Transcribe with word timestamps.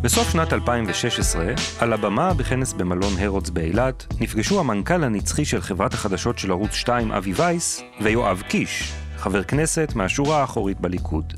בסוף 0.00 0.30
שנת 0.30 0.52
2016, 0.52 1.44
על 1.78 1.92
הבמה 1.92 2.34
בכנס 2.34 2.72
במלון 2.72 3.12
הרודס 3.18 3.50
באילת, 3.50 4.06
נפגשו 4.20 4.60
המנכ"ל 4.60 5.04
הנצחי 5.04 5.44
של 5.44 5.60
חברת 5.60 5.94
החדשות 5.94 6.38
של 6.38 6.50
ערוץ 6.50 6.72
2, 6.72 7.12
אבי 7.12 7.32
וייס, 7.32 7.82
ויואב 8.00 8.42
קיש, 8.48 8.92
חבר 9.16 9.42
כנסת 9.42 9.92
מהשורה 9.94 10.40
האחורית 10.40 10.80
בליכוד. 10.80 11.34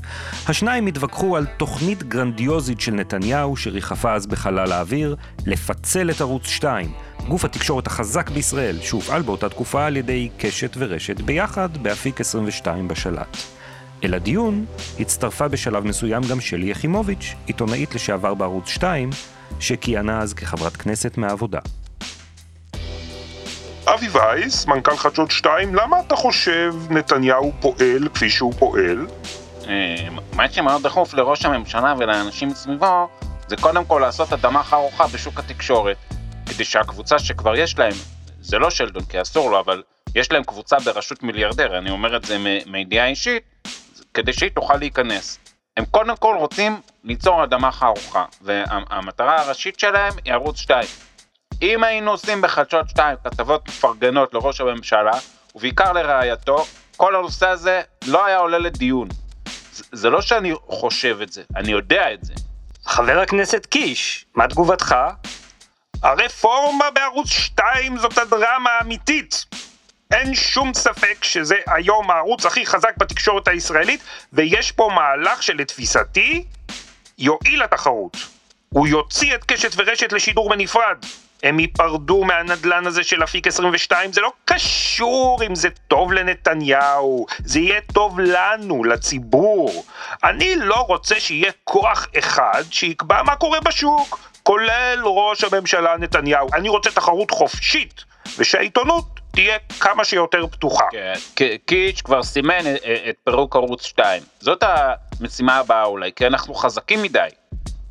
השניים 0.47 0.87
התווכחו 0.87 1.37
על 1.37 1.45
תוכנית 1.57 2.03
גרנדיוזית 2.03 2.81
של 2.81 2.91
נתניהו, 2.91 3.57
שריחפה 3.57 4.13
אז 4.13 4.27
בחלל 4.27 4.71
האוויר, 4.71 5.15
לפצל 5.45 6.09
את 6.11 6.21
ערוץ 6.21 6.45
2, 6.45 6.91
גוף 7.27 7.45
התקשורת 7.45 7.87
החזק 7.87 8.29
בישראל, 8.29 8.77
שהופעל 8.81 9.21
באותה 9.21 9.49
תקופה 9.49 9.85
על 9.85 9.97
ידי 9.97 10.29
קשת 10.37 10.75
ורשת 10.77 11.21
ביחד 11.21 11.77
באפיק 11.83 12.21
22 12.21 12.87
בשלט. 12.87 13.37
אל 14.03 14.13
הדיון 14.13 14.65
הצטרפה 14.99 15.47
בשלב 15.47 15.85
מסוים 15.85 16.23
גם 16.31 16.41
שלי 16.41 16.65
יחימוביץ', 16.65 17.35
עיתונאית 17.45 17.95
לשעבר 17.95 18.33
בערוץ 18.33 18.67
2, 18.67 19.09
שכיהנה 19.59 20.19
אז 20.19 20.33
כחברת 20.33 20.77
כנסת 20.77 21.17
מהעבודה. 21.17 21.59
אבי 23.85 24.07
וייס, 24.11 24.67
מנכ"ל 24.67 24.97
חדשות 24.97 25.31
2, 25.31 25.75
למה 25.75 25.99
אתה 25.99 26.15
חושב 26.15 26.75
נתניהו 26.89 27.51
פועל 27.59 28.09
כפי 28.13 28.29
שהוא 28.29 28.53
פועל? 28.59 29.07
אה, 29.67 30.07
מה 30.33 30.51
שמאוד 30.51 30.83
דחוף 30.83 31.13
לראש 31.13 31.45
הממשלה 31.45 31.93
ולאנשים 31.97 32.53
סביבו 32.53 33.07
זה 33.47 33.55
קודם 33.55 33.85
כל 33.85 33.99
לעשות 34.01 34.33
אדמה 34.33 34.63
חרוכה 34.63 35.07
בשוק 35.07 35.39
התקשורת 35.39 35.97
כדי 36.45 36.63
שהקבוצה 36.63 37.19
שכבר 37.19 37.55
יש 37.55 37.79
להם, 37.79 37.93
זה 38.41 38.59
לא 38.59 38.69
שלדון 38.69 39.03
כי 39.03 39.21
אסור 39.21 39.51
לו, 39.51 39.59
אבל 39.59 39.83
יש 40.15 40.31
להם 40.31 40.43
קבוצה 40.43 40.79
בראשות 40.79 41.23
מיליארדר, 41.23 41.77
אני 41.77 41.89
אומר 41.89 42.15
את 42.17 42.25
זה 42.25 42.37
מידיעה 42.65 43.07
אישית, 43.07 43.50
כדי 44.13 44.33
שהיא 44.33 44.51
תוכל 44.51 44.75
להיכנס. 44.75 45.39
הם 45.77 45.85
קודם 45.85 46.15
כל 46.17 46.35
רוצים 46.39 46.81
ליצור 47.03 47.43
אדמה 47.43 47.71
חרוכה, 47.71 48.25
והמטרה 48.41 49.41
הראשית 49.41 49.79
שלהם 49.79 50.13
היא 50.25 50.33
ערוץ 50.33 50.57
2. 50.57 50.87
אם 51.61 51.83
היינו 51.83 52.11
עושים 52.11 52.41
בחדשות 52.41 52.89
2 52.89 53.17
כתבות 53.23 53.67
מפרגנות 53.67 54.33
לראש 54.33 54.61
הממשלה, 54.61 55.11
ובעיקר 55.55 55.91
לרעייתו, 55.91 56.65
כל 56.97 57.15
הנושא 57.15 57.47
הזה 57.47 57.81
לא 58.07 58.25
היה 58.25 58.37
עולה 58.37 58.57
לדיון. 58.57 59.07
זה, 59.73 59.83
זה 59.91 60.09
לא 60.09 60.21
שאני 60.21 60.53
חושב 60.67 61.17
את 61.21 61.31
זה, 61.33 61.43
אני 61.55 61.71
יודע 61.71 62.13
את 62.13 62.23
זה. 62.25 62.33
חבר 62.85 63.19
הכנסת 63.19 63.65
קיש, 63.65 64.25
מה 64.35 64.47
תגובתך? 64.47 64.95
הרפורמה 66.03 66.91
בערוץ 66.91 67.29
2 67.29 67.97
זאת 67.97 68.17
הדרמה 68.17 68.69
האמיתית. 68.79 69.45
אין 70.11 70.35
שום 70.35 70.73
ספק 70.73 71.23
שזה 71.23 71.55
היום 71.67 72.11
הערוץ 72.11 72.45
הכי 72.45 72.65
חזק 72.65 72.97
בתקשורת 72.97 73.47
הישראלית, 73.47 74.03
ויש 74.33 74.71
פה 74.71 74.89
מהלך 74.95 75.43
שלתפיסתי 75.43 76.43
יועיל 77.17 77.63
לתחרות. 77.63 78.17
הוא 78.69 78.87
יוציא 78.87 79.35
את 79.35 79.43
קשת 79.43 79.71
ורשת 79.77 80.13
לשידור 80.13 80.49
בנפרד. 80.49 80.97
הם 81.43 81.59
ייפרדו 81.59 82.23
מהנדלן 82.23 82.87
הזה 82.87 83.03
של 83.03 83.23
אפיק 83.23 83.47
22, 83.47 84.13
זה 84.13 84.21
לא 84.21 84.31
קשור 84.45 85.39
אם 85.47 85.55
זה 85.55 85.69
טוב 85.87 86.13
לנתניהו, 86.13 87.25
זה 87.39 87.59
יהיה 87.59 87.81
טוב 87.93 88.19
לנו, 88.19 88.83
לציבור. 88.83 89.85
אני 90.23 90.55
לא 90.55 90.75
רוצה 90.75 91.19
שיהיה 91.19 91.51
כוח 91.63 92.07
אחד 92.19 92.63
שיקבע 92.71 93.23
מה 93.23 93.35
קורה 93.35 93.59
בשוק, 93.59 94.19
כולל 94.43 95.01
ראש 95.03 95.43
הממשלה 95.43 95.97
נתניהו. 95.97 96.47
אני 96.53 96.69
רוצה 96.69 96.91
תחרות 96.91 97.31
חופשית, 97.31 98.03
ושהעיתונות 98.37 99.20
תהיה 99.31 99.57
כמה 99.79 100.05
שיותר 100.05 100.47
פתוחה. 100.47 100.85
כן, 101.35 101.45
קיץ' 101.65 102.01
כבר 102.01 102.23
סימן 102.23 102.75
את 103.09 103.15
פירוק 103.23 103.55
ערוץ 103.55 103.85
2. 103.85 104.23
זאת 104.39 104.63
המשימה 105.19 105.57
הבאה 105.57 105.83
אולי, 105.83 106.11
כי 106.15 106.27
אנחנו 106.27 106.53
חזקים 106.53 107.01
מדי. 107.01 107.27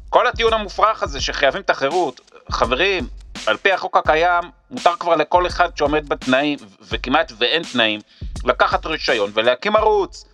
כל 0.09 0.27
הטיעון 0.27 0.53
המופרך 0.53 1.03
הזה 1.03 1.21
שחייבים 1.21 1.61
את 1.61 1.71
החירות, 1.71 2.21
חברים, 2.51 3.07
על 3.47 3.57
פי 3.57 3.73
החוק 3.73 3.97
הקיים, 3.97 4.45
מותר 4.71 4.97
כבר 5.01 5.17
לכל 5.17 5.47
אחד 5.47 5.77
שעומד 5.77 6.09
בתנאים, 6.09 6.59
וכמעט 6.89 7.33
ואין 7.39 7.63
תנאים, 7.73 8.01
לקחת 8.45 8.87
רישיון 8.87 9.31
ולהקים 9.35 9.77
ערוץ. 9.77 10.25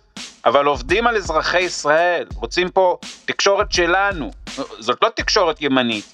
אבל 0.45 0.65
עובדים 0.65 1.07
על 1.07 1.17
אזרחי 1.17 1.59
ישראל, 1.59 2.25
רוצים 2.35 2.69
פה 2.69 2.97
תקשורת 3.25 3.71
שלנו. 3.71 4.31
זאת 4.79 4.97
לא 5.03 5.09
תקשורת 5.15 5.61
ימנית. 5.61 6.05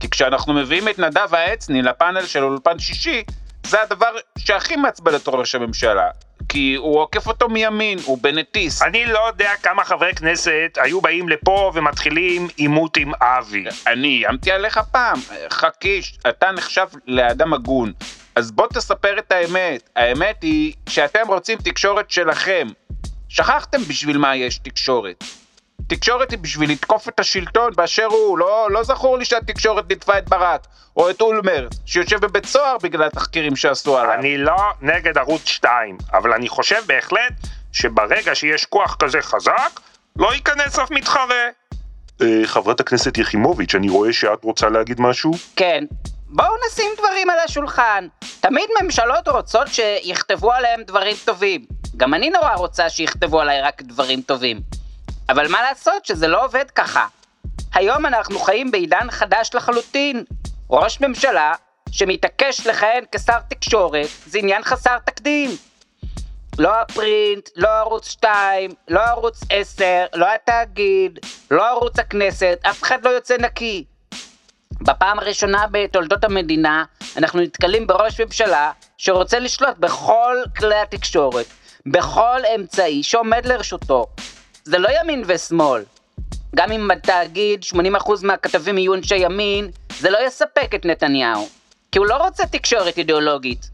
כי 0.00 0.10
כשאנחנו 0.10 0.54
מביאים 0.54 0.88
את 0.88 0.98
נדב 0.98 1.34
העצני 1.34 1.82
לפאנל 1.82 2.26
של 2.26 2.44
אולפן 2.44 2.78
שישי, 2.78 3.22
זה 3.66 3.82
הדבר 3.82 4.16
שהכי 4.38 4.76
מעצבן 4.76 5.14
את 5.14 5.28
ראש 5.28 5.54
הממשלה. 5.54 6.10
כי 6.48 6.74
הוא 6.74 7.00
עוקף 7.00 7.26
אותו 7.26 7.48
מימין, 7.48 7.98
הוא 8.04 8.18
בנטיס. 8.20 8.82
אני 8.82 9.06
לא 9.06 9.26
יודע 9.26 9.50
כמה 9.62 9.84
חברי 9.84 10.14
כנסת 10.14 10.78
היו 10.82 11.00
באים 11.00 11.28
לפה 11.28 11.72
ומתחילים 11.74 12.48
עימות 12.56 12.96
עם 12.96 13.12
אבי. 13.20 13.64
אני 13.86 14.08
איימתי 14.08 14.52
עליך 14.52 14.80
פעם. 14.92 15.18
חכיש, 15.50 16.18
אתה 16.28 16.52
נחשב 16.52 16.86
לאדם 17.06 17.52
הגון. 17.52 17.92
אז 18.36 18.50
בוא 18.50 18.66
תספר 18.66 19.18
את 19.18 19.32
האמת. 19.32 19.90
האמת 19.96 20.42
היא 20.42 20.72
שאתם 20.88 21.28
רוצים 21.28 21.58
תקשורת 21.58 22.10
שלכם. 22.10 22.66
שכחתם 23.28 23.82
בשביל 23.82 24.18
מה 24.18 24.36
יש 24.36 24.58
תקשורת. 24.58 25.24
תקשורת 25.86 26.30
היא 26.30 26.38
בשביל 26.38 26.70
לתקוף 26.70 27.08
את 27.08 27.20
השלטון 27.20 27.72
באשר 27.76 28.04
הוא, 28.04 28.38
לא, 28.38 28.68
לא 28.70 28.82
זכור 28.82 29.18
לי 29.18 29.24
שהתקשורת 29.24 29.92
נטפה 29.92 30.18
את 30.18 30.28
ברק, 30.28 30.66
או 30.96 31.10
את 31.10 31.20
אולמרט, 31.20 31.74
שיושב 31.86 32.20
בבית 32.20 32.46
סוהר 32.46 32.76
בגלל 32.82 33.06
התחקירים 33.06 33.56
שעשו 33.56 33.98
עליו. 33.98 34.12
אני 34.12 34.38
לא 34.38 34.56
נגד 34.82 35.18
ערוץ 35.18 35.46
2, 35.46 35.98
אבל 36.12 36.32
אני 36.32 36.48
חושב 36.48 36.82
בהחלט 36.86 37.32
שברגע 37.72 38.34
שיש 38.34 38.64
כוח 38.64 38.96
כזה 38.98 39.22
חזק, 39.22 39.80
לא 40.16 40.34
ייכנס 40.34 40.78
אף 40.78 40.90
מתחרה. 40.90 41.44
אה, 42.22 42.40
חברת 42.44 42.80
הכנסת 42.80 43.18
יחימוביץ', 43.18 43.74
אני 43.74 43.88
רואה 43.88 44.12
שאת 44.12 44.44
רוצה 44.44 44.68
להגיד 44.68 45.00
משהו? 45.00 45.32
כן. 45.56 45.84
בואו 46.28 46.54
נשים 46.68 46.90
דברים 46.98 47.30
על 47.30 47.38
השולחן. 47.44 48.06
תמיד 48.40 48.68
ממשלות 48.82 49.28
רוצות 49.28 49.68
שיכתבו 49.68 50.52
עליהם 50.52 50.82
דברים 50.82 51.16
טובים. 51.24 51.66
גם 51.96 52.14
אני 52.14 52.30
נורא 52.30 52.54
רוצה 52.54 52.90
שיכתבו 52.90 53.40
עליי 53.40 53.62
רק 53.62 53.82
דברים 53.82 54.20
טובים. 54.20 54.60
אבל 55.28 55.48
מה 55.48 55.62
לעשות 55.62 56.06
שזה 56.06 56.28
לא 56.28 56.44
עובד 56.44 56.70
ככה. 56.70 57.06
היום 57.74 58.06
אנחנו 58.06 58.38
חיים 58.38 58.70
בעידן 58.70 59.10
חדש 59.10 59.50
לחלוטין. 59.54 60.24
ראש 60.70 61.00
ממשלה 61.00 61.54
שמתעקש 61.90 62.66
לכהן 62.66 63.04
כשר 63.12 63.38
תקשורת 63.48 64.08
זה 64.26 64.38
עניין 64.38 64.62
חסר 64.64 64.98
תקדים. 64.98 65.50
לא 66.58 66.80
הפרינט, 66.80 67.48
לא 67.56 67.68
ערוץ 67.68 68.08
2, 68.08 68.70
לא 68.88 69.00
ערוץ 69.00 69.40
10, 69.50 69.84
לא 70.14 70.26
התאגיד, 70.34 71.18
לא 71.50 71.70
ערוץ 71.70 71.98
הכנסת, 71.98 72.58
אף 72.62 72.82
אחד 72.82 73.04
לא 73.04 73.10
יוצא 73.10 73.36
נקי. 73.36 73.84
בפעם 74.80 75.18
הראשונה 75.18 75.66
בתולדות 75.70 76.24
המדינה 76.24 76.84
אנחנו 77.16 77.40
נתקלים 77.40 77.86
בראש 77.86 78.20
ממשלה 78.20 78.72
שרוצה 78.98 79.38
לשלוט 79.38 79.78
בכל 79.78 80.36
כלי 80.58 80.80
התקשורת, 80.80 81.46
בכל 81.86 82.40
אמצעי 82.54 83.02
שעומד 83.02 83.46
לרשותו, 83.46 84.06
זה 84.66 84.78
לא 84.78 84.88
ימין 85.00 85.22
ושמאל. 85.26 85.84
גם 86.56 86.72
אם 86.72 86.88
בתאגיד 86.88 87.64
80% 87.72 87.76
מהכתבים 88.22 88.78
יהיו 88.78 88.94
אנשי 88.94 89.16
ימין, 89.16 89.70
זה 89.98 90.10
לא 90.10 90.18
יספק 90.26 90.74
את 90.74 90.84
נתניהו. 90.84 91.48
כי 91.92 91.98
הוא 91.98 92.06
לא 92.06 92.16
רוצה 92.16 92.46
תקשורת 92.46 92.98
אידיאולוגית. 92.98 93.70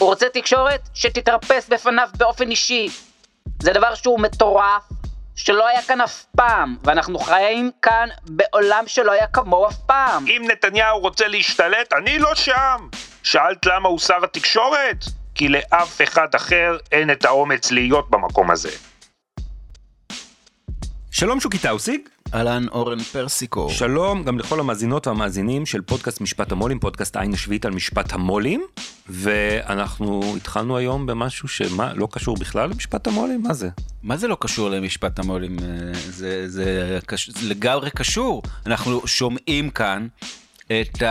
הוא 0.00 0.08
רוצה 0.08 0.26
תקשורת 0.28 0.80
שתתרפס 0.94 1.68
בפניו 1.68 2.08
באופן 2.16 2.50
אישי. 2.50 2.88
זה 3.62 3.72
דבר 3.72 3.94
שהוא 3.94 4.20
מטורף, 4.20 4.82
שלא 5.36 5.66
היה 5.66 5.82
כאן 5.82 6.00
אף 6.00 6.24
פעם, 6.36 6.76
ואנחנו 6.84 7.18
חיים 7.18 7.70
כאן 7.82 8.08
בעולם 8.24 8.84
שלא 8.86 9.12
היה 9.12 9.26
כמוהו 9.26 9.68
אף 9.68 9.76
פעם. 9.86 10.24
אם 10.26 10.42
נתניהו 10.50 10.98
רוצה 10.98 11.28
להשתלט, 11.28 11.92
אני 11.92 12.18
לא 12.18 12.34
שם. 12.34 12.88
שאלת 13.22 13.66
למה 13.66 13.88
הוא 13.88 13.98
שר 13.98 14.24
התקשורת? 14.24 15.04
כי 15.34 15.48
לאף 15.48 16.00
אחד 16.02 16.34
אחר 16.34 16.76
אין 16.92 17.10
את 17.10 17.24
האומץ 17.24 17.70
להיות 17.70 18.10
במקום 18.10 18.50
הזה. 18.50 18.89
שלום 21.20 21.40
שוקי 21.40 21.58
טאוסיג, 21.58 22.00
אהלן 22.34 22.68
אורן 22.68 22.98
פרסיקו. 22.98 23.70
שלום 23.70 24.24
גם 24.24 24.38
לכל 24.38 24.60
המאזינות 24.60 25.06
והמאזינים 25.06 25.66
של 25.66 25.80
פודקאסט 25.80 26.20
משפט 26.20 26.52
המו"לים, 26.52 26.78
פודקאסט 26.78 27.16
העין 27.16 27.32
השביעית 27.32 27.64
על 27.64 27.72
משפט 27.72 28.12
המו"לים, 28.12 28.62
ואנחנו 29.08 30.36
התחלנו 30.36 30.76
היום 30.76 31.06
במשהו 31.06 31.48
שמה, 31.48 31.94
לא 31.94 32.08
קשור 32.10 32.36
בכלל 32.36 32.70
למשפט 32.70 33.06
המו"לים? 33.06 33.42
מה 33.42 33.54
זה? 33.54 33.68
מה 34.02 34.16
זה 34.16 34.28
לא 34.28 34.36
קשור 34.40 34.70
למשפט 34.70 35.18
המו"לים? 35.18 35.58
אה, 35.58 35.64
זה, 35.94 36.48
זה, 36.48 36.98
קש... 37.06 37.30
זה 37.30 37.48
לגמרי 37.48 37.90
קשור. 37.90 38.42
אנחנו 38.66 39.06
שומעים 39.06 39.70
כאן 39.70 40.06
את 40.66 41.02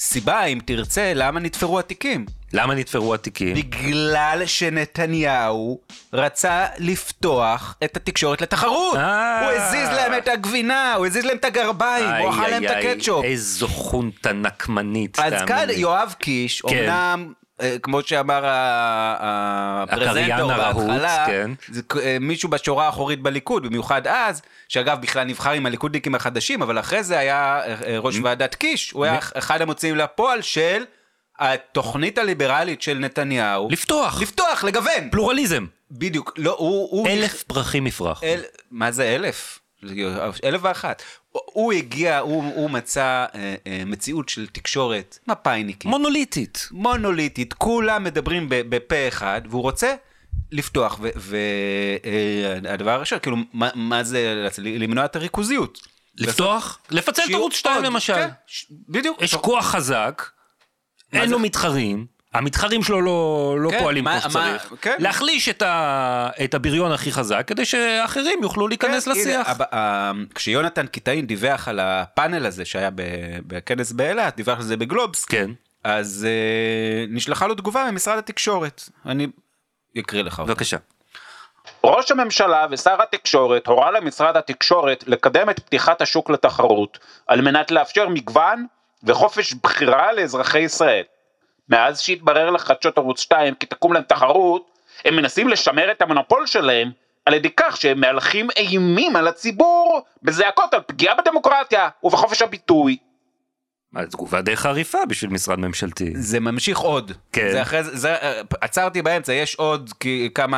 הסיבה, 0.00 0.44
אם 0.44 0.58
תרצה, 0.64 1.12
למה 1.14 1.40
נתפרו 1.40 1.78
התיקים. 1.78 2.26
למה 2.52 2.74
נתפרו 2.74 3.14
התיקים? 3.14 3.54
בגלל 3.54 4.42
שנתניהו 4.46 5.80
רצה 6.12 6.66
לפתוח 6.78 7.76
את 7.84 7.96
התקשורת 7.96 8.40
לתחרות. 8.40 8.96
אה. 8.96 9.40
הוא 9.40 9.58
הזיז 9.58 9.88
להם 9.88 10.12
את 10.18 10.28
הגבינה, 10.28 10.94
הוא 10.94 11.06
הזיז 11.06 11.24
להם 11.24 11.36
את 11.36 11.44
הגרביים, 11.44 12.06
הוא 12.06 12.30
אכל 12.30 12.48
להם 12.48 12.64
את 12.64 12.70
הקטשופ. 12.70 13.24
איזו 13.24 13.68
חונטה 13.68 14.32
נקמנית, 14.32 15.18
אז 15.18 15.32
תאמין 15.32 15.46
כאן 15.46 15.66
לי. 15.68 15.74
יואב 15.74 16.14
קיש, 16.18 16.60
כן. 16.60 16.88
אמנם, 16.88 17.32
כמו 17.82 18.02
שאמר 18.02 18.42
הפרזנטור 19.80 20.52
בהתחלה, 20.52 21.24
כן. 21.26 21.50
זה 21.68 21.82
אה, 22.02 22.16
מישהו 22.20 22.48
בשורה 22.48 22.86
האחורית 22.86 23.22
בליכוד, 23.22 23.66
במיוחד 23.66 24.06
אז, 24.06 24.42
שאגב 24.68 25.00
בכלל 25.00 25.24
נבחר 25.24 25.50
עם 25.50 25.66
הליכודניקים 25.66 26.14
החדשים, 26.14 26.62
אבל 26.62 26.78
אחרי 26.78 27.02
זה 27.02 27.18
היה 27.18 27.60
אה, 27.64 27.74
אה, 27.86 27.98
ראש 27.98 28.18
ועדת 28.22 28.54
קיש, 28.54 28.90
הוא 28.90 29.04
היה 29.04 29.18
אחד 29.34 29.62
המוציאים 29.62 29.96
לפועל 29.96 30.42
של 30.42 30.84
התוכנית 31.38 32.18
הליברלית 32.18 32.82
של 32.82 32.98
נתניהו. 32.98 33.68
לפתוח, 33.70 34.20
לפתוח, 34.20 34.64
לגוון. 34.64 35.10
פלורליזם. 35.10 35.66
בדיוק, 35.90 36.32
לא, 36.36 36.56
הוא... 36.58 36.88
הוא 36.90 37.08
אלף 37.08 37.42
פרחים 37.42 37.86
יפרח. 37.86 38.24
אל, 38.24 38.40
מה 38.70 38.90
זה 38.90 39.14
אלף? 39.14 39.58
אלף 40.44 40.60
ואחת. 40.62 41.02
הוא 41.32 41.72
הגיע, 41.72 42.18
הוא, 42.18 42.44
הוא 42.54 42.70
מצא 42.70 43.26
אה, 43.34 43.54
אה, 43.66 43.82
מציאות 43.86 44.28
של 44.28 44.46
תקשורת 44.46 45.18
מפאיניקית, 45.26 45.84
מונוליטית. 45.90 46.68
מונוליטית, 46.70 47.52
כולם 47.52 48.04
מדברים 48.04 48.46
בפה 48.48 49.08
אחד, 49.08 49.42
והוא 49.50 49.62
רוצה 49.62 49.94
לפתוח, 50.52 51.00
והדבר 52.62 52.90
הראשון, 52.90 53.18
כאילו, 53.18 53.36
מה, 53.52 53.68
מה 53.74 54.04
זה, 54.04 54.46
למנוע 54.58 55.04
את 55.04 55.16
הריכוזיות. 55.16 55.88
לפתוח, 56.16 56.78
לפצל 56.90 57.22
את 57.28 57.30
ערוץ 57.34 57.54
2 57.54 57.76
עוד, 57.76 57.84
למשל. 57.84 58.14
כן, 58.14 58.28
ש- 58.46 58.66
בדיוק. 58.88 59.22
יש 59.22 59.34
כוח 59.34 59.66
חזק, 59.66 60.22
אין 61.12 61.30
לו 61.30 61.38
מתחרים, 61.38 62.06
המתחרים 62.34 62.82
שלו 62.82 63.00
לא, 63.00 63.56
לא 63.60 63.70
כן, 63.70 63.78
פועלים 63.78 64.04
מה- 64.04 64.20
כמו 64.20 64.30
מה- 64.40 64.58
שצריך. 64.58 64.74
כן. 64.80 64.96
להחליש 64.98 65.48
את, 65.48 65.62
ה, 65.62 66.28
את 66.44 66.54
הבריון 66.54 66.92
הכי 66.92 67.12
חזק, 67.12 67.44
כדי 67.46 67.64
שאחרים 67.64 68.38
יוכלו 68.42 68.68
להיכנס 68.68 69.04
כן, 69.04 69.10
הנה, 69.10 69.20
לשיח. 69.20 69.48
הב- 69.48 69.74
ה- 69.74 70.12
כשיונתן 70.34 70.86
קיטאין 70.86 71.26
דיווח 71.26 71.68
על 71.68 71.80
הפאנל 71.80 72.46
הזה 72.46 72.64
שהיה 72.64 72.90
ב- 72.90 73.02
בכנס 73.46 73.92
באילת, 73.92 74.36
דיווח 74.36 74.58
על 74.58 74.64
זה 74.64 74.76
בגלובס, 74.76 75.24
כן, 75.24 75.50
אז 75.84 76.26
אה, 76.28 77.04
נשלחה 77.08 77.46
לו 77.46 77.54
תגובה 77.54 77.90
ממשרד 77.90 78.18
התקשורת. 78.18 78.82
אני 79.06 79.26
אקריא 79.98 80.22
לך 80.22 80.38
אותה. 80.40 80.52
בבקשה. 80.52 80.76
ראש 81.84 82.10
הממשלה 82.10 82.66
ושר 82.70 83.02
התקשורת 83.02 83.66
הורה 83.66 83.90
למשרד 83.90 84.36
התקשורת 84.36 85.04
לקדם 85.06 85.50
את 85.50 85.58
פתיחת 85.60 86.02
השוק 86.02 86.30
לתחרות 86.30 86.98
על 87.26 87.40
מנת 87.40 87.70
לאפשר 87.70 88.08
מגוון 88.08 88.66
וחופש 89.04 89.52
בחירה 89.62 90.12
לאזרחי 90.12 90.58
ישראל. 90.58 91.02
מאז 91.70 92.00
שהתברר 92.00 92.50
לחדשות 92.50 92.98
ערוץ 92.98 93.20
2 93.20 93.54
כי 93.54 93.66
תקום 93.66 93.92
להם 93.92 94.02
תחרות, 94.02 94.70
הם 95.04 95.16
מנסים 95.16 95.48
לשמר 95.48 95.90
את 95.90 96.02
המונופול 96.02 96.46
שלהם 96.46 96.90
על 97.26 97.34
ידי 97.34 97.50
כך 97.56 97.76
שהם 97.76 98.00
מהלכים 98.00 98.48
אימים 98.56 99.16
על 99.16 99.28
הציבור 99.28 100.02
בזעקות 100.22 100.74
על 100.74 100.80
פגיעה 100.86 101.14
בדמוקרטיה 101.14 101.88
ובחופש 102.02 102.42
הביטוי. 102.42 102.96
מה, 103.92 104.06
תגובה 104.06 104.42
די 104.42 104.56
חריפה 104.56 104.98
בשביל 105.08 105.30
משרד 105.30 105.58
ממשלתי. 105.58 106.12
זה 106.14 106.40
ממשיך 106.40 106.78
עוד. 106.78 107.12
כן. 107.32 107.48
זה 107.52 107.62
אחרי 107.62 107.84
זה, 107.84 107.96
זה, 107.96 108.14
אה, 108.14 108.40
עצרתי 108.60 109.02
באמצע, 109.02 109.32
יש 109.32 109.54
עוד 109.54 109.90
כמה 110.34 110.56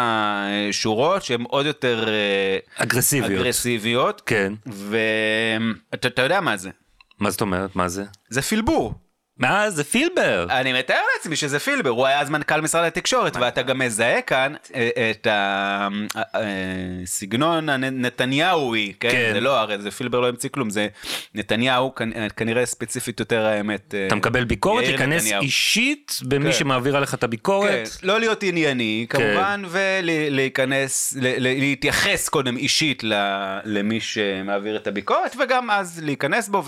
אה, 0.50 0.72
שורות 0.72 1.22
שהן 1.22 1.42
עוד 1.42 1.66
יותר 1.66 2.08
אה, 2.08 2.58
אגרסיביות. 2.76 3.40
אגרסיביות, 3.40 4.22
כן. 4.26 4.52
ואתה 4.66 6.08
אתה 6.08 6.22
יודע 6.22 6.40
מה 6.40 6.56
זה. 6.56 6.70
מה 7.18 7.30
זאת 7.30 7.40
אומרת? 7.40 7.76
מה 7.76 7.88
זה? 7.88 8.04
זה 8.28 8.42
פילבור. 8.42 8.94
מה 9.42 9.70
זה 9.70 9.84
פילבר? 9.84 10.46
אני 10.50 10.72
מתאר 10.72 11.00
לעצמי 11.16 11.36
שזה 11.36 11.58
פילבר, 11.58 11.90
הוא 11.90 12.06
היה 12.06 12.20
אז 12.20 12.30
מנכ"ל 12.30 12.60
משרד 12.60 12.84
התקשורת, 12.84 13.36
ואתה 13.36 13.62
גם 13.62 13.78
מזהה 13.78 14.22
כאן 14.22 14.54
אה, 14.74 14.88
את 15.10 15.26
הסגנון 17.04 17.68
הנתניהוי, 17.68 18.92
כן? 19.00 19.10
כן. 19.10 19.30
זה 19.34 19.40
לא, 19.40 19.58
הרי 19.60 19.78
זה 19.78 19.90
פילבר 19.90 20.20
לא 20.20 20.28
המציא 20.28 20.48
כלום, 20.48 20.70
זה 20.70 20.88
נתניהו, 21.34 21.92
כנ- 21.98 22.32
כנראה 22.36 22.66
ספציפית 22.66 23.20
יותר 23.20 23.46
האמת. 23.46 23.94
אה, 23.94 24.06
אתה 24.06 24.14
מקבל 24.14 24.44
ביקורת, 24.44 24.84
נתניהו. 24.88 25.42
אישית 25.42 26.18
במי 26.22 26.52
כן. 26.52 26.58
שמעביר 26.58 26.96
עליך 26.96 27.14
את 27.14 27.20
כן, 27.20 27.24
הביקורת. 27.26 27.88
לא 28.02 28.20
להיות 28.20 28.42
ענייני 28.42 29.06
כן. 29.10 29.18
כמובן, 29.18 29.62
ולהיכנס, 29.68 31.16
להתייחס 31.20 32.28
קודם 32.28 32.56
אישית 32.56 33.02
למי 33.64 34.00
שמעביר 34.00 34.76
את 34.76 34.86
הביקורת, 34.86 35.36
וגם 35.40 35.70
אז 35.70 36.00
להיכנס 36.04 36.48
בו, 36.48 36.62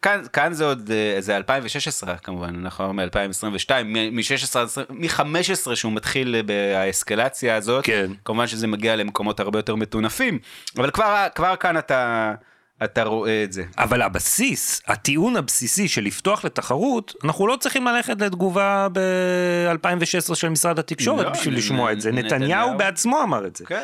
וכאן 0.00 0.22
כאן 0.32 0.52
זה 0.52 0.64
עוד, 0.64 0.90
אה, 0.90 1.20
זה 1.20 1.36
2016 1.36 2.16
כמובן, 2.16 2.54
אנחנו 2.62 2.92
מ-2022, 2.92 3.70
מ-16, 3.84 4.56
מ-15 4.90 5.74
שהוא 5.74 5.92
מתחיל 5.92 6.42
באסקלציה 6.46 7.56
הזאת, 7.56 7.84
כן. 7.84 8.10
כמובן 8.24 8.46
שזה 8.46 8.66
מגיע 8.66 8.96
למקומות 8.96 9.40
הרבה 9.40 9.58
יותר 9.58 9.74
מטונפים, 9.74 10.38
אבל 10.76 10.90
כבר, 10.90 11.26
כבר 11.34 11.56
כאן 11.56 11.78
אתה, 11.78 12.34
אתה 12.84 13.02
רואה 13.04 13.44
את 13.44 13.52
זה. 13.52 13.62
אבל 13.78 14.02
הבסיס, 14.02 14.82
הטיעון 14.86 15.36
הבסיסי 15.36 15.88
של 15.88 16.02
לפתוח 16.04 16.44
לתחרות, 16.44 17.14
אנחנו 17.24 17.46
לא 17.46 17.56
צריכים 17.56 17.84
ללכת 17.86 18.20
לתגובה 18.22 18.86
ב-2016 18.92 20.34
של 20.34 20.48
משרד 20.48 20.78
התקשורת 20.78 21.24
לא, 21.26 21.30
בשביל 21.32 21.54
נ- 21.54 21.56
לשמוע 21.56 21.92
את 21.92 22.00
זה. 22.00 22.12
נ- 22.12 22.14
נתניהו 22.18 22.40
נתניהו. 22.42 22.78
בעצמו 22.78 23.22
אמר 23.22 23.46
את 23.46 23.56
זה. 23.56 23.64
כן. 23.66 23.82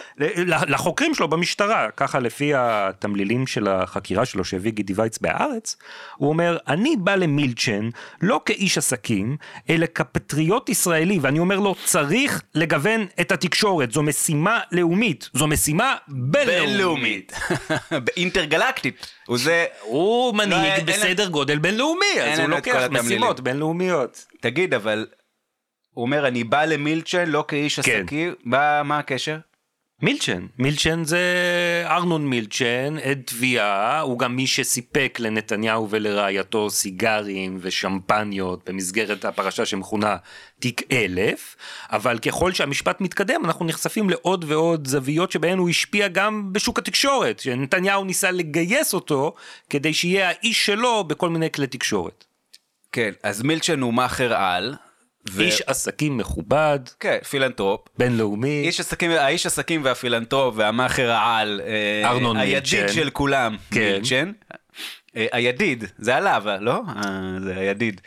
לחוקרים 0.68 1.14
שלו 1.14 1.28
במשטרה, 1.28 1.88
ככה 1.96 2.18
לפי 2.18 2.52
התמלילים 2.54 3.46
של 3.46 3.68
החקירה 3.68 4.24
שלו 4.24 4.44
שהביא 4.44 4.72
גידי 4.72 4.92
וייץ 4.96 5.18
בהארץ, 5.18 5.76
הוא 6.16 6.28
אומר, 6.28 6.58
אני 6.68 6.96
בא 6.98 7.14
למילצ'ן 7.14 7.88
לא 8.22 8.40
כאיש 8.44 8.78
עסקים, 8.78 9.36
אלא 9.70 9.86
כפטריוט 9.94 10.68
ישראלי, 10.68 11.18
ואני 11.22 11.38
אומר 11.38 11.58
לו, 11.60 11.74
צריך 11.84 12.42
לגוון 12.54 13.06
את 13.20 13.32
התקשורת, 13.32 13.92
זו 13.92 14.02
משימה 14.02 14.60
לאומית, 14.72 15.30
זו 15.34 15.46
משימה 15.46 15.94
בינלאומית. 16.08 17.32
אינטרגלקטית. 18.16 18.85
הוא 19.26 19.38
זה, 19.38 19.64
הוא 19.80 20.34
לא, 20.36 20.42
אין- 20.42 20.50
מנהיג 20.50 20.72
אין 20.72 20.86
בסדר 20.86 21.28
גודל 21.28 21.58
בינלאומי, 21.58 22.04
אז 22.22 22.38
אין 22.38 22.50
הוא 22.50 22.56
לוקח. 22.56 22.88
משימות 22.90 23.40
בינלאומיות. 23.40 24.26
תגיד, 24.40 24.74
אבל 24.74 25.06
הוא 25.90 26.02
אומר, 26.02 26.28
אני 26.28 26.44
בא 26.44 26.64
למילצ'ן 26.64 27.28
לא 27.28 27.44
כאיש 27.48 27.80
כן. 27.80 28.00
עסקים, 28.02 28.34
מה 28.44 28.82
מה 28.82 28.98
הקשר? 28.98 29.38
מילצ'ן, 30.02 30.46
מילצ'ן 30.58 31.04
זה 31.04 31.22
ארנון 31.86 32.26
מילצ'ן, 32.26 32.96
עד 33.04 33.22
תביעה, 33.24 34.00
הוא 34.00 34.18
גם 34.18 34.36
מי 34.36 34.46
שסיפק 34.46 35.18
לנתניהו 35.20 35.90
ולרעייתו 35.90 36.70
סיגרים 36.70 37.58
ושמפניות 37.60 38.68
במסגרת 38.68 39.24
הפרשה 39.24 39.66
שמכונה 39.66 40.16
תיק 40.60 40.82
אלף, 40.92 41.56
אבל 41.90 42.18
ככל 42.18 42.52
שהמשפט 42.52 43.00
מתקדם 43.00 43.44
אנחנו 43.44 43.64
נחשפים 43.64 44.10
לעוד 44.10 44.44
ועוד 44.48 44.86
זוויות 44.86 45.32
שבהן 45.32 45.58
הוא 45.58 45.68
השפיע 45.68 46.08
גם 46.08 46.52
בשוק 46.52 46.78
התקשורת, 46.78 47.40
שנתניהו 47.40 48.04
ניסה 48.04 48.30
לגייס 48.30 48.94
אותו 48.94 49.34
כדי 49.70 49.94
שיהיה 49.94 50.28
האיש 50.28 50.66
שלו 50.66 51.04
בכל 51.04 51.28
מיני 51.28 51.50
כלי 51.50 51.66
תקשורת. 51.66 52.24
כן, 52.92 53.10
אז 53.22 53.42
מילצ'ן 53.42 53.80
הוא 53.80 53.94
מאכר 53.94 54.34
על. 54.34 54.74
ו- 55.30 55.42
איש 55.42 55.62
עסקים 55.66 56.16
מכובד, 56.16 56.78
כן, 57.00 57.18
פילנטרופ. 57.30 57.80
בינלאומי. 57.98 58.62
איש 58.66 58.80
עסקים, 58.80 59.10
האיש 59.10 59.46
עסקים 59.46 59.84
והפילנטרופ 59.84 60.54
והמאכר 60.58 61.10
העל, 61.10 61.60
אה, 61.66 62.08
ארנון 62.10 62.36
הידיד 62.36 62.74
מילצ'ן. 62.80 62.94
של 62.94 63.10
כולם, 63.10 63.56
כן. 63.70 63.80
מילצ'ן. 63.80 64.32
אה, 65.16 65.26
הידיד, 65.32 65.84
זה 65.98 66.16
עליו, 66.16 66.42
לא? 66.60 66.80
אה, 66.96 67.02
זה 67.44 67.54
הידיד. 67.56 68.00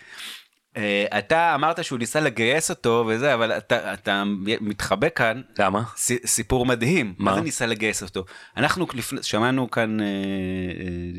אה, 0.78 1.06
אתה 1.20 1.56
אמרת 1.56 1.84
שהוא 1.84 2.00
ניסה 2.00 2.20
לגייס 2.20 2.70
אותו 2.70 3.06
וזה, 3.08 3.34
אבל 3.34 3.52
אתה, 3.52 3.94
אתה 3.94 4.24
מתחבא 4.62 5.10
כאן 5.10 5.42
למה? 5.60 5.84
ס- 5.96 6.26
סיפור 6.26 6.66
מדהים. 6.66 7.14
מה? 7.18 7.32
מה 7.32 7.38
זה 7.38 7.44
ניסה 7.44 7.66
לגייס 7.66 8.04
אותו? 8.04 8.26
אנחנו 8.58 8.88
לפני, 8.94 9.24
שמענו 9.24 9.72
כאן 9.72 10.00
אה, 10.00 10.06
אה, 10.06 10.12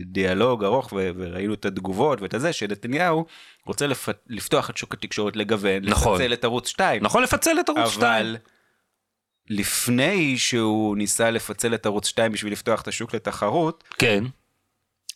דיאלוג 0.07 0.65
ארוך 0.65 0.93
ו- 0.97 1.11
וראינו 1.17 1.55
את 1.55 1.65
התגובות 1.65 2.23
ואת 2.23 2.35
הזה, 2.35 2.53
שנתניהו 2.53 3.27
רוצה 3.67 3.87
לפ... 3.87 4.09
לפתוח 4.27 4.71
את 4.71 4.77
שוק 4.77 4.95
התקשורת 4.95 5.37
לגוון, 5.37 5.85
נכון. 5.85 6.15
לפצל 6.21 6.33
את 6.33 6.45
ערוץ 6.45 6.69
2. 6.69 7.03
נכון 7.03 7.23
לפצל 7.23 7.61
את 7.61 7.69
ערוץ 7.69 7.91
2. 7.91 8.05
אבל 8.27 8.37
לפני 9.51 10.39
שהוא 10.39 10.97
ניסה 10.97 11.31
לפצל 11.31 11.75
את 11.75 11.87
ערוץ 11.87 12.07
2 12.07 12.33
בשביל 12.33 12.53
לפתוח 12.53 12.81
את 12.83 12.89
השוק 12.89 13.15
לתחרות, 13.15 13.85
כן. 13.99 14.25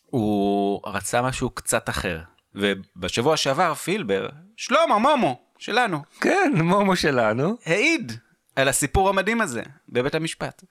הוא 0.05 0.81
רצה 0.85 1.21
משהו 1.21 1.49
קצת 1.49 1.89
אחר. 1.89 2.19
ובשבוע 2.55 3.37
שעבר 3.37 3.73
פילבר, 3.73 4.29
שלמה 4.57 4.97
מומו 4.97 5.39
שלנו, 5.57 5.97
כן, 6.21 6.51
מומו 6.55 6.95
שלנו. 6.95 7.57
העיד 7.65 8.11
על 8.55 8.67
הסיפור 8.67 9.09
המדהים 9.09 9.41
הזה 9.41 9.63
בבית 9.89 10.15
המשפט. 10.15 10.63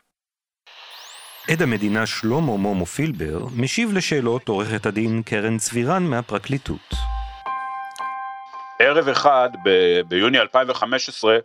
עד 1.50 1.62
המדינה 1.62 2.06
שלמה 2.06 2.40
מומו 2.40 2.86
פילבר 2.86 3.46
משיב 3.56 3.92
לשאלות 3.92 4.48
עורכת 4.48 4.86
הדין 4.86 5.22
קרן 5.22 5.58
צבירן 5.58 6.02
מהפרקליטות. 6.02 6.94
ערב 8.78 9.08
אחד 9.08 9.48
ב- 9.64 10.00
ביוני 10.08 10.38
2015, 10.38 11.38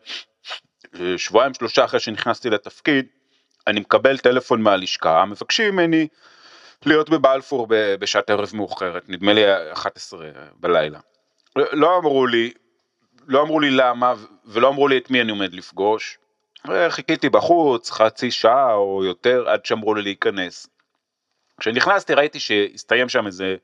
שבועיים 1.17 1.53
שלושה 1.53 1.85
אחרי 1.85 1.99
שנכנסתי 1.99 2.49
לתפקיד, 2.49 3.05
אני 3.67 3.79
מקבל 3.79 4.17
טלפון 4.17 4.61
מהלשכה, 4.61 5.25
מבקשים 5.25 5.73
ממני 5.73 6.07
להיות 6.85 7.09
בבלפור 7.09 7.67
בשעת 7.99 8.29
ערב 8.29 8.49
מאוחרת, 8.53 9.09
נדמה 9.09 9.33
לי 9.33 9.71
11 9.73 10.29
בלילה. 10.55 10.99
לא 11.55 11.97
אמרו 11.97 12.27
לי, 12.27 12.51
לא 13.27 13.41
אמרו 13.41 13.59
לי 13.59 13.71
למה 13.71 14.13
ולא 14.45 14.69
אמרו 14.69 14.87
לי 14.87 14.97
את 14.97 15.09
מי 15.09 15.21
אני 15.21 15.31
עומד 15.31 15.53
לפגוש. 15.53 16.17
חיכיתי 16.89 17.29
בחוץ 17.29 17.91
חצי 17.91 18.31
שעה 18.31 18.73
או 18.73 19.03
יותר 19.03 19.49
עד 19.49 19.65
שאמרו 19.65 19.95
לי 19.95 20.01
להיכנס. 20.01 20.67
כשנכנסתי 21.59 22.13
ראיתי 22.13 22.39
שהסתיים 22.39 23.09
שם 23.09 23.27
איזה 23.27 23.55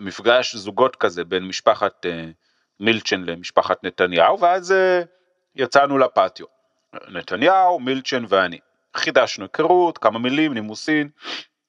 מפגש 0.00 0.56
זוגות 0.56 0.96
כזה 0.96 1.24
בין 1.24 1.44
משפחת 1.44 2.06
אה, 2.06 2.24
מילצ'ן 2.80 3.24
למשפחת 3.24 3.84
נתניהו 3.84 4.40
ואז 4.40 4.72
אה, 4.72 5.02
יצאנו 5.54 5.98
לפטיו. 5.98 6.46
נתניהו, 7.08 7.80
מילצ'ן 7.80 8.24
ואני. 8.28 8.58
חידשנו 8.96 9.44
היכרות, 9.44 9.98
כמה 9.98 10.18
מילים, 10.18 10.54
נימוסין, 10.54 11.08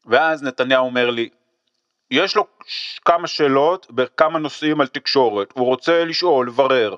ואז 0.07 0.43
נתניהו 0.43 0.85
אומר 0.85 1.09
לי, 1.09 1.29
יש 2.11 2.35
לו 2.35 2.47
כמה 3.05 3.27
שאלות 3.27 3.87
בכמה 3.91 4.39
נושאים 4.39 4.81
על 4.81 4.87
תקשורת, 4.87 5.53
הוא 5.53 5.65
רוצה 5.65 6.05
לשאול, 6.05 6.47
לברר, 6.47 6.95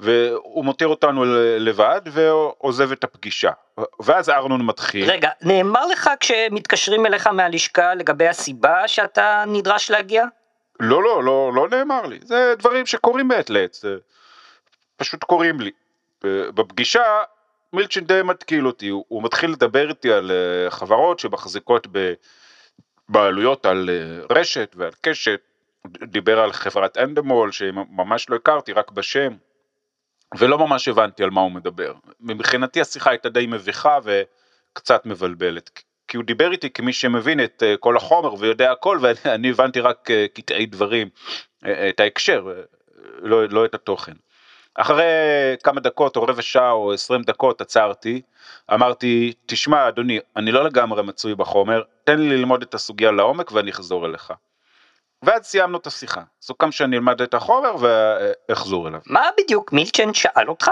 והוא 0.00 0.64
מותיר 0.64 0.88
אותנו 0.88 1.24
לבד 1.58 2.00
ועוזב 2.12 2.92
את 2.92 3.04
הפגישה. 3.04 3.50
ואז 4.00 4.30
ארנון 4.30 4.66
מתחיל. 4.66 5.10
רגע, 5.10 5.30
נאמר 5.42 5.86
לך 5.86 6.10
כשמתקשרים 6.20 7.06
אליך 7.06 7.26
מהלשכה 7.26 7.94
לגבי 7.94 8.28
הסיבה 8.28 8.88
שאתה 8.88 9.44
נדרש 9.46 9.90
להגיע? 9.90 10.24
לא, 10.80 11.02
לא, 11.02 11.24
לא, 11.24 11.52
לא 11.54 11.68
נאמר 11.68 12.02
לי. 12.02 12.18
זה 12.22 12.54
דברים 12.58 12.86
שקורים 12.86 13.28
מעת 13.28 13.50
לעת, 13.50 13.76
פשוט 14.96 15.24
קורים 15.24 15.60
לי. 15.60 15.70
בפגישה 16.24 17.02
מילצ'ן 17.72 18.04
די 18.04 18.20
מתקיל 18.24 18.66
אותי, 18.66 18.88
הוא, 18.88 19.04
הוא 19.08 19.22
מתחיל 19.22 19.50
לדבר 19.50 19.88
איתי 19.88 20.12
על 20.12 20.30
אה, 20.30 20.70
חברות 20.70 21.18
שמחזיקות 21.18 21.86
בבעלויות 23.08 23.66
על 23.66 23.90
אה, 23.90 24.36
רשת 24.36 24.74
ועל 24.76 24.92
קשת, 25.00 25.40
דיבר 25.86 26.40
על 26.40 26.52
חברת 26.52 26.98
אנדמול 26.98 27.52
שממש 27.52 28.30
לא 28.30 28.36
הכרתי, 28.36 28.72
רק 28.72 28.90
בשם, 28.90 29.32
ולא 30.38 30.58
ממש 30.58 30.88
הבנתי 30.88 31.22
על 31.22 31.30
מה 31.30 31.40
הוא 31.40 31.52
מדבר. 31.52 31.94
מבחינתי 32.20 32.80
השיחה 32.80 33.10
הייתה 33.10 33.28
די 33.28 33.46
מביכה 33.46 33.98
וקצת 34.04 35.06
מבלבלת. 35.06 35.82
כי 36.08 36.16
הוא 36.16 36.24
דיבר 36.24 36.52
איתי 36.52 36.70
כמי 36.70 36.92
שמבין 36.92 37.44
את 37.44 37.62
אה, 37.62 37.76
כל 37.76 37.96
החומר 37.96 38.34
ויודע 38.34 38.72
הכל 38.72 38.98
ואני 39.02 39.18
אני 39.34 39.50
הבנתי 39.50 39.80
רק 39.80 40.08
קטעי 40.34 40.66
דברים, 40.66 41.08
את 41.62 42.00
ההקשר, 42.00 42.62
לא, 43.22 43.48
לא 43.48 43.64
את 43.64 43.74
התוכן. 43.74 44.12
אחרי 44.80 45.04
כמה 45.62 45.80
דקות 45.80 46.16
או 46.16 46.22
רבע 46.22 46.42
שעה 46.42 46.70
או 46.70 46.92
עשרים 46.92 47.22
דקות 47.22 47.60
עצרתי, 47.60 48.22
אמרתי, 48.74 49.32
תשמע 49.46 49.88
אדוני, 49.88 50.18
אני 50.36 50.52
לא 50.52 50.64
לגמרי 50.64 51.02
מצוי 51.02 51.34
בחומר, 51.34 51.82
תן 52.04 52.18
לי 52.18 52.36
ללמוד 52.36 52.62
את 52.62 52.74
הסוגיה 52.74 53.10
לעומק 53.10 53.52
ואני 53.52 53.70
אחזור 53.70 54.06
אליך. 54.06 54.32
ואז 55.22 55.44
סיימנו 55.44 55.78
את 55.78 55.86
השיחה. 55.86 56.22
סוכם 56.42 56.72
שאני 56.72 56.96
אלמד 56.96 57.22
את 57.22 57.34
החומר 57.34 57.74
ואחזור 57.80 58.88
אליו. 58.88 59.00
מה 59.06 59.28
בדיוק 59.38 59.72
מילצ'ן 59.72 60.14
שאל 60.14 60.48
אותך? 60.48 60.70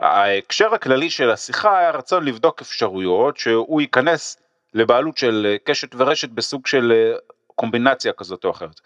ההקשר 0.00 0.74
הכללי 0.74 1.10
של 1.10 1.30
השיחה 1.30 1.78
היה 1.78 1.90
רצון 1.90 2.24
לבדוק 2.24 2.60
אפשרויות 2.60 3.36
שהוא 3.36 3.80
ייכנס 3.80 4.36
לבעלות 4.74 5.16
של 5.16 5.56
קשת 5.64 5.88
ורשת 5.96 6.28
בסוג 6.28 6.66
של 6.66 6.92
אה, 6.92 7.18
קומבינציה 7.54 8.12
כזאת 8.12 8.44
או 8.44 8.50
אחרת. 8.50 8.80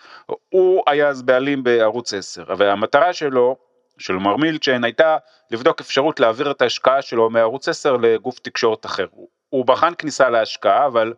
הוא 0.49 0.83
היה 0.87 1.09
אז 1.09 1.23
בעלים 1.23 1.63
בערוץ 1.63 2.15
10 2.15 2.45
והמטרה 2.57 3.13
שלו, 3.13 3.57
של 4.01 4.13
מר 4.15 4.37
מילצ'ן, 4.37 4.85
הייתה 4.85 5.17
לבדוק 5.51 5.81
אפשרות 5.81 6.21
להעביר 6.21 6.51
את 6.51 6.63
ההשקעה 6.63 7.03
שלו 7.03 7.31
מערוץ 7.31 7.69
10 7.69 7.97
לגוף 7.97 8.39
תקשורת 8.39 8.87
אחר. 8.87 9.07
הוא- 9.51 9.65
בחן 9.67 9.93
כניסה 9.99 10.31
להשקעה 10.31 10.87
אבל 10.87 11.15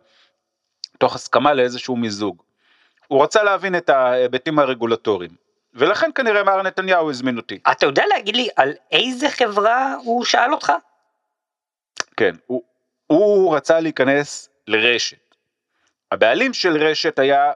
תוך 0.97 1.15
הסכמה 1.15 1.53
לאיזשהו 1.53 1.95
מיזוג. 1.95 2.41
הוא 3.07 3.23
רצה 3.23 3.43
להבין 3.43 3.75
את 3.75 3.89
ההיבטים 3.89 4.59
הרגולטוריים 4.59 5.31
ולכן 5.73 6.09
כנראה 6.15 6.43
מר 6.43 6.61
נתניהו 6.61 7.09
הזמין 7.09 7.37
אותי. 7.37 7.59
אתה 7.71 7.85
יודע 7.85 8.03
להגיד 8.07 8.35
לי 8.35 8.47
על 8.55 8.73
איזה 8.91 9.29
חברה 9.29 9.95
הוא 10.03 10.25
שאל 10.25 10.53
אותך? 10.53 10.73
כן, 12.17 12.35
הוא, 12.47 12.63
הוא 13.07 13.55
רצה 13.55 13.79
להיכנס 13.79 14.49
לרשת. 14.67 15.35
הבעלים 16.11 16.53
של 16.53 16.77
רשת 16.77 17.19
היה 17.19 17.51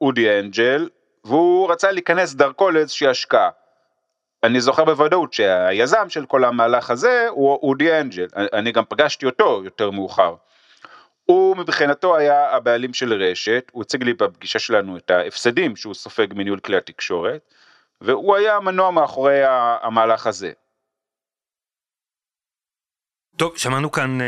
אודי 0.00 0.38
אנג'ל, 0.40 0.88
והוא 1.24 1.72
רצה 1.72 1.90
להיכנס 1.90 2.34
דרכו 2.34 2.70
לאיזושהי 2.70 3.08
השקעה. 3.08 3.50
אני 4.44 4.60
זוכר 4.60 4.84
בוודאות 4.84 5.32
שהיזם 5.32 6.08
של 6.08 6.26
כל 6.26 6.44
המהלך 6.44 6.90
הזה 6.90 7.26
הוא 7.30 7.58
אודי 7.62 8.00
אנג'ל, 8.00 8.26
אני 8.52 8.72
גם 8.72 8.84
פגשתי 8.88 9.26
אותו 9.26 9.60
יותר 9.64 9.90
מאוחר. 9.90 10.34
הוא 11.24 11.56
מבחינתו 11.56 12.16
היה 12.16 12.50
הבעלים 12.50 12.94
של 12.94 13.22
רשת, 13.22 13.70
הוא 13.72 13.82
הציג 13.82 14.02
לי 14.04 14.14
בפגישה 14.14 14.58
שלנו 14.58 14.96
את 14.96 15.10
ההפסדים 15.10 15.76
שהוא 15.76 15.94
סופג 15.94 16.26
מניהול 16.34 16.58
כלי 16.58 16.76
התקשורת, 16.76 17.40
והוא 18.00 18.36
היה 18.36 18.56
המנוע 18.56 18.90
מאחורי 18.90 19.40
המהלך 19.82 20.26
הזה. 20.26 20.52
טוב, 23.36 23.52
שמענו 23.56 23.92
כאן 23.92 24.20
אה, 24.20 24.26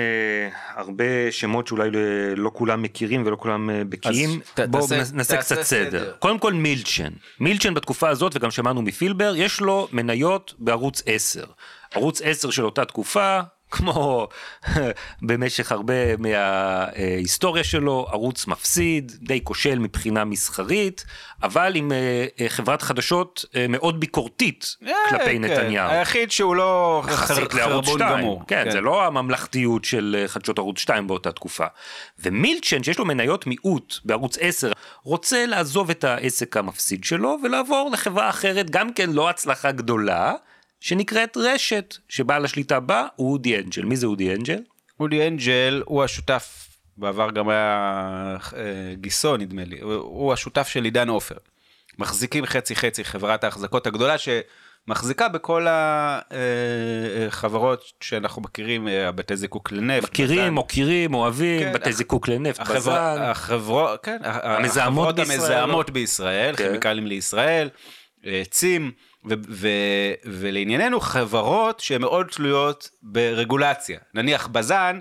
הרבה 0.75 1.05
שמות 1.31 1.67
שאולי 1.67 1.91
לא, 1.91 2.01
לא 2.37 2.51
כולם 2.55 2.83
מכירים 2.83 3.23
ולא 3.27 3.37
כולם 3.37 3.71
אה, 3.71 3.85
בקיאים. 3.85 4.41
בואו 4.71 4.87
נעשה 5.13 5.37
קצת 5.37 5.63
סדר. 5.63 5.91
סדר. 5.91 6.13
קודם 6.19 6.39
כל 6.39 6.53
מילצ'ן. 6.53 7.13
מילצ'ן 7.41 7.75
בתקופה 7.75 8.09
הזאת, 8.09 8.37
וגם 8.37 8.51
שמענו 8.51 8.83
מפילבר, 8.83 9.35
יש 9.37 9.61
לו 9.61 9.89
מניות 9.93 10.55
בערוץ 10.59 11.03
10. 11.07 11.45
ערוץ 11.95 12.23
10 12.23 12.51
של 12.51 12.65
אותה 12.65 12.85
תקופה, 12.85 13.41
כמו 13.75 14.29
במשך 15.29 15.73
הרבה 15.73 16.17
מההיסטוריה 16.19 17.65
שלו, 17.65 18.07
ערוץ 18.11 18.47
מפסיד, 18.47 19.13
די 19.21 19.41
כושל 19.45 19.79
מבחינה 19.79 20.25
מסחרית, 20.25 21.05
אבל 21.43 21.77
עם 21.77 21.93
אה, 21.93 22.27
אה, 22.41 22.49
חברת 22.49 22.83
חדשות 22.83 23.45
אה, 23.57 23.67
מאוד 23.69 24.01
ביקורתית 24.01 24.77
כלפי 25.09 25.25
כן, 25.25 25.45
נתניהו. 25.45 25.91
היחיד 25.91 26.31
שהוא 26.31 26.57
לא 26.57 27.03
חר- 27.07 27.35
לערוץ 27.57 27.85
חרבון 27.87 27.99
2, 27.99 28.19
גמור. 28.19 28.43
כן, 28.47 28.71
זה 28.71 28.81
לא 28.81 29.05
הממלכתיות 29.07 29.85
של 29.85 30.25
חדשות 30.27 30.59
ערוץ 30.59 30.79
2 30.79 31.07
באותה 31.07 31.33
תקופה. 31.33 31.67
ומילצ'ן, 32.19 32.83
שיש 32.83 32.99
לו 32.99 33.05
מניות 33.05 33.47
מיעוט 33.47 33.95
בערוץ 34.05 34.39
10, 34.41 34.73
רוצה 35.03 35.47
לעזוב 35.47 35.91
את 35.91 36.05
העסק 36.05 36.57
המפסיד 36.57 37.05
שלו 37.05 37.37
ולעבור 37.43 37.91
לחברה 37.93 38.29
אחרת, 38.31 38.71
גם 38.71 38.93
כן 38.93 39.11
לא 39.11 39.31
הצלחה 39.31 39.73
גדולה, 39.73 40.33
שנקראת 40.89 41.37
רשת, 41.37 41.97
שבעל 42.09 42.45
השליטה 42.45 42.81
בה 42.81 43.07
הוא 43.17 43.33
אודי 43.33 43.57
אנג'ל. 43.59 43.85
מי 43.85 43.97
זה 43.97 44.07
אודי 44.07 44.35
אנג'ל? 44.35 44.59
אודי 45.01 45.27
אנג'ל 45.27 45.83
הוא 45.87 46.05
השותף, 46.05 46.69
בעבר 46.97 47.31
גם 47.31 47.49
היה 47.49 48.37
אה, 48.57 48.61
גיסו 48.95 49.37
נדמה 49.37 49.65
לי, 49.65 49.81
הוא- 49.81 50.33
השותף 50.33 50.69
של 50.69 50.85
עידן 50.85 51.09
עופר. 51.09 51.35
מחזיקים 51.99 52.47
חצי 52.47 52.77
חצי 52.77 53.05
חברת 53.05 53.45
ההחזקות 53.45 53.87
הגדולה 53.87 54.15
שמחזיקה 54.19 55.29
בכל 55.29 55.67
החברות 57.29 57.83
שאנחנו 58.01 58.43
מכירים, 58.43 58.89
אה, 58.89 59.13
בתי 59.13 59.37
זיקוק 59.37 59.73
לנפט. 59.73 60.09
מכירים, 60.11 60.39
בז"ן. 60.41 60.55
מוקירים, 60.55 61.15
אוהבים, 61.15 61.61
כן, 61.61 61.73
בתי 61.73 61.89
הח- 61.91 61.97
זיקוק 61.97 62.29
לנפט, 62.29 62.61
החברה, 62.61 63.15
בז"ן. 63.15 63.23
החברות, 63.23 64.05
כן, 64.05 64.19
המזהמות 64.23 65.09
החברות 65.09 65.29
בישראל. 65.29 65.53
המזהמות 65.59 65.91
בישראל, 65.91 66.57
כן. 66.57 66.65
כימיקלים 66.65 67.07
לישראל, 67.07 67.69
אה, 68.27 68.43
צים, 68.51 68.93
ו- 69.31 69.35
ו- 69.49 70.15
ולענייננו 70.25 71.01
חברות 71.01 71.81
שהן 71.81 72.01
מאוד 72.01 72.27
תלויות 72.27 72.91
ברגולציה. 73.03 73.99
נניח 74.15 74.47
בז"ן, 74.47 74.99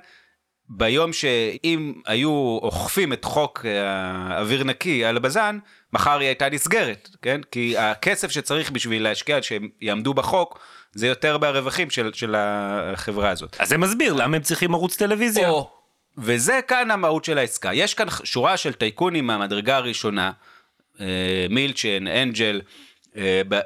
ביום 0.69 1.13
שאם 1.13 1.93
היו 2.05 2.59
אוכפים 2.61 3.13
את 3.13 3.25
חוק 3.25 3.65
אה, 3.65 4.39
אוויר 4.39 4.63
נקי 4.63 5.05
על 5.05 5.19
בז"ן, 5.19 5.59
מחר 5.93 6.19
היא 6.19 6.27
הייתה 6.27 6.49
נסגרת, 6.49 7.09
כן? 7.21 7.41
כי 7.51 7.77
הכסף 7.77 8.31
שצריך 8.31 8.71
בשביל 8.71 9.03
להשקיע, 9.03 9.41
שהם 9.41 9.69
יעמדו 9.81 10.13
בחוק, 10.13 10.59
זה 10.93 11.07
יותר 11.07 11.37
מהרווחים 11.37 11.89
של, 11.89 12.13
של 12.13 12.35
החברה 12.37 13.29
הזאת. 13.29 13.55
אז 13.59 13.69
זה 13.69 13.77
מסביר 13.77 14.13
למה 14.13 14.35
הם 14.35 14.41
צריכים 14.41 14.73
ערוץ 14.73 14.95
טלוויזיה. 14.95 15.49
או, 15.49 15.69
וזה 16.17 16.59
כאן 16.67 16.91
המהות 16.91 17.25
של 17.25 17.37
העסקה. 17.37 17.73
יש 17.73 17.93
כאן 17.93 18.07
שורה 18.23 18.57
של 18.57 18.73
טייקונים 18.73 19.27
מהמדרגה 19.27 19.77
הראשונה, 19.77 20.31
אה, 20.99 21.45
מילצ'ן, 21.49 22.07
אנג'ל, 22.07 22.61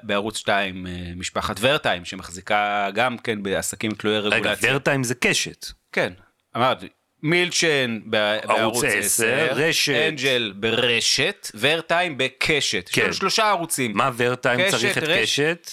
בערוץ 0.04 0.38
2, 0.38 0.88
אה, 0.88 0.92
משפחת 1.16 1.56
ורטיים, 1.60 2.06
שמחזיקה 2.06 2.90
גם 2.94 3.18
כן 3.18 3.44
בעסקים 3.44 3.92
תלויי 3.92 4.20
רגע, 4.20 4.36
רגולציה. 4.36 4.74
ורטיים 4.74 5.04
זה 5.04 5.16
קשת. 5.16 5.66
כן, 5.92 6.14
אמרתי. 6.56 6.88
מילצ'ן 7.24 8.00
בערוץ 8.06 8.84
10, 8.84 8.98
10, 9.00 9.48
רשת. 9.52 9.94
אנג'ל 10.10 10.54
ברשת, 10.56 11.52
ורטיים 11.60 12.18
בקשת. 12.18 12.90
כן. 12.94 13.14
שלושה 13.14 13.50
ערוצים. 13.50 13.92
מה 13.98 14.12
ורטיים 14.18 14.70
צריך 14.72 14.98
את 14.98 15.04
רש- 15.04 15.20
קשת? 15.22 15.72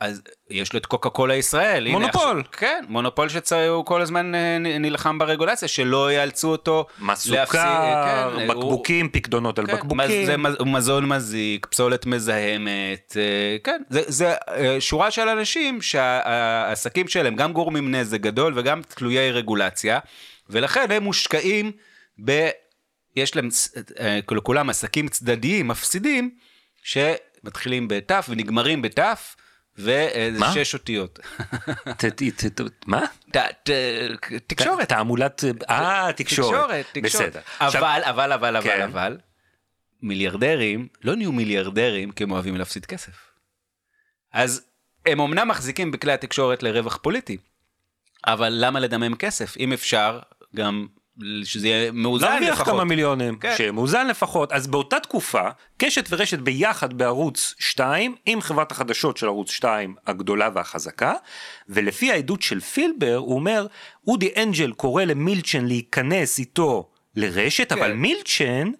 אז 0.00 0.22
יש 0.50 0.72
לו 0.72 0.78
את 0.78 0.86
קוקה 0.86 1.10
קולה 1.10 1.34
ישראל. 1.34 1.86
הנה, 1.86 1.98
מונופול. 1.98 2.22
עכשיו- 2.40 2.52
כן, 2.52 2.84
מונופול 2.88 3.28
שהוא 3.28 3.84
כל 3.86 4.00
הזמן 4.02 4.34
אה, 4.34 4.58
נלחם 4.58 5.18
ברגולציה, 5.18 5.68
שלא 5.68 6.12
יאלצו 6.12 6.48
אותו 6.48 6.86
מס 6.98 7.26
להפסיק- 7.26 7.46
סוכר, 7.60 8.34
כן, 8.36 8.48
הוא- 8.48 8.48
בקבוקים, 8.54 9.08
פקדונות 9.08 9.58
על 9.58 9.66
כן, 9.66 9.72
בקבוקים. 9.76 9.98
מז- 9.98 10.26
זה 10.26 10.36
מז- 10.36 10.62
מזון 10.66 11.06
מזיק, 11.08 11.66
פסולת 11.66 12.06
מזהמת, 12.06 13.16
אה, 13.16 13.56
כן, 13.64 13.82
זה, 13.90 14.02
זה 14.06 14.32
אה, 14.48 14.76
שורה 14.80 15.10
של 15.10 15.28
אנשים 15.28 15.82
שהעסקים 15.82 17.08
שלהם 17.08 17.36
גם 17.36 17.52
גורמים 17.52 17.94
נזק 17.94 18.20
גדול 18.20 18.52
וגם 18.56 18.80
תלויי 18.94 19.30
רגולציה, 19.32 19.98
ולכן 20.50 20.90
הם 20.90 21.02
מושקעים 21.02 21.72
ב... 22.24 22.48
יש 23.16 23.36
להם, 23.36 23.48
אה, 24.00 24.18
לכולם 24.30 24.70
עסקים 24.70 25.08
צדדיים, 25.08 25.68
מפסידים, 25.68 26.30
שמתחילים 26.82 27.88
בתף 27.88 28.26
ונגמרים 28.28 28.82
בתף, 28.82 29.36
וזה 29.78 30.38
מה? 30.38 30.52
שש 30.52 30.74
אותיות. 30.74 31.18
מה? 32.86 33.04
תקשורת. 34.46 34.88
תעמולת... 34.88 35.44
אה, 35.70 36.12
תקשורת. 36.16 36.50
תקשורת, 36.52 36.86
תקשורת. 36.92 37.36
אבל, 37.60 38.00
אבל, 38.04 38.32
אבל, 38.32 38.56
אבל, 38.56 38.64
כן. 38.64 38.82
אבל, 38.82 39.18
מיליארדרים 40.02 40.88
לא 41.04 41.16
נהיו 41.16 41.32
מיליארדרים 41.32 42.10
כי 42.10 42.24
הם 42.24 42.30
אוהבים 42.30 42.56
להפסיד 42.56 42.86
כסף. 42.86 43.12
אז 44.32 44.66
הם 45.06 45.20
אמנם 45.20 45.48
מחזיקים 45.48 45.90
בכלי 45.90 46.12
התקשורת 46.12 46.62
לרווח 46.62 46.96
פוליטי, 46.96 47.36
אבל 48.26 48.52
למה 48.56 48.80
לדמם 48.80 49.14
כסף? 49.14 49.56
אם 49.56 49.72
אפשר, 49.72 50.18
גם 50.56 50.86
שזה 51.44 51.68
יהיה 51.68 51.92
מאוזן 51.92 52.26
להרוויח 52.26 52.54
לפחות. 52.60 52.66
כמה 52.74 52.84
מיליונים, 52.84 53.36
כן. 53.36 53.54
שמאוזן 53.58 54.06
לפחות. 54.06 54.52
אז 54.52 54.66
באותה 54.66 55.00
תקופה, 55.00 55.42
קשת 55.76 56.06
ורשת 56.10 56.38
ביחד 56.38 56.92
בערוץ 56.94 57.54
2, 57.58 58.14
עם 58.26 58.40
חברת 58.40 58.72
החדשות 58.72 59.16
של 59.16 59.26
ערוץ 59.26 59.50
2 59.50 59.94
הגדולה 60.06 60.48
והחזקה, 60.54 61.14
ולפי 61.68 62.12
העדות 62.12 62.42
של 62.42 62.60
פילבר, 62.60 63.16
הוא 63.16 63.34
אומר, 63.34 63.66
אודי 64.06 64.30
אנג'ל 64.42 64.72
קורא 64.72 65.04
למילצ'ן 65.04 65.64
להיכנס 65.66 66.38
איתו 66.38 66.88
לרשת, 67.16 67.72
כן. 67.72 67.78
אבל 67.78 67.92
מילצ'ן... 67.92 68.70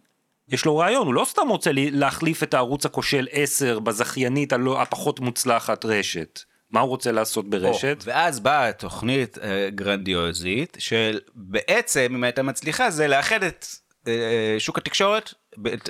יש 0.49 0.65
לו 0.65 0.77
רעיון, 0.77 1.07
הוא 1.07 1.15
לא 1.15 1.25
סתם 1.25 1.49
רוצה 1.49 1.73
לי- 1.73 1.91
להחליף 1.91 2.43
את 2.43 2.55
הערוץ 2.55 2.87
הכושל 2.87 3.29
10 3.31 3.79
בזכיינית 3.79 4.53
הלא 4.53 4.83
הפחות 4.83 5.21
מוצלחת 5.21 5.85
רשת. 5.85 6.41
מה 6.71 6.81
הוא 6.81 6.89
רוצה 6.89 7.13
לעשות 7.13 7.51
ברשת? 7.51 7.97
או, 8.01 8.07
ואז 8.07 8.41
באה 8.41 8.73
תוכנית 8.73 9.39
אה, 9.39 9.69
גרנדיוזית, 9.71 10.77
של 10.81 11.21
בעצם, 11.35 12.13
אם 12.15 12.25
הייתה 12.25 12.43
מצליחה, 12.43 12.91
זה 12.91 13.09
לאחד 13.09 13.43
את 13.43 13.67
אה, 14.09 14.57
שוק 14.59 14.79
התקשורת, 14.79 15.35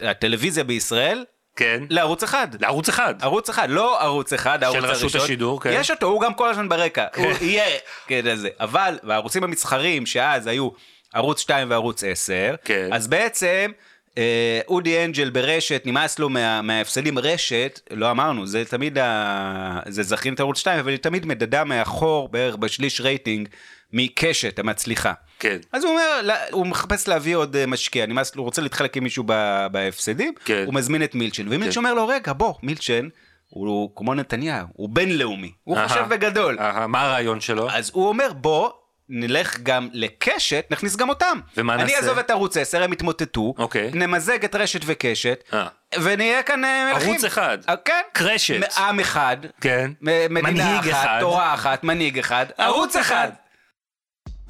הטלוויזיה 0.02 0.64
בישראל, 0.64 1.24
כן. 1.56 1.82
לערוץ 1.90 2.22
אחד. 2.22 2.48
לערוץ 2.60 2.88
אחד. 2.88 3.14
ערוץ 3.20 3.48
אחד, 3.48 3.70
לא 3.70 4.02
ערוץ 4.02 4.32
אחד, 4.32 4.62
הערוץ 4.62 4.78
רשות 4.82 5.02
הראשון. 5.02 5.20
השידור, 5.20 5.60
כן. 5.60 5.70
יש 5.72 5.90
אותו, 5.90 6.06
הוא 6.06 6.20
גם 6.20 6.34
כל 6.34 6.48
הזמן 6.48 6.68
ברקע. 6.68 7.06
הוא 7.16 7.32
יהיה, 7.40 7.78
כן, 8.06 8.36
זה. 8.36 8.48
אבל, 8.60 8.98
והערוצים 9.02 9.44
המסחריים 9.44 10.06
שאז 10.06 10.46
היו 10.46 10.68
ערוץ 11.14 11.40
2 11.40 11.70
וערוץ 11.70 12.04
10, 12.04 12.54
כן. 12.64 12.88
אז 12.92 13.08
בעצם... 13.08 13.70
אה, 14.18 14.60
אודי 14.68 15.04
אנג'ל 15.04 15.30
ברשת, 15.30 15.82
נמאס 15.84 16.18
לו 16.18 16.28
מה, 16.28 16.62
מההפסדים 16.62 17.18
רשת, 17.18 17.80
לא 17.90 18.10
אמרנו, 18.10 18.46
זה 18.46 18.64
תמיד, 18.64 18.98
ה... 18.98 19.80
זה 19.88 20.02
זכין 20.02 20.34
את 20.34 20.40
ערוץ 20.40 20.58
2, 20.58 20.78
אבל 20.78 20.90
היא 20.90 20.98
תמיד 20.98 21.26
מדדה 21.26 21.64
מאחור 21.64 22.28
בערך 22.28 22.56
בשליש 22.56 23.00
רייטינג 23.00 23.48
מקשת 23.92 24.58
המצליחה. 24.58 25.12
כן. 25.38 25.56
אז 25.72 25.84
הוא 25.84 25.92
אומר, 25.92 26.34
הוא 26.50 26.66
מחפש 26.66 27.08
להביא 27.08 27.36
עוד 27.36 27.56
אה, 27.56 27.66
משקיע, 27.66 28.06
נמאס 28.06 28.36
לו, 28.36 28.40
הוא 28.40 28.44
רוצה 28.44 28.62
להתחלק 28.62 28.96
עם 28.96 29.02
מישהו 29.02 29.24
בהפסדים, 29.72 30.34
כן. 30.44 30.62
הוא 30.66 30.74
מזמין 30.74 31.02
את 31.02 31.14
מילצ'ן, 31.14 31.46
ומילצ'ן 31.46 31.72
כן. 31.72 31.78
אומר 31.78 31.94
לו, 31.94 32.08
רגע, 32.08 32.32
בוא, 32.32 32.54
מילצ'ן, 32.62 33.08
הוא 33.48 33.90
כמו 33.96 34.14
נתניהו, 34.14 34.66
הוא 34.72 34.88
בינלאומי, 34.88 35.52
הוא. 35.64 35.78
חושב 35.88 36.04
בגדול. 36.08 36.58
מה 36.88 37.02
הרעיון 37.02 37.40
שלו? 37.40 37.70
אז 37.70 37.90
הוא 37.94 38.08
אומר, 38.08 38.32
בוא, 38.32 38.70
נלך 39.08 39.60
גם 39.62 39.88
לקשת, 39.92 40.66
נכניס 40.70 40.96
גם 40.96 41.08
אותם. 41.08 41.40
ומה 41.56 41.74
אני 41.74 41.82
נעשה? 41.82 41.96
אעזוב 41.96 42.18
את 42.18 42.30
ערוץ 42.30 42.56
10, 42.56 42.82
הם 42.82 42.92
יתמוטטו, 42.92 43.54
אוקיי. 43.58 43.90
נמזג 43.94 44.44
את 44.44 44.54
רשת 44.54 44.80
וקשת, 44.86 45.44
אה. 45.52 45.66
ונהיה 46.02 46.42
כאן 46.42 46.64
אה, 46.64 46.92
מלכים. 46.92 47.10
ערוץ 47.10 47.24
אחד. 47.24 47.58
אה, 47.68 47.74
כן. 47.84 48.00
קרשת. 48.12 48.78
עם 48.78 49.00
אחד. 49.00 49.36
כן. 49.60 49.90
מדינה 50.30 50.80
אחת, 50.80 50.90
אחד. 50.90 51.18
תורה 51.20 51.54
אחת, 51.54 51.84
מנהיג 51.84 52.18
אחד, 52.18 52.46
ערוץ 52.58 52.96
אחד. 52.96 53.30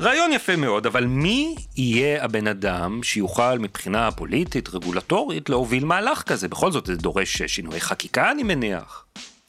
רעיון 0.00 0.32
יפה 0.32 0.56
מאוד, 0.56 0.86
אבל 0.86 1.04
מי 1.04 1.56
יהיה 1.76 2.24
הבן 2.24 2.46
אדם 2.46 3.02
שיוכל 3.02 3.58
מבחינה 3.58 4.10
פוליטית, 4.10 4.68
רגולטורית, 4.68 5.48
להוביל 5.48 5.84
מהלך 5.84 6.22
כזה? 6.22 6.48
בכל 6.48 6.72
זאת 6.72 6.86
זה 6.86 6.96
דורש 6.96 7.42
שינויי 7.42 7.80
חקיקה, 7.80 8.30
אני 8.30 8.42
מניח. 8.42 9.04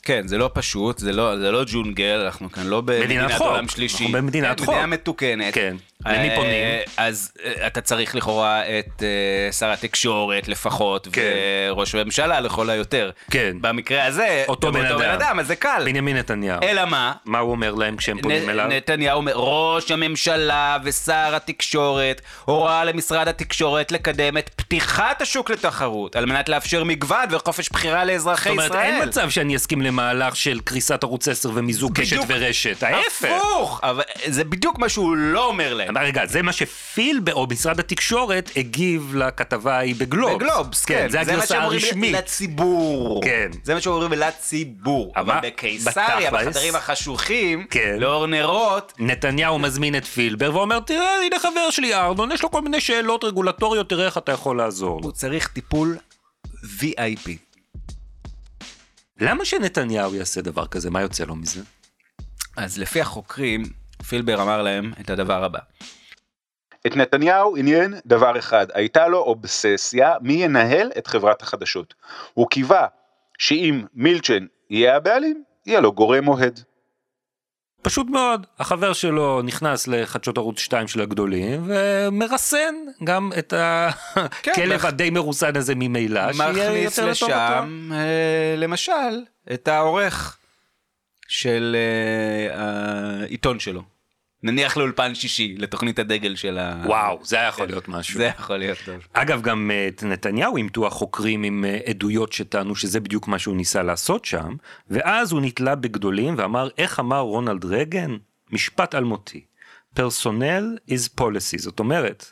כן, 0.07 0.27
זה 0.27 0.37
לא 0.37 0.49
פשוט, 0.53 0.97
זה 0.97 1.11
לא, 1.13 1.37
זה 1.37 1.51
לא 1.51 1.63
ג'ונגל, 1.67 2.21
אנחנו 2.25 2.51
כאן 2.51 2.67
לא 2.67 2.81
במדינת 2.81 3.31
חוק. 3.31 3.47
עולם 3.47 3.67
שלישי. 3.67 4.03
אנחנו 4.03 4.17
במדינת 4.17 4.59
כן, 4.59 4.65
חוק. 4.65 4.73
מדינה 4.73 4.87
מתוקנת. 4.87 5.53
כן. 5.53 5.75
אה, 6.05 6.13
למי 6.13 6.35
פונים? 6.35 6.63
אז 6.97 7.31
אה, 7.45 7.67
אתה 7.67 7.81
צריך 7.81 8.15
לכאורה 8.15 8.61
את 8.79 9.03
אה, 9.03 9.51
שר 9.51 9.71
התקשורת 9.71 10.47
לפחות, 10.47 11.07
כן. 11.11 11.21
וראש 11.69 11.95
הממשלה 11.95 12.39
לכל 12.39 12.69
היותר. 12.69 13.11
כן. 13.31 13.57
במקרה 13.61 14.05
הזה, 14.05 14.43
אותו 14.47 14.71
בן 14.71 14.85
אדם. 14.85 15.39
אז 15.39 15.47
זה 15.47 15.55
קל. 15.55 15.81
בנימין 15.85 16.17
נתניהו. 16.17 16.59
אלא 16.63 16.85
מה? 16.85 17.13
מה 17.25 17.39
הוא 17.39 17.51
אומר 17.51 17.75
להם 17.75 17.97
כשהם 17.97 18.21
פונים 18.21 18.49
אליו? 18.49 18.67
נתניהו 18.67 19.17
אומר, 19.17 19.33
ראש 19.35 19.91
הממשלה 19.91 20.77
ושר 20.83 21.35
התקשורת 21.35 22.21
הורה 22.45 22.83
למשרד 22.85 23.27
התקשורת 23.27 23.91
לקדם 23.91 24.37
את 24.37 24.49
פתיחת 24.55 25.21
השוק 25.21 25.49
לתחרות, 25.49 26.15
על 26.15 26.25
מנת 26.25 26.49
לאפשר 26.49 26.83
מגוון 26.83 27.25
וחופש 27.31 27.69
בחירה 27.69 28.05
לאזרחי 28.05 28.49
זאת 28.49 28.65
ישראל. 28.65 28.71
אומרת, 28.71 29.01
אין 29.01 29.07
מצב 29.07 29.29
שאני 29.29 29.55
אסכים 29.55 29.81
למהלך 29.81 30.35
של 30.35 30.59
קריסת 30.59 31.03
ערוץ 31.03 31.27
10 31.27 31.51
ומיזוג 31.53 31.99
קשת. 31.99 32.17
ורשת. 32.27 32.83
ההפך. 32.83 33.29
הפוך! 33.47 33.81
זה 34.25 34.43
בדיוק 34.43 34.79
מה 34.79 34.89
שהוא 34.89 35.15
לא 35.15 35.45
אומר 35.45 35.73
להם. 35.73 35.86
אבל 35.89 36.03
רגע, 36.03 36.25
זה 36.25 36.41
מה 36.41 36.53
שפילבר 36.53 37.33
או 37.33 37.47
משרד 37.51 37.79
התקשורת 37.79 38.51
הגיב 38.55 39.15
לכתבה 39.15 39.77
ההיא 39.77 39.95
בגלובס. 39.95 40.35
בגלובס, 40.35 40.85
כן. 40.85 41.07
זה 41.09 41.17
מה 41.17 41.21
הגרסה 41.21 41.47
שהם 41.47 41.63
אומרים 41.63 41.79
הרשמית. 41.83 42.13
לציבור. 42.15 43.21
כן. 43.23 43.49
זה 43.63 43.73
מה 43.73 43.81
שאומרים 43.81 44.11
לציבור. 44.11 45.13
אבל 45.15 45.37
אבל 45.39 45.49
בקיסריה, 45.49 46.31
בחדרים 46.31 46.75
החשוכים, 46.75 47.67
כן. 47.69 47.95
לאור 47.99 48.25
נרות, 48.25 48.93
נתניהו 48.99 49.59
מזמין 49.59 49.95
את 49.95 50.05
פילבר 50.05 50.55
ואומר, 50.55 50.79
תראה, 50.79 51.21
הנה 51.25 51.39
חבר 51.39 51.69
שלי 51.69 51.93
ארנון, 51.95 52.31
יש 52.31 52.43
לו 52.43 52.51
כל 52.51 52.61
מיני 52.61 52.81
שאלות 52.81 53.23
רגולטוריות, 53.23 53.89
תראה 53.89 54.05
איך 54.05 54.17
אתה 54.17 54.31
יכול 54.31 54.57
לעזור. 54.57 54.99
הוא 55.03 55.11
צריך 55.11 55.47
טיפול 55.47 55.97
VIP. 56.63 57.29
למה 59.19 59.45
שנתניהו 59.45 60.15
יעשה 60.15 60.41
דבר 60.41 60.67
כזה? 60.67 60.89
מה 60.89 61.01
יוצא 61.01 61.23
לו 61.23 61.35
מזה? 61.35 61.61
אז 62.57 62.77
לפי 62.77 63.01
החוקרים, 63.01 63.63
פילבר 64.03 64.41
אמר 64.41 64.61
להם 64.61 64.91
את 65.01 65.09
הדבר 65.09 65.43
הבא. 65.43 65.59
את 66.87 66.95
נתניהו 66.95 67.57
עניין 67.57 67.93
דבר 68.05 68.39
אחד, 68.39 68.67
הייתה 68.73 69.07
לו 69.07 69.17
אובססיה 69.19 70.13
מי 70.21 70.33
ינהל 70.33 70.91
את 70.97 71.07
חברת 71.07 71.41
החדשות. 71.41 71.93
הוא 72.33 72.47
קיווה 72.49 72.87
שאם 73.37 73.83
מילצ'ן 73.93 74.45
יהיה 74.69 74.95
הבעלים, 74.95 75.43
יהיה 75.65 75.79
לו 75.79 75.91
גורם 75.93 76.27
אוהד. 76.27 76.59
פשוט 77.81 78.07
מאוד, 78.09 78.45
החבר 78.59 78.93
שלו 78.93 79.41
נכנס 79.41 79.87
לחדשות 79.87 80.37
ערוץ 80.37 80.59
2 80.59 80.87
של 80.87 81.01
הגדולים 81.01 81.63
ומרסן 81.67 82.75
גם 83.03 83.31
את 83.39 83.53
הכלב 84.15 84.73
מח- 84.75 84.85
הדי 84.85 85.09
מרוסן 85.09 85.55
הזה 85.57 85.73
ממילא, 85.75 86.33
שיהיה 86.33 86.49
יותר 86.83 87.05
לטובתו. 87.05 87.25
לשם, 87.27 87.89
אה, 87.93 88.55
למשל, 88.57 89.21
את 89.53 89.67
העורך 89.67 90.36
של 91.27 91.75
אה, 91.75 93.21
העיתון 93.21 93.59
שלו. 93.59 93.83
נניח 94.43 94.77
לאולפן 94.77 95.15
שישי, 95.15 95.55
לתוכנית 95.57 95.99
הדגל 95.99 96.35
של 96.35 96.57
ה... 96.57 96.83
וואו, 96.85 97.19
זה 97.23 97.35
היה 97.35 97.47
יכול 97.47 97.67
להיות 97.67 97.87
משהו. 97.87 98.17
זה 98.17 98.25
יכול 98.25 98.57
להיות 98.57 98.77
טוב. 98.85 99.07
אגב, 99.13 99.41
גם 99.41 99.71
אה, 99.71 99.87
את 99.87 100.03
נתניהו 100.03 100.57
אימתו 100.57 100.87
החוקרים 100.87 101.43
עם 101.43 101.65
אה, 101.65 101.79
עדויות 101.85 102.33
שטענו 102.33 102.75
שזה 102.75 102.99
בדיוק 102.99 103.27
מה 103.27 103.39
שהוא 103.39 103.55
ניסה 103.55 103.83
לעשות 103.83 104.25
שם, 104.25 104.55
ואז 104.89 105.31
הוא 105.31 105.41
נתלה 105.41 105.75
בגדולים 105.75 106.33
ואמר, 106.37 106.69
איך 106.77 106.99
אמר 106.99 107.19
רונלד 107.19 107.65
רייגן? 107.65 108.17
משפט 108.51 108.95
אלמותי. 108.95 109.45
פרסונל 109.93 110.77
is 110.89 111.21
policy, 111.21 111.57
זאת 111.57 111.79
אומרת, 111.79 112.31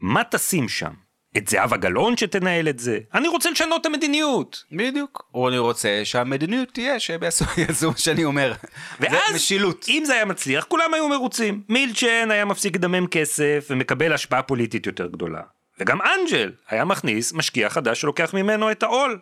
מה 0.00 0.22
תשים 0.30 0.68
שם? 0.68 0.92
את 1.36 1.48
זהבה 1.48 1.76
גלאון 1.76 2.16
שתנהל 2.16 2.68
את 2.68 2.78
זה? 2.78 2.98
אני 3.14 3.28
רוצה 3.28 3.50
לשנות 3.50 3.80
את 3.80 3.86
המדיניות. 3.86 4.64
בדיוק. 4.72 5.28
רוני 5.32 5.58
רוצה 5.58 6.00
שהמדיניות 6.04 6.68
תהיה 6.72 7.00
שהם 7.00 7.20
יעשו 7.58 7.90
מה 7.90 7.96
שאני 7.96 8.24
אומר. 8.24 8.52
זה 9.00 9.06
ואז, 9.10 9.34
משילות. 9.34 9.86
אם 9.88 10.02
זה 10.06 10.14
היה 10.14 10.24
מצליח, 10.24 10.64
כולם 10.64 10.94
היו 10.94 11.08
מרוצים. 11.08 11.62
מילצ'ן 11.68 12.30
היה 12.30 12.44
מפסיק 12.44 12.76
לדמם 12.76 13.06
כסף 13.06 13.66
ומקבל 13.70 14.12
השפעה 14.12 14.42
פוליטית 14.42 14.86
יותר 14.86 15.06
גדולה. 15.06 15.40
וגם 15.80 15.98
אנג'ל 16.02 16.52
היה 16.68 16.84
מכניס 16.84 17.32
משקיע 17.32 17.70
חדש 17.70 18.00
שלוקח 18.00 18.34
ממנו 18.34 18.70
את 18.70 18.82
העול. 18.82 19.18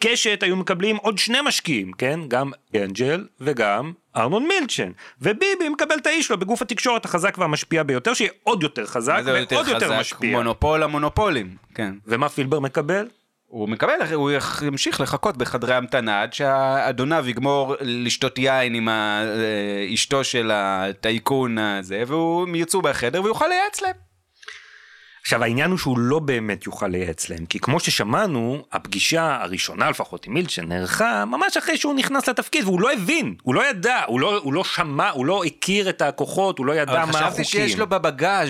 קשת 0.00 0.42
היו 0.42 0.56
מקבלים 0.56 0.96
עוד 0.96 1.18
שני 1.18 1.38
משקיעים, 1.44 1.92
כן? 1.92 2.20
גם 2.28 2.50
אנג'ל 2.76 3.26
וגם 3.40 3.92
ארנון 4.16 4.48
מילצ'ן. 4.48 4.90
וביבי 5.20 5.68
מקבל 5.68 5.96
את 5.96 6.06
האיש 6.06 6.26
שלו 6.26 6.38
בגוף 6.38 6.62
התקשורת 6.62 7.04
החזק 7.04 7.38
והמשפיע 7.38 7.82
ביותר, 7.82 8.14
שיהיה 8.14 8.30
עוד 8.42 8.62
יותר 8.62 8.86
חזק 8.86 9.22
ועוד 9.24 9.38
יותר 9.38 9.64
חזק? 9.64 9.98
משפיע. 10.00 10.30
מונופול 10.36 10.82
המונופולים. 10.82 11.56
כן. 11.74 11.94
ומה 12.06 12.28
פילבר 12.28 12.60
מקבל? 12.60 13.08
הוא 13.46 13.68
מקבל, 13.68 14.14
הוא 14.14 14.30
ימשיך 14.66 15.00
לחכות 15.00 15.36
בחדרי 15.36 15.74
המתנה 15.74 16.22
עד 16.22 16.32
שהאדוניו 16.32 17.28
יגמור 17.28 17.74
לשתות 17.80 18.38
יין 18.38 18.74
עם 18.74 18.88
אה, 18.88 19.24
אשתו 19.94 20.24
של 20.24 20.50
הטייקון 20.54 21.58
הזה, 21.58 22.02
והוא 22.06 22.48
יצאו 22.56 22.82
בחדר 22.82 23.22
ויוכל 23.22 23.46
לייעץ 23.46 23.80
להם. 23.82 24.05
עכשיו 25.26 25.42
העניין 25.42 25.70
הוא 25.70 25.78
שהוא 25.78 25.98
לא 25.98 26.18
באמת 26.18 26.66
יוכל 26.66 26.86
לייעץ 26.88 27.28
להם, 27.28 27.46
כי 27.46 27.58
כמו 27.58 27.80
ששמענו, 27.80 28.62
הפגישה 28.72 29.38
הראשונה 29.42 29.90
לפחות 29.90 30.26
עם 30.26 30.34
מילצ'ן 30.34 30.68
נערכה 30.68 31.24
ממש 31.24 31.56
אחרי 31.56 31.76
שהוא 31.76 31.94
נכנס 31.94 32.28
לתפקיד, 32.28 32.64
והוא 32.64 32.80
לא 32.80 32.92
הבין, 32.92 33.34
הוא 33.42 33.54
לא 33.54 33.70
ידע, 33.70 34.02
הוא 34.06 34.20
לא, 34.20 34.38
הוא 34.38 34.52
לא 34.52 34.64
שמע, 34.64 35.10
הוא 35.10 35.26
לא 35.26 35.44
הכיר 35.44 35.88
את 35.88 36.02
הכוחות, 36.02 36.58
הוא 36.58 36.66
לא 36.66 36.72
ידע 36.72 36.92
אבל 36.92 37.12
מה 37.12 37.18
החוקים. 37.18 37.44
חשבתי 37.44 37.44
שיש 37.44 37.78
לו 37.78 37.86
בבגאז' 37.86 38.48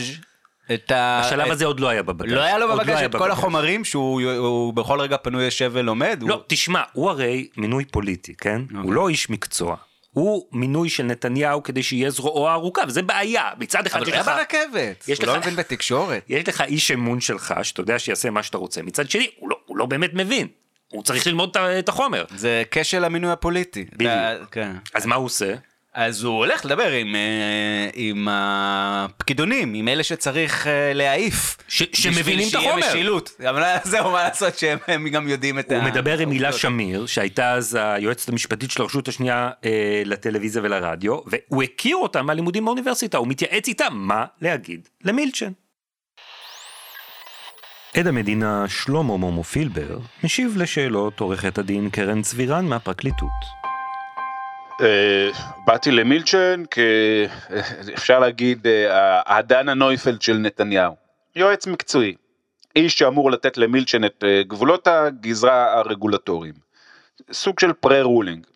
את 0.74 0.90
ה... 0.90 1.20
בשלב 1.26 1.46
את- 1.46 1.52
הזה 1.52 1.64
עוד 1.64 1.80
לא 1.80 1.88
היה 1.88 2.02
בבגז. 2.02 2.32
לא 2.32 2.40
היה 2.40 2.58
לו 2.58 2.66
עוד 2.66 2.78
בבגאז' 2.80 2.96
היה 2.96 3.06
את 3.06 3.12
כל 3.12 3.18
בבגז. 3.18 3.32
החומרים 3.32 3.84
שהוא 3.84 4.22
הוא 4.36 4.74
בכל 4.74 5.00
רגע 5.00 5.16
פנוי 5.16 5.44
יושב 5.44 5.70
ולומד. 5.74 6.18
לא, 6.22 6.34
הוא- 6.34 6.42
תשמע, 6.46 6.82
הוא 6.92 7.10
הרי 7.10 7.48
מינוי 7.56 7.84
פוליטי, 7.84 8.34
כן? 8.34 8.62
הוא 8.82 8.92
לא 8.92 9.08
איש 9.08 9.30
מקצוע. 9.30 9.76
הוא 10.16 10.46
מינוי 10.52 10.88
של 10.88 11.02
נתניהו 11.02 11.62
כדי 11.62 11.82
שיהיה 11.82 12.10
זרועו 12.10 12.48
הארוכה, 12.48 12.82
וזה 12.88 13.02
בעיה. 13.02 13.50
מצד 13.58 13.86
אחד 13.86 13.96
אבל 13.98 14.08
יש 14.08 14.14
הוא 14.14 14.22
היה 14.22 14.22
לך... 14.22 14.28
ברכבת, 14.38 15.04
הוא 15.18 15.26
לא 15.26 15.36
לך- 15.36 15.42
מבין 15.42 15.56
בתקשורת. 15.56 16.24
יש 16.28 16.48
לך 16.48 16.60
איש 16.60 16.90
אמון 16.90 17.20
שלך, 17.20 17.54
שאתה 17.62 17.80
יודע 17.80 17.98
שיעשה 17.98 18.30
מה 18.30 18.42
שאתה 18.42 18.58
רוצה. 18.58 18.82
מצד 18.82 19.10
שני, 19.10 19.30
הוא 19.38 19.50
לא, 19.50 19.56
הוא 19.66 19.76
לא 19.76 19.86
באמת 19.86 20.10
מבין. 20.14 20.46
הוא 20.92 21.02
צריך 21.02 21.26
ללמוד 21.26 21.56
את 21.78 21.88
החומר. 21.88 22.24
זה 22.36 22.62
כשל 22.70 23.04
המינוי 23.04 23.30
הפוליטי. 23.32 23.84
בדיוק. 23.92 24.10
אתה- 24.12 24.44
כן. 24.50 24.72
אז 24.94 25.06
מה 25.06 25.14
הוא 25.14 25.24
עושה? 25.24 25.54
אז 25.96 26.24
הוא 26.24 26.36
הולך 26.38 26.64
לדבר 26.64 26.90
עם, 26.90 27.14
אה, 27.14 27.20
עם 27.94 28.28
הפקידונים, 28.30 29.74
עם 29.74 29.88
אלה 29.88 30.02
שצריך 30.02 30.66
אה, 30.66 30.92
להעיף. 30.94 31.56
ש- 31.68 31.82
שמבינים 31.92 32.48
את 32.48 32.54
בשביל 32.54 32.68
החומר. 32.68 32.82
שיהיה 32.82 32.92
משילות. 32.94 33.30
אבל 33.48 33.62
זהו, 33.84 34.10
מה 34.10 34.22
לעשות 34.22 34.58
שהם 34.58 34.78
הם 34.88 35.08
גם 35.08 35.28
יודעים 35.28 35.58
את 35.58 35.72
ה... 35.72 35.76
הוא 35.76 35.84
מדבר 35.84 36.18
עם 36.18 36.30
הילה 36.30 36.52
שמיר, 36.52 37.06
שהייתה 37.06 37.52
אז 37.52 37.78
היועצת 37.80 38.28
המשפטית 38.28 38.70
של 38.70 38.82
הרשות 38.82 39.08
השנייה 39.08 39.50
אה, 39.64 40.02
לטלוויזיה 40.04 40.62
ולרדיו, 40.62 41.18
והוא 41.26 41.62
הכיר 41.62 41.96
אותה 41.96 42.22
מהלימודים 42.22 42.64
באוניברסיטה, 42.64 43.18
הוא 43.18 43.28
מתייעץ 43.28 43.68
איתה 43.68 43.86
מה 43.90 44.24
להגיד 44.42 44.88
למילצ'ן. 45.04 45.52
עד 47.96 48.06
המדינה 48.06 48.64
שלמה 48.68 49.02
מומו 49.16 49.44
פילבר 49.44 49.98
משיב 50.24 50.56
לשאלות 50.56 51.20
עורכת 51.20 51.58
הדין 51.58 51.90
קרן 51.90 52.22
צבירן 52.22 52.64
מהפרקליטות. 52.64 53.55
אה, 54.80 55.30
באתי 55.66 55.90
למילצ'ן 55.90 56.62
כאפשר 56.70 58.18
להגיד 58.18 58.66
אה, 58.66 59.36
הדנה 59.36 59.74
נויפלד 59.74 60.22
של 60.22 60.36
נתניהו. 60.36 60.94
יועץ 61.36 61.66
מקצועי. 61.66 62.14
איש 62.76 62.98
שאמור 62.98 63.30
לתת 63.30 63.56
למילצ'ן 63.56 64.04
את 64.04 64.24
אה, 64.26 64.42
גבולות 64.42 64.86
הגזרה 64.86 65.78
הרגולטוריים. 65.78 66.54
סוג 67.32 67.60
של 67.60 67.72
פרה-רולינג. 67.72 68.46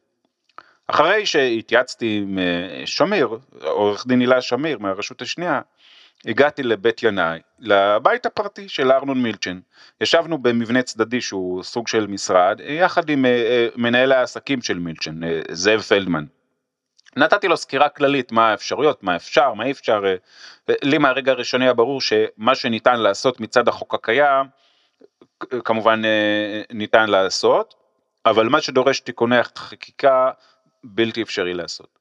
אחרי 0.87 1.26
שהתייעצתי 1.26 2.18
עם 2.22 2.38
אה, 2.38 2.87
שמיר, 2.87 3.28
עורך 3.62 4.06
דין 4.06 4.20
הילה 4.20 4.40
שמיר 4.40 4.78
מהרשות 4.78 5.22
השנייה, 5.22 5.61
הגעתי 6.26 6.62
לבית 6.62 7.02
ינאי, 7.02 7.40
לבית 7.59 8.26
הפרטי 8.26 8.68
של 8.68 8.92
ארנון 8.92 9.22
מילצ'ן. 9.22 9.61
ישבנו 10.00 10.38
במבנה 10.38 10.83
צדדי 10.83 11.20
שהוא 11.20 11.62
סוג 11.62 11.88
של 11.88 12.06
משרד, 12.06 12.61
יחד 12.64 13.11
עם 13.11 13.24
אה, 13.24 13.30
אה, 13.30 13.68
מנהל 13.76 14.12
העסקים 14.12 14.62
של 14.62 14.78
מילצ'ן, 14.78 15.24
אה, 15.24 15.40
זאב 15.50 15.80
פלדמן. 15.80 16.24
נתתי 17.16 17.48
לו 17.48 17.56
סקירה 17.56 17.88
כללית 17.88 18.33
מה 18.33 18.50
האפשרויות, 18.50 19.02
מה 19.02 19.16
אפשר, 19.16 19.54
מה 19.54 19.64
אי 19.64 19.70
אפשר. 19.70 20.02
לי 20.83 20.98
מהרגע 20.98 21.33
הראשוני 21.33 21.64
היה 21.64 21.74
ברור 21.74 22.00
שמה 22.00 22.54
שניתן 22.54 23.00
לעשות 23.00 23.40
מצד 23.40 23.68
החוק 23.68 23.94
הקיים, 23.94 24.46
כמובן 25.64 26.02
ניתן 26.72 27.11
לעשות, 27.11 27.74
אבל 28.26 28.48
מה 28.48 28.61
שדורש 28.61 29.00
תיקוני 29.00 29.42
חקיקה 29.42 30.30
בלתי 30.85 31.22
אפשרי 31.22 31.54
לעשות. 31.54 31.99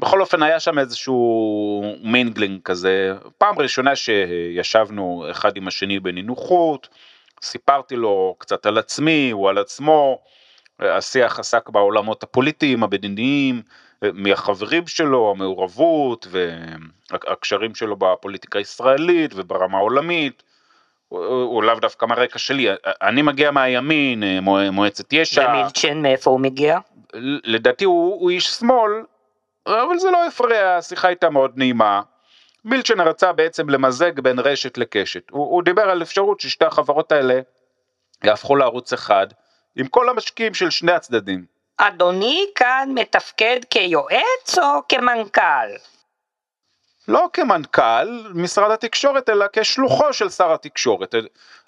בכל 0.00 0.20
אופן 0.20 0.42
היה 0.42 0.60
שם 0.60 0.78
איזשהו 0.78 1.82
mingling 2.02 2.60
כזה, 2.64 3.12
פעם 3.38 3.58
ראשונה 3.58 3.96
שישבנו 3.96 5.24
אחד 5.30 5.56
עם 5.56 5.68
השני 5.68 6.00
בנינוחות, 6.00 6.88
סיפרתי 7.42 7.96
לו 7.96 8.34
קצת 8.38 8.66
על 8.66 8.78
עצמי, 8.78 9.30
הוא 9.30 9.48
על 9.48 9.58
עצמו, 9.58 10.18
השיח 10.80 11.38
עסק 11.38 11.68
בעולמות 11.68 12.22
הפוליטיים, 12.22 12.82
המדיניים, 12.82 13.62
מהחברים 14.02 14.86
שלו, 14.86 15.30
המעורבות 15.30 16.26
והקשרים 17.10 17.74
שלו 17.74 17.96
בפוליטיקה 17.96 18.58
הישראלית 18.58 19.30
וברמה 19.34 19.78
העולמית. 19.78 20.42
הוא 21.08 21.26
הוא 21.26 21.62
לאו 21.62 21.74
דווקא 21.74 22.06
מהרקע 22.06 22.38
שלי, 22.38 22.68
אני 23.02 23.22
מגיע 23.22 23.50
מהימין, 23.50 24.22
מו- 24.42 24.72
מועצת 24.72 25.12
יש"ע, 25.12 25.48
ומילצ'ן 25.48 26.02
מאיפה 26.02 26.30
הוא 26.30 26.40
מגיע? 26.40 26.78
לדעתי 27.44 27.84
הוא, 27.84 28.20
הוא 28.20 28.30
איש 28.30 28.46
שמאל, 28.46 28.92
אבל 29.68 29.98
זה 29.98 30.10
לא 30.10 30.26
הפריע, 30.26 30.76
השיחה 30.76 31.08
הייתה 31.08 31.30
מאוד 31.30 31.52
נעימה. 31.56 32.02
מילצ'ן 32.64 33.00
רצה 33.00 33.32
בעצם 33.32 33.68
למזג 33.68 34.20
בין 34.20 34.38
רשת 34.38 34.78
לקשת. 34.78 35.30
הוא, 35.30 35.46
הוא 35.46 35.62
דיבר 35.62 35.90
על 35.90 36.02
אפשרות 36.02 36.40
ששתי 36.40 36.64
החברות 36.64 37.12
האלה 37.12 37.40
יהפכו 38.24 38.56
לערוץ 38.56 38.92
אחד, 38.92 39.26
עם 39.76 39.86
כל 39.86 40.08
המשקיעים 40.08 40.54
של 40.54 40.70
שני 40.70 40.92
הצדדים. 40.92 41.44
אדוני 41.76 42.46
כאן 42.54 42.88
מתפקד 42.94 43.60
כיועץ 43.70 44.58
או 44.58 44.80
כמנכ"ל? 44.88 45.68
לא 47.08 47.28
כמנכ"ל 47.32 48.08
משרד 48.34 48.70
התקשורת, 48.70 49.28
אלא 49.28 49.46
כשלוחו 49.52 50.12
של 50.12 50.28
שר 50.28 50.52
התקשורת. 50.52 51.14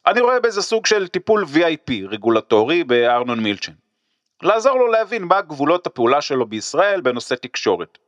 אני 0.06 0.20
רואה 0.20 0.40
בזה 0.40 0.62
סוג 0.62 0.86
של 0.86 1.08
טיפול 1.08 1.44
VIP 1.54 1.92
רגולטורי 2.08 2.84
בארנון 2.84 3.40
מילצ'ן. 3.40 3.72
לעזור 4.42 4.78
לו 4.78 4.86
להבין 4.86 5.24
מה 5.24 5.40
גבולות 5.40 5.86
הפעולה 5.86 6.20
שלו 6.20 6.46
בישראל 6.46 7.00
בנושא 7.00 7.34
תקשורת. 7.34 7.98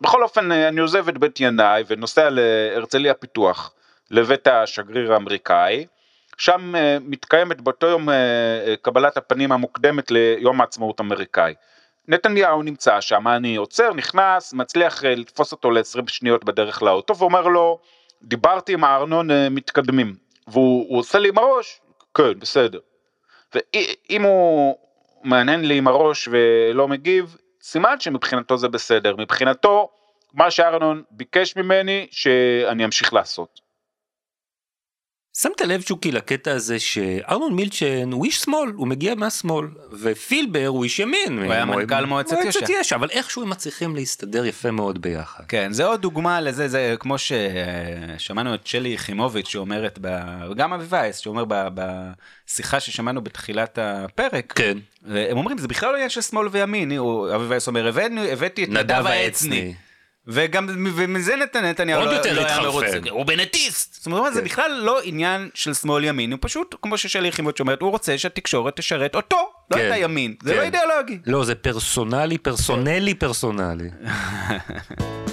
בכל 0.00 0.22
אופן, 0.22 0.52
אני 0.52 0.80
עוזב 0.80 1.08
את 1.08 1.18
בית 1.18 1.40
ינאי 1.40 1.84
ונוסע 1.86 2.28
להרצליה 2.30 3.14
פיתוח, 3.14 3.74
לבית 4.10 4.46
השגריר 4.46 5.12
האמריקאי. 5.12 5.86
שם 6.38 6.76
אה, 6.76 6.96
מתקיימת 7.00 7.60
באותו 7.60 7.86
יום 7.86 8.10
אה, 8.10 8.14
אה, 8.66 8.74
קבלת 8.82 9.16
הפנים 9.16 9.52
המוקדמת 9.52 10.10
ליום 10.10 10.60
העצמאות 10.60 11.00
האמריקאי. 11.00 11.54
נתניהו 12.08 12.62
נמצא 12.62 13.00
שם, 13.00 13.28
אני 13.28 13.56
עוצר, 13.56 13.92
נכנס, 13.94 14.52
מצליח 14.52 15.04
אה, 15.04 15.14
לתפוס 15.14 15.52
אותו 15.52 15.70
ל-20 15.70 16.08
שניות 16.08 16.44
בדרך 16.44 16.82
לאוטו 16.82 17.16
ואומר 17.16 17.48
לו, 17.48 17.78
דיברתי 18.22 18.72
עם 18.72 18.84
ארנון, 18.84 19.30
אה, 19.30 19.48
מתקדמים. 19.50 20.14
והוא 20.48 20.86
הוא 20.88 20.98
עושה 20.98 21.18
לי 21.18 21.28
עם 21.28 21.38
הראש, 21.38 21.80
כן, 22.14 22.38
בסדר. 22.38 22.78
ואם 23.54 24.22
הוא 24.22 24.76
מהנהן 25.24 25.64
לי 25.64 25.78
עם 25.78 25.88
הראש 25.88 26.28
ולא 26.32 26.88
מגיב, 26.88 27.36
סימן 27.62 28.00
שמבחינתו 28.00 28.56
זה 28.56 28.68
בסדר. 28.68 29.16
מבחינתו, 29.18 29.90
מה 30.34 30.50
שארנון 30.50 31.02
ביקש 31.10 31.56
ממני, 31.56 32.06
שאני 32.10 32.84
אמשיך 32.84 33.14
לעשות. 33.14 33.63
שמת 35.38 35.60
לב 35.60 35.80
שוקי 35.80 36.12
לקטע 36.12 36.52
הזה 36.52 36.78
שארנון 36.80 37.54
מילצ'ן 37.54 38.12
הוא 38.12 38.24
איש 38.24 38.40
שמאל, 38.40 38.70
הוא 38.76 38.86
מגיע 38.88 39.14
מהשמאל, 39.14 39.66
ופילבר 39.92 40.66
הוא 40.66 40.84
איש 40.84 40.98
ימין. 40.98 41.38
הוא 41.42 41.52
היה 41.52 41.64
מנכ"ל 41.64 42.04
מועצת 42.04 42.32
יש"ע. 42.32 42.60
מועצת 42.60 42.68
יש"ע, 42.80 42.96
אבל 42.96 43.10
איכשהו 43.10 43.42
הם 43.42 43.50
מצליחים 43.50 43.96
להסתדר 43.96 44.44
יפה 44.46 44.70
מאוד 44.70 45.02
ביחד. 45.02 45.44
כן, 45.48 45.72
זה 45.72 45.84
עוד 45.84 46.02
דוגמה 46.02 46.40
לזה, 46.40 46.68
זה 46.68 46.94
כמו 46.98 47.16
ששמענו 47.18 48.54
את 48.54 48.66
שלי 48.66 48.88
יחימוביץ' 48.88 49.48
שאומרת, 49.48 49.98
ב... 50.00 50.18
וגם 50.50 50.72
אבי 50.72 50.84
וייס, 50.88 51.16
שאומר 51.18 51.44
ב... 51.48 51.68
בשיחה 51.74 52.80
ששמענו 52.80 53.20
בתחילת 53.20 53.78
הפרק, 53.82 54.52
כן. 54.56 54.78
הם 55.08 55.36
אומרים, 55.36 55.58
זה 55.58 55.68
בכלל 55.68 55.88
לא 55.90 55.94
עניין 55.94 56.10
של 56.10 56.20
שמאל 56.20 56.48
וימין, 56.50 56.92
אבי 57.34 57.44
וייס 57.48 57.66
אומר, 57.68 57.86
"הבאנו- 57.88 58.20
הבאתי 58.24 58.64
את 58.64 58.68
נדב 58.68 59.06
העצני. 59.06 59.74
וגם 60.28 60.66
ומזה 60.96 61.36
נת- 61.36 61.56
נתניהו 61.56 62.00
עוד 62.00 62.10
לא 62.10 62.14
יותר 62.14 62.32
לא 62.34 62.46
היה. 62.46 62.60
מרוצה, 62.60 62.86
הוא 63.10 63.26
בנטיסט. 63.26 63.94
זאת 63.94 64.06
אומרת, 64.06 64.34
זה 64.34 64.40
כן. 64.40 64.44
בכלל 64.44 64.80
לא 64.84 65.00
עניין 65.04 65.48
של 65.54 65.74
שמאל 65.74 66.04
ימין, 66.04 66.32
הוא 66.32 66.38
פשוט, 66.42 66.74
כמו 66.82 66.98
ששלי 66.98 67.28
יחימוביץ' 67.28 67.60
אומרת, 67.60 67.82
הוא 67.82 67.90
רוצה 67.90 68.18
שהתקשורת 68.18 68.76
תשרת 68.76 69.14
אותו, 69.14 69.36
לא 69.70 69.76
כן. 69.76 69.86
את 69.88 69.92
הימין, 69.92 70.34
זה 70.42 70.50
כן. 70.50 70.56
לא 70.56 70.62
אידיאולוגי. 70.62 71.18
לא, 71.26 71.44
זה 71.44 71.54
פרסונלי, 71.54 72.38
פרסונלי, 72.38 73.14
פרסונלי. 73.14 73.88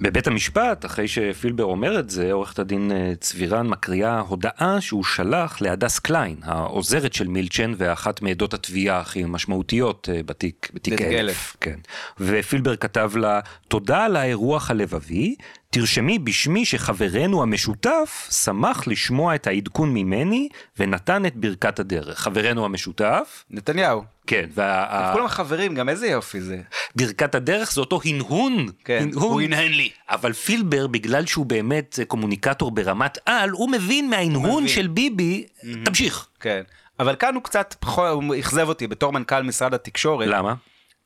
בבית 0.00 0.26
המשפט, 0.26 0.84
אחרי 0.84 1.08
שפילבר 1.08 1.64
אומר 1.64 1.98
את 1.98 2.10
זה, 2.10 2.32
עורכת 2.32 2.58
הדין 2.58 2.92
אה, 2.92 3.12
צבירן 3.20 3.66
מקריאה 3.66 4.20
הודעה 4.20 4.80
שהוא 4.80 5.04
שלח 5.04 5.60
להדס 5.60 5.98
קליין, 5.98 6.36
העוזרת 6.42 7.12
של 7.12 7.28
מילצ'ן 7.28 7.72
ואחת 7.76 8.22
מעדות 8.22 8.54
התביעה 8.54 9.00
הכי 9.00 9.24
משמעותיות 9.24 10.08
אה, 10.12 10.22
בתיק, 10.22 10.70
בתיק. 10.74 11.00
אלף. 11.00 11.56
כן. 11.60 11.78
ופילבר 12.20 12.76
כתב 12.76 13.12
לה, 13.16 13.40
תודה 13.68 14.04
על 14.04 14.16
האירוח 14.16 14.70
הלבבי, 14.70 15.34
תרשמי 15.72 16.18
בשמי 16.18 16.64
שחברנו 16.64 17.42
המשותף 17.42 18.28
שמח 18.44 18.86
לשמוע 18.86 19.34
את 19.34 19.46
העדכון 19.46 19.94
ממני 19.94 20.48
ונתן 20.78 21.26
את 21.26 21.36
ברכת 21.36 21.78
הדרך. 21.78 22.18
חברנו 22.18 22.64
המשותף, 22.64 23.44
נתניהו. 23.50 24.04
כן, 24.26 24.44
וה... 24.54 25.10
כולם 25.12 25.28
חברים, 25.28 25.74
גם 25.74 25.88
איזה 25.88 26.06
יופי 26.06 26.40
זה. 26.40 26.60
ברכת 26.96 27.34
הדרך 27.34 27.72
זה 27.72 27.80
אותו 27.80 28.00
הנהון. 28.04 28.66
כן, 28.84 29.08
הוא 29.14 29.40
הנהן 29.40 29.72
לי. 29.72 29.90
אבל 30.08 30.32
פילבר, 30.32 30.86
בגלל 30.86 31.26
שהוא 31.26 31.46
באמת 31.46 31.98
קומוניקטור 32.08 32.70
ברמת 32.70 33.18
על, 33.26 33.50
הוא 33.50 33.70
מבין 33.70 34.10
מההנהון. 34.10 34.68
של 34.68 34.86
ביבי, 34.86 35.46
תמשיך. 35.84 36.26
כן. 36.40 36.62
אבל 37.00 37.16
כאן 37.16 37.34
הוא 37.34 37.42
קצת 37.42 37.74
פחות, 37.80 38.08
הוא 38.08 38.34
אכזב 38.38 38.68
אותי 38.68 38.86
בתור 38.86 39.12
מנכ"ל 39.12 39.42
משרד 39.42 39.74
התקשורת. 39.74 40.28
למה? 40.28 40.54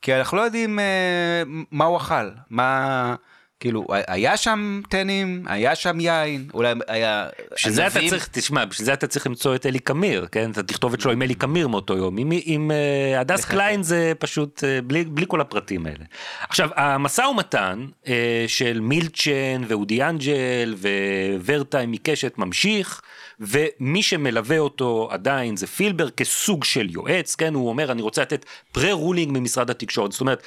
כי 0.03 0.15
אנחנו 0.15 0.37
לא 0.37 0.43
יודעים 0.43 0.79
אה, 0.79 1.43
מה 1.71 1.85
הוא 1.85 1.97
אכל, 1.97 2.31
מה... 2.51 3.15
כאילו, 3.65 3.87
היה 4.07 4.37
שם 4.37 4.81
תנים, 4.89 5.45
היה 5.47 5.75
שם 5.75 6.01
יין, 6.01 6.49
אולי 6.55 6.75
היה... 6.89 7.27
בשביל 7.55 7.73
זה 7.73 7.87
אתה. 7.87 8.01
צריך, 8.09 8.29
תשמע, 8.33 8.65
בשביל 8.65 8.87
זה 8.87 8.93
אתה 8.93 9.07
צריך 9.07 9.27
למצוא 9.27 9.55
את 9.55 9.67
אלי 9.67 9.79
קמיר, 9.79 10.27
כן? 10.33 10.51
את 10.51 10.59
התכתובת 10.59 11.01
שלו 11.01 11.13
עם 11.13 11.23
אלי 11.23 11.35
קמיר 11.35 11.69
מאותו 11.69 11.97
יום. 11.97 12.19
עם, 12.19 12.33
עם 12.45 12.71
אה, 12.71 13.21
הדס 13.21 13.45
קליין 13.51 13.83
זה 13.83 14.13
פשוט 14.19 14.65
אה, 14.65 14.83
בלי, 14.83 15.05
בלי 15.05 15.25
כל 15.29 15.41
הפרטים 15.41 15.87
האלה. 15.87 16.05
עכשיו, 16.49 16.69
המשא 16.77 17.23
ומתן 17.23 17.87
אה, 18.07 18.45
של 18.47 18.81
מילצ'ן 18.81 19.63
ואודי 19.69 20.03
אנג'ל 20.03 20.75
וורטה 21.45 21.79
עם 21.79 21.91
מקשת 21.91 22.39
ממשיך, 22.39 23.01
ומי 23.41 24.03
שמלווה 24.03 24.59
אותו 24.59 25.09
עדיין 25.11 25.57
זה 25.57 25.67
פילבר 25.67 26.11
כסוג 26.11 26.65
של 26.65 26.91
יועץ, 26.91 27.35
כן? 27.35 27.55
הוא 27.55 27.69
אומר, 27.69 27.93
אני 27.93 28.03
רוצה 28.03 28.23
לתת 28.23 28.45
pre-ruling 28.73 29.39
ממשרד 29.39 29.71
התקשורת. 29.71 30.13
זאת 30.13 30.21
אומרת, 30.21 30.43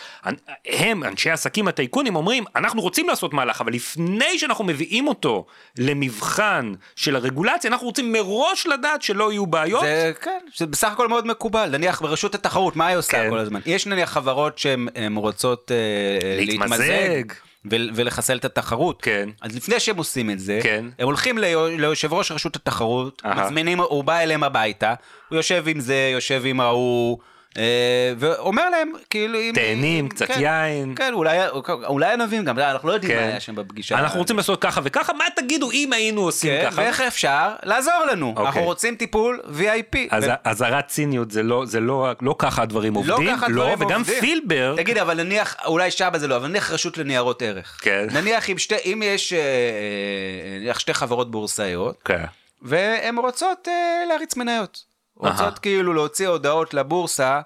הם, 0.66 1.04
אנשי 1.04 1.30
העסקים 1.30 1.68
הטייקונים, 1.68 2.16
אומרים, 2.16 2.44
אנחנו 2.56 2.82
רוצים 2.82 3.08
לעשות 3.08 3.34
מהלך, 3.34 3.62
אבל 3.62 3.74
לפני 3.74 4.40
שאנחנו 4.40 4.64
מביאים 4.64 5.08
אותו 5.08 5.46
למבחן 5.78 6.74
של 6.96 7.16
הרגולציה, 7.16 7.72
אנחנו 7.72 7.88
רוצים 7.88 8.12
מראש 8.12 8.68
לדעת 8.68 9.02
שלא 9.02 9.32
יהיו 9.32 9.46
בעיות. 9.46 9.82
זה, 9.82 10.12
כן, 10.22 10.40
זה 10.56 10.66
בסך 10.66 10.92
הכל 10.92 11.08
מאוד 11.08 11.28
מקובל. 11.28 11.70
נניח 11.70 12.02
ברשות 12.02 12.36
התחרות, 12.36 12.76
מה 12.76 12.88
היא 12.88 12.98
עושה 12.98 13.12
כן. 13.12 13.30
כל 13.30 13.40
הזמן? 13.40 13.60
יש 13.66 13.88
נניח 13.88 14.10
חברות 14.10 14.58
שהן 14.58 14.88
הן 14.96 15.16
רוצות 15.16 15.72
אה, 15.72 16.36
להתמזג. 16.36 16.84
להתמזג 16.84 17.34
ולחסל 17.72 18.38
את 18.38 18.46
התחרות. 18.46 19.02
כן. 19.02 19.30
אז 19.42 19.56
לפני 19.56 19.80
שהם 19.80 19.98
עושים 19.98 20.30
את 20.32 20.40
זה, 20.40 20.60
כן. 20.64 20.86
הם 21.00 21.06
הולכים 21.06 21.38
ליו- 21.38 21.68
ליושב 21.68 22.14
ראש 22.14 22.32
רשות 22.32 22.56
התחרות. 22.56 23.22
מזמינים, 23.46 23.80
הוא 23.80 24.04
בא 24.04 24.18
אליהם 24.20 24.44
הביתה, 24.44 24.94
הוא 25.30 25.36
יושב 25.38 25.64
עם 25.68 25.80
זה, 25.80 26.10
יושב 26.14 26.42
עם 26.46 26.60
ההוא. 26.60 27.18
אה, 27.58 28.14
ואומר 28.18 28.70
להם, 28.70 28.92
כאילו. 29.10 29.40
תאנים, 29.54 30.10
קצת 30.10 30.26
כן, 30.28 30.42
יין. 30.42 30.94
כן, 30.96 31.14
אולי, 31.14 31.38
אולי 31.68 32.14
ענבים 32.14 32.44
גם, 32.44 32.60
אנחנו 32.60 32.88
לא 32.88 32.94
יודעים 32.94 33.16
מה 33.16 33.22
כן. 33.22 33.30
היה 33.30 33.40
שם 33.40 33.56
בפגישה. 33.56 34.00
אנחנו 34.00 34.20
רוצים 34.20 34.38
לעשות 34.38 34.62
ככה 34.62 34.82
וככה, 34.84 35.14
מה 35.14 35.24
תגידו 35.36 35.72
אם 35.72 35.94
היינו 35.94 36.22
עושים 36.22 36.62
כן, 36.62 36.70
ככה? 36.70 36.82
ואיך 36.82 37.02
אפשר 37.02 37.50
לעזור 37.64 38.06
לנו. 38.12 38.30
אוקיי. 38.30 38.46
אנחנו 38.46 38.64
רוצים 38.64 38.96
טיפול 38.96 39.42
VIP. 39.46 39.98
אז 40.10 40.26
אזהרת 40.44 40.88
ציניות 40.88 41.32
זה 41.32 41.44
לא, 41.44 41.66
זה 41.66 41.80
לא, 41.80 42.12
לא 42.22 42.36
ככה 42.38 42.62
הדברים 42.62 42.94
לא 42.94 43.00
עובדים, 43.00 43.36
ככה 43.36 43.48
לא, 43.48 43.54
דברים 43.54 43.82
וגם 43.82 44.00
עובדים. 44.00 44.20
פילבר, 44.20 44.74
תגיד, 44.78 44.98
אבל 44.98 45.24
נניח, 45.24 45.56
אולי 45.66 45.92
שמה 45.92 46.20
זה 46.20 46.28
לא, 46.28 46.36
אבל 46.36 46.48
נניח 46.48 46.72
רשות 46.72 46.98
לניירות 46.98 47.42
ערך. 47.42 47.80
כן. 47.82 48.08
נניח 48.12 48.50
אם, 48.50 48.58
שתי, 48.58 48.76
אם 48.86 49.04
יש 49.06 49.34
אה, 49.34 49.40
אה, 49.40 50.60
נניח 50.60 50.80
שתי 50.80 50.94
חברות 50.94 51.32
בורסאיות, 51.32 51.96
כן, 52.06 52.24
והן 52.62 53.18
רוצות 53.18 53.68
אה, 53.68 54.04
להריץ 54.10 54.36
מניות. 54.36 54.87
רוצות. 55.18 55.60
כאילו 55.60 55.94
להוציא 55.94 56.28
הודעות 56.28 56.74
לבורסה, 56.74 57.42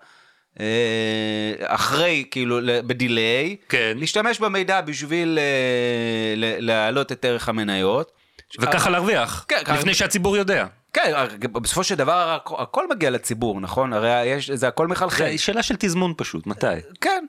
אה, 0.59 0.65
אחרי, 1.65 2.23
כאילו, 2.31 2.59
בדיליי, 2.87 3.55
כן. 3.69 3.93
להשתמש 3.95 4.39
במידע 4.39 4.81
בשביל 4.81 5.39
אה, 5.41 6.33
ל- 6.37 6.65
להעלות 6.65 7.11
את 7.11 7.25
ערך 7.25 7.49
המניות. 7.49 8.11
וככה 8.59 8.89
להרוויח, 8.89 9.45
כן, 9.47 9.61
לפני 9.73 9.93
שהציבור 9.93 10.37
יודע. 10.37 10.65
כן, 10.93 11.13
בסופו 11.39 11.83
של 11.83 11.95
דבר 11.95 12.37
הכל, 12.57 12.87
מגיע 12.89 13.09
לציבור, 13.09 13.61
נכון? 13.61 13.93
הרי 13.93 14.25
יש, 14.25 14.51
זה 14.51 14.67
הכל 14.67 14.87
מחלחל. 14.87 15.31
זה 15.31 15.37
שאלה 15.37 15.63
של 15.63 15.75
תזמון 15.79 16.13
פשוט, 16.17 16.47
מתי? 16.47 16.67
כן, 17.01 17.25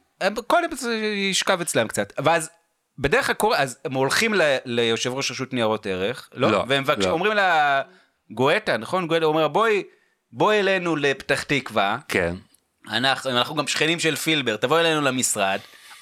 קודם 0.47 0.77
זה 0.77 0.95
ישכב 1.31 1.61
אצלם 1.61 1.89
קצת. 1.89 2.13
ואז 2.25 2.51
בדרך 2.99 3.27
כלל 3.27 3.35
קורה, 3.35 3.59
אז 3.59 3.79
הם 3.85 3.93
הולכים 3.95 4.35
ל- 4.35 4.57
ליושב 4.65 5.13
ראש 5.15 5.31
רשות 5.31 5.53
ניירות 5.53 5.87
ערך, 5.87 6.29
לא? 6.35 6.51
לא, 6.51 6.65
והם 6.69 6.85
לא. 6.99 7.11
אומרים 7.11 7.33
לה, 7.33 7.83
גואטה, 8.31 8.77
נכון? 8.77 9.07
גואטה 9.07 9.25
אומר, 9.25 9.49
בואי, 9.49 9.83
בואי 10.33 10.61
אלינו 10.61 10.97
לפתח 10.97 11.43
תקווה, 11.43 11.99
כן. 12.09 12.35
אנחנו, 12.91 13.31
אנחנו 13.31 13.55
גם 13.55 13.67
שכנים 13.67 14.01
של 14.01 14.17
פילבר, 14.17 14.57
תבואי 14.57 14.81
אלינו 14.81 15.01
למשרד. 15.01 15.59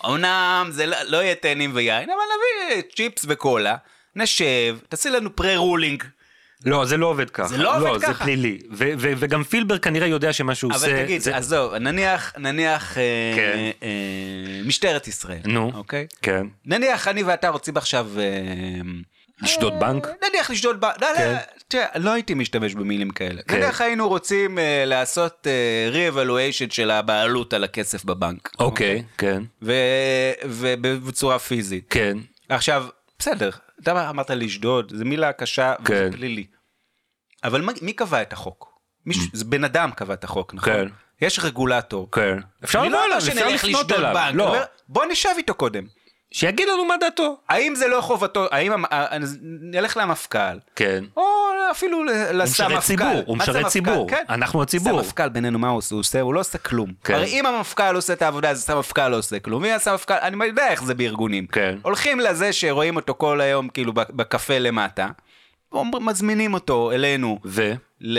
אמנם 0.07 0.69
זה 0.71 0.87
לא, 0.87 0.97
לא 1.09 1.17
יהיה 1.17 1.35
תאנים 1.35 1.71
ויין, 1.75 2.11
אבל 2.11 2.19
נביא 2.73 2.83
צ'יפס 2.97 3.25
וקולה, 3.29 3.77
נשב, 4.17 4.79
תעשי 4.89 5.11
לנו 5.11 5.37
פרה-רולינג. 5.37 6.03
לא, 6.67 6.85
זה 6.85 6.97
לא 6.97 7.07
עובד 7.07 7.31
ככה. 7.31 7.49
זה 7.49 7.57
לא 7.59 7.77
עובד 7.77 7.87
לא, 7.87 7.99
זה 7.99 8.07
ככה. 8.07 8.25
פלילי. 8.25 8.59
ו- 8.73 8.93
ו- 8.99 9.13
וגם 9.19 9.45
פילבר 9.45 9.79
כנראה 9.79 10.07
יודע 10.07 10.33
שמה 10.33 10.55
שהוא 10.55 10.73
עושה... 10.75 10.87
אבל 10.87 11.05
תגיד, 11.05 11.21
זה- 11.21 11.37
עזוב, 11.37 11.75
נניח, 11.75 12.33
נניח, 12.39 12.99
אה, 12.99 13.03
כן. 13.37 13.59
אה, 13.83 13.89
משטרת 14.65 15.09
ישראל, 15.09 15.39
נו, 15.45 15.73
אוקיי? 15.75 16.07
כן. 16.23 16.47
נניח 16.65 17.09
אני 17.09 17.23
ואתה 17.23 17.49
רוצים 17.49 17.77
עכשיו... 17.77 18.07
אה, 18.19 18.25
לשדוד 19.43 19.73
בנק? 19.81 20.09
נניח 20.29 20.51
לשדוד 20.51 20.81
בנק, 20.81 21.03
לא, 21.03 21.09
לא, 21.13 21.17
כן. 21.17 21.37
תראה, 21.69 21.87
לא 21.99 22.11
הייתי 22.11 22.35
משתמש 22.35 22.75
במילים 22.75 23.11
כאלה. 23.11 23.43
כן. 23.43 23.57
נניח 23.57 23.81
היינו 23.81 24.09
רוצים 24.09 24.59
אה, 24.59 24.85
לעשות 24.87 25.47
re-evaluation 25.93 26.71
של 26.75 26.91
הבעלות 26.91 27.53
על 27.53 27.65
הכסף 27.65 28.05
בבנק. 28.05 28.51
אוקיי, 28.59 29.03
כן. 29.19 29.43
ו- 29.63 30.33
ובצורה 30.45 31.39
פיזית. 31.39 31.85
כן. 31.91 32.19
עכשיו, 32.49 32.87
בסדר, 33.19 33.51
אתה 33.83 33.95
מה 33.95 34.11
אמרת 34.11 34.31
לשדוד, 34.31 34.93
זו 34.97 35.05
מילה 35.05 35.33
קשה 35.33 35.75
כן. 35.85 35.95
וזה 35.95 36.09
פלילי. 36.13 36.47
אבל 37.45 37.65
מי- 37.83 37.93
קבע 37.93 38.23
את 38.23 38.33
החוק? 38.33 38.71
זה 39.33 39.45
בן 39.45 39.65
אדם 39.65 39.91
קבע 39.91 40.15
את 40.15 40.25
החוק, 40.25 40.55
נכון? 40.55 40.73
כן. 40.73 40.89
יש 41.21 41.39
רגולטור. 41.39 42.09
כן. 42.13 42.39
אפשר 42.65 42.81
אני 42.81 42.89
לבוא 42.89 42.99
לא 42.99 43.07
אליו, 43.07 43.19
אפשר 43.19 43.49
לפנות 43.49 43.93
אליו. 43.93 44.31
לא, 44.35 44.57
בוא 44.89 45.05
נשב 45.07 45.29
איתו 45.37 45.55
קודם. 45.55 45.85
שיגיד 46.33 46.69
לנו 46.69 46.85
מה 46.85 46.97
דעתו. 46.97 47.37
האם 47.49 47.75
זה 47.75 47.89
לא 47.89 48.01
חובתו, 48.01 48.47
האם, 48.51 48.85
אה, 48.85 49.07
אז 49.11 49.39
נלך 49.43 49.97
למפכ"ל, 49.97 50.59
כן. 50.77 51.05
או 51.17 51.23
אפילו 51.71 52.05
ל- 52.05 52.09
הוא 52.11 52.33
לסמפכ"ל. 52.33 52.69
משרת 52.69 52.83
ציבור, 52.83 53.23
הוא 53.27 53.37
משרת 53.37 53.57
מפכ"ל? 53.57 53.69
ציבור. 53.69 54.09
כן. 54.11 54.25
אנחנו 54.29 54.63
הציבור. 54.63 55.03
סמפכ"ל 55.03 55.29
בינינו 55.29 55.59
מה 55.59 55.69
הוא 55.69 55.79
עושה? 55.79 55.95
הוא 55.95 56.01
עושה, 56.01 56.21
הוא 56.21 56.35
לא 56.35 56.41
עושה 56.41 56.59
כלום. 56.59 56.93
כן. 57.05 57.15
הרי 57.15 57.27
אם 57.27 57.47
המפכ"ל 57.47 57.95
עושה 57.95 58.13
את 58.13 58.23
העבודה, 58.23 58.51
אז 58.51 58.59
הסמפכ"ל 58.59 59.09
לא 59.09 59.17
עושה 59.17 59.39
כלום. 59.39 59.63
מי 59.63 59.73
הסמפכ"ל? 59.73 60.15
אני 60.23 60.47
יודע 60.47 60.69
איך 60.69 60.83
זה 60.85 60.95
בארגונים. 60.95 61.47
כן. 61.47 61.79
הולכים 61.83 62.21
לזה 62.21 62.53
שרואים 62.53 62.97
אותו 62.97 63.15
כל 63.19 63.41
היום, 63.41 63.69
כאילו, 63.69 63.93
בקפה 63.93 64.59
למטה, 64.59 65.09
מזמינים 66.01 66.55
אותו 66.55 66.93
אלינו 66.93 67.39
ו? 67.45 67.73
ל- 68.01 68.19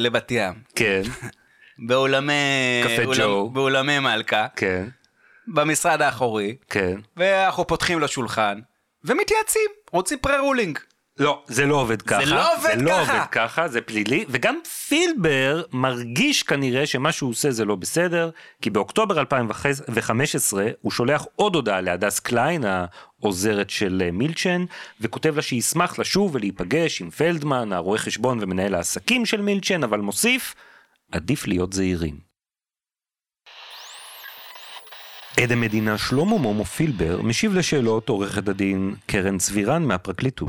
לבת 0.00 0.30
ים, 0.30 0.52
כן. 0.74 1.02
באולמי... 1.88 2.32
קפה 2.84 3.02
ג'ו. 3.18 3.50
באולמי 3.50 3.98
מלכה, 3.98 4.46
כן. 4.56 4.84
במשרד 5.54 6.02
האחורי, 6.02 6.56
כן. 6.68 7.00
ואנחנו 7.16 7.66
פותחים 7.66 7.98
לו 7.98 8.08
שולחן, 8.08 8.60
ומתייעצים, 9.04 9.70
רוצים 9.92 10.18
pre-ruling. 10.18 10.78
לא, 11.18 11.42
זה 11.46 11.66
לא 11.66 11.74
עובד 11.74 12.02
ככה. 12.02 12.24
לא 12.24 12.56
עובד 12.56 12.74
זה 12.78 12.82
לא 12.82 12.90
ככה. 12.90 13.12
עובד 13.12 13.26
ככה, 13.30 13.68
זה 13.68 13.80
פלילי, 13.80 14.24
וגם 14.28 14.58
פילבר 14.88 15.62
מרגיש 15.72 16.42
כנראה 16.42 16.86
שמה 16.86 17.12
שהוא 17.12 17.30
עושה 17.30 17.50
זה 17.50 17.64
לא 17.64 17.74
בסדר, 17.76 18.30
כי 18.62 18.70
באוקטובר 18.70 19.20
2015 19.20 20.66
הוא 20.80 20.92
שולח 20.92 21.26
עוד 21.36 21.54
הודעה 21.54 21.80
להדס 21.80 22.18
קליין, 22.18 22.64
העוזרת 22.64 23.70
של 23.70 24.02
אה, 24.04 24.10
מילצ'ן, 24.10 24.64
וכותב 25.00 25.36
לה 25.36 25.42
שישמח 25.42 25.98
לשוב 25.98 26.34
ולהיפגש 26.34 27.00
עם 27.00 27.10
פלדמן, 27.10 27.72
הרואה 27.72 27.98
חשבון 27.98 28.38
ומנהל 28.40 28.74
העסקים 28.74 29.26
של 29.26 29.40
מילצ'ן, 29.40 29.84
אבל 29.84 30.00
מוסיף, 30.00 30.54
עדיף 31.12 31.46
להיות 31.46 31.72
זהירים. 31.72 32.27
עד 35.42 35.52
המדינה 35.52 35.98
שלמה 35.98 36.38
מומו 36.38 36.64
פילבר 36.64 37.22
משיב 37.22 37.54
לשאלות 37.54 38.08
עורכת 38.08 38.48
הדין 38.48 38.94
קרן 39.06 39.38
צבירן 39.38 39.82
מהפרקליטות. 39.82 40.48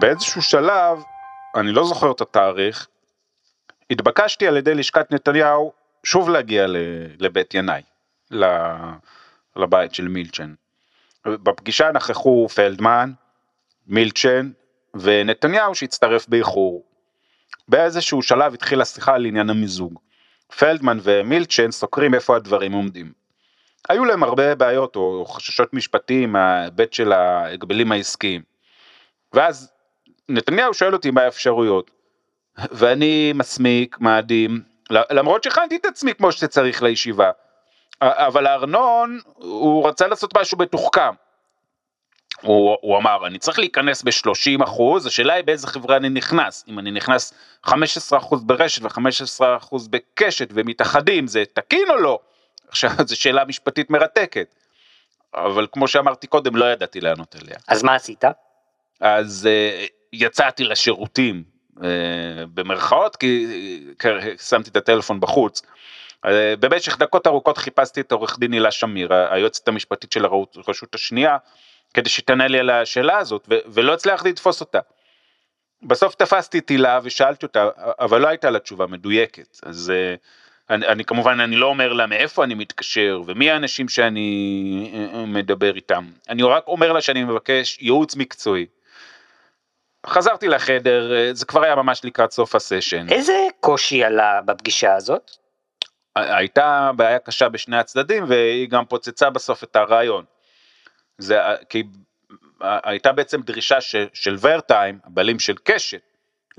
באיזשהו 0.00 0.42
שלב, 0.42 0.98
אני 1.56 1.72
לא 1.72 1.84
זוכר 1.84 2.10
את 2.10 2.20
התאריך, 2.20 2.88
התבקשתי 3.90 4.46
על 4.46 4.56
ידי 4.56 4.74
לשכת 4.74 5.12
נתניהו 5.12 5.72
שוב 6.04 6.30
להגיע 6.30 6.66
לבית 7.18 7.54
ינאי, 7.54 7.82
לבית 9.56 9.94
של 9.94 10.08
מילצ'ן. 10.08 10.54
בפגישה 11.26 11.92
נכחו 11.92 12.48
פלדמן, 12.54 13.12
מילצ'ן 13.86 14.50
ונתניהו 14.94 15.74
שהצטרף 15.74 16.28
באיחור. 16.28 16.84
באיזשהו 17.68 18.22
שלב 18.22 18.54
התחילה 18.54 18.84
שיחה 18.84 19.14
על 19.14 19.24
עניין 19.24 19.50
המיזוג. 19.50 19.98
פלדמן 20.58 20.98
ומילצ'ן 21.02 21.70
סוקרים 21.70 22.14
איפה 22.14 22.36
הדברים 22.36 22.72
עומדים. 22.72 23.25
היו 23.88 24.04
להם 24.04 24.22
הרבה 24.22 24.54
בעיות 24.54 24.96
או 24.96 25.24
חששות 25.28 25.74
משפטיים 25.74 26.32
מההיבט 26.32 26.92
של 26.92 27.12
ההגבלים 27.12 27.92
העסקיים. 27.92 28.42
ואז 29.32 29.72
נתניהו 30.28 30.74
שואל 30.74 30.92
אותי 30.94 31.10
מה 31.10 31.22
האפשרויות, 31.22 31.90
ואני 32.58 33.32
מסמיק, 33.34 33.96
מאדים, 34.00 34.62
למרות 34.90 35.42
שהכנתי 35.42 35.76
את 35.76 35.86
עצמי 35.86 36.14
כמו 36.14 36.32
שצריך 36.32 36.82
לישיבה, 36.82 37.30
אבל 38.02 38.46
ארנון, 38.46 39.20
הוא 39.34 39.88
רצה 39.88 40.06
לעשות 40.06 40.38
משהו 40.38 40.58
מתוחכם. 40.58 41.14
הוא, 42.42 42.76
הוא 42.80 42.98
אמר, 42.98 43.26
אני 43.26 43.38
צריך 43.38 43.58
להיכנס 43.58 44.02
ב-30 44.02 44.64
אחוז, 44.64 45.06
השאלה 45.06 45.34
היא 45.34 45.44
באיזה 45.44 45.66
חברה 45.66 45.96
אני 45.96 46.08
נכנס. 46.08 46.64
אם 46.68 46.78
אני 46.78 46.90
נכנס 46.90 47.34
15 47.62 48.18
אחוז 48.18 48.44
ברשת 48.44 48.82
ו-15 48.82 49.56
אחוז 49.56 49.88
בקשת 49.88 50.48
ומתאחדים, 50.52 51.26
זה 51.26 51.44
תקין 51.52 51.90
או 51.90 51.96
לא? 51.96 52.18
עכשיו, 52.68 52.90
זו 53.08 53.20
שאלה 53.20 53.44
משפטית 53.44 53.90
מרתקת. 53.90 54.54
אבל 55.34 55.66
כמו 55.72 55.88
שאמרתי 55.88 56.26
קודם, 56.26 56.56
לא 56.56 56.64
ידעתי 56.64 57.00
לענות 57.00 57.34
עליה. 57.34 57.56
אז 57.68 57.82
מה 57.82 57.94
עשית? 57.94 58.24
אז 59.00 59.48
uh, 59.48 59.88
יצאתי 60.12 60.64
לשירותים, 60.64 61.44
uh, 61.76 61.80
במרכאות, 62.54 63.16
כי 63.16 63.46
uh, 64.02 64.42
שמתי 64.42 64.70
את 64.70 64.76
הטלפון 64.76 65.20
בחוץ. 65.20 65.62
Uh, 65.62 66.28
במשך 66.60 66.98
דקות 66.98 67.26
ארוכות 67.26 67.58
חיפשתי 67.58 68.00
את 68.00 68.12
עורך 68.12 68.38
דין 68.38 68.52
הילה 68.52 68.70
שמיר, 68.70 69.14
היועצת 69.14 69.68
המשפטית 69.68 70.12
של 70.12 70.24
הרשות 70.24 70.94
השנייה, 70.94 71.36
כדי 71.94 72.08
שתענה 72.08 72.48
לי 72.48 72.58
על 72.58 72.70
השאלה 72.70 73.18
הזאת, 73.18 73.46
ו- 73.50 73.58
ולא 73.66 73.94
הצלחתי 73.94 74.28
לתפוס 74.28 74.60
אותה. 74.60 74.80
בסוף 75.82 76.14
תפסתי 76.14 76.58
את 76.58 76.68
הילה 76.68 76.98
ושאלתי 77.02 77.46
אותה, 77.46 77.68
אבל 77.76 78.20
לא 78.20 78.28
הייתה 78.28 78.50
לה 78.50 78.58
תשובה 78.58 78.86
מדויקת. 78.86 79.58
אז 79.62 79.92
uh, 79.92 80.18
אני, 80.70 80.86
אני 80.86 81.04
כמובן, 81.04 81.40
אני 81.40 81.56
לא 81.56 81.66
אומר 81.66 81.92
לה 81.92 82.06
מאיפה 82.06 82.44
אני 82.44 82.54
מתקשר 82.54 83.20
ומי 83.26 83.50
האנשים 83.50 83.88
שאני 83.88 84.90
מדבר 85.26 85.74
איתם. 85.76 86.04
אני 86.28 86.42
רק 86.42 86.68
אומר 86.68 86.92
לה 86.92 87.00
שאני 87.00 87.24
מבקש 87.24 87.78
ייעוץ 87.80 88.16
מקצועי. 88.16 88.66
חזרתי 90.06 90.48
לחדר, 90.48 91.10
זה 91.32 91.46
כבר 91.46 91.64
היה 91.64 91.74
ממש 91.74 92.04
לקראת 92.04 92.32
סוף 92.32 92.54
הסשן. 92.54 93.06
איזה 93.08 93.32
קושי 93.60 94.04
עלה 94.04 94.40
בפגישה 94.44 94.94
הזאת? 94.94 95.30
הייתה 96.16 96.90
בעיה 96.96 97.18
קשה 97.18 97.48
בשני 97.48 97.78
הצדדים 97.78 98.24
והיא 98.28 98.68
גם 98.68 98.84
פוצצה 98.84 99.30
בסוף 99.30 99.64
את 99.64 99.76
הרעיון. 99.76 100.24
זה 101.18 101.40
כי 101.68 101.82
הייתה 102.60 103.12
בעצם 103.12 103.40
דרישה 103.42 103.80
ש, 103.80 103.96
של 104.14 104.36
ורטיים, 104.40 104.98
הבעלים 105.04 105.38
של 105.38 105.54
קשת, 105.64 106.00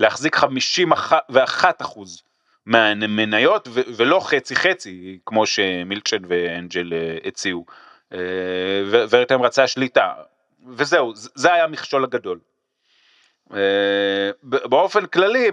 להחזיק 0.00 0.36
51 0.36 1.82
אחוז 1.82 2.22
מהמניות 2.68 3.68
ולא 3.72 4.20
חצי 4.20 4.56
חצי 4.56 5.18
כמו 5.26 5.46
שמילקשד 5.46 6.20
ואנג'ל 6.28 6.92
הציעו. 7.24 7.64
ורטיים 8.90 9.42
רצה 9.42 9.66
שליטה 9.66 10.12
וזהו 10.76 11.12
זה 11.14 11.52
היה 11.52 11.64
המכשול 11.64 12.04
הגדול. 12.04 12.38
באופן 14.44 15.06
כללי 15.06 15.50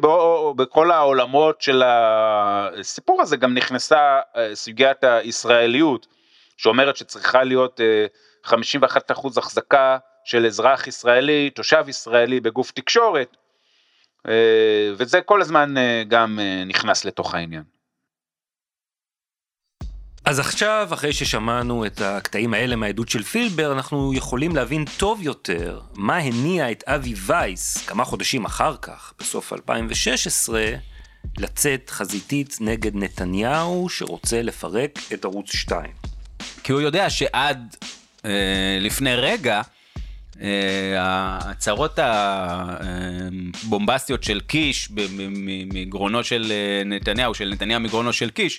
בכל 0.56 0.92
העולמות 0.92 1.62
של 1.62 1.84
הסיפור 1.86 3.22
הזה 3.22 3.38
גם 3.38 3.54
נכנסה 3.54 4.20
סוגיית 4.54 5.04
הישראליות 5.04 6.08
שאומרת 6.58 6.96
שצריכה 6.96 7.44
להיות 7.44 7.80
51% 8.46 8.52
החזקה 9.38 9.98
של 10.26 10.46
אזרח 10.46 10.88
ישראלי, 10.88 11.50
תושב 11.50 11.86
ישראלי 11.88 12.40
בגוף 12.40 12.72
תקשורת, 12.72 13.38
וזה 14.98 15.22
כל 15.22 15.42
הזמן 15.42 15.74
גם 16.08 16.40
נכנס 16.66 17.06
לתוך 17.06 17.36
העניין. 17.36 17.64
אז 20.26 20.40
עכשיו, 20.40 20.90
אחרי 20.94 21.14
ששמענו 21.14 21.86
את 21.86 22.02
הקטעים 22.02 22.54
האלה 22.54 22.76
מהעדות 22.76 23.10
של 23.10 23.24
פילבר, 23.24 23.72
אנחנו 23.72 24.14
יכולים 24.14 24.56
להבין 24.56 24.86
טוב 24.98 25.22
יותר 25.22 25.80
מה 25.94 26.18
הניע 26.18 26.72
את 26.72 26.84
אבי 26.88 27.14
וייס 27.18 27.78
כמה 27.88 28.06
חודשים 28.06 28.46
אחר 28.46 28.76
כך, 28.82 29.14
בסוף 29.20 29.54
2016, 29.54 30.66
לצאת 31.38 31.90
חזיתית 31.90 32.58
נגד 32.62 32.96
נתניהו 32.96 33.90
שרוצה 33.90 34.42
לפרק 34.42 35.00
את 35.14 35.26
ערוץ 35.26 35.52
2. 35.54 35.92
כי 36.64 36.72
הוא 36.72 36.82
יודע 36.82 37.10
שעד 37.10 37.76
אה, 38.26 38.78
לפני 38.82 39.16
רגע, 39.16 39.56
אה, 39.56 39.62
ההצהרות 40.98 42.00
הבומבסטיות 43.64 44.24
של 44.24 44.40
קיש 44.40 44.90
מגרונו 45.74 46.24
של 46.24 46.52
אה, 46.52 46.84
נתניהו, 46.86 47.34
של 47.34 47.50
נתניהו 47.54 47.80
מגרונו 47.80 48.14
של 48.14 48.30
קיש, 48.30 48.58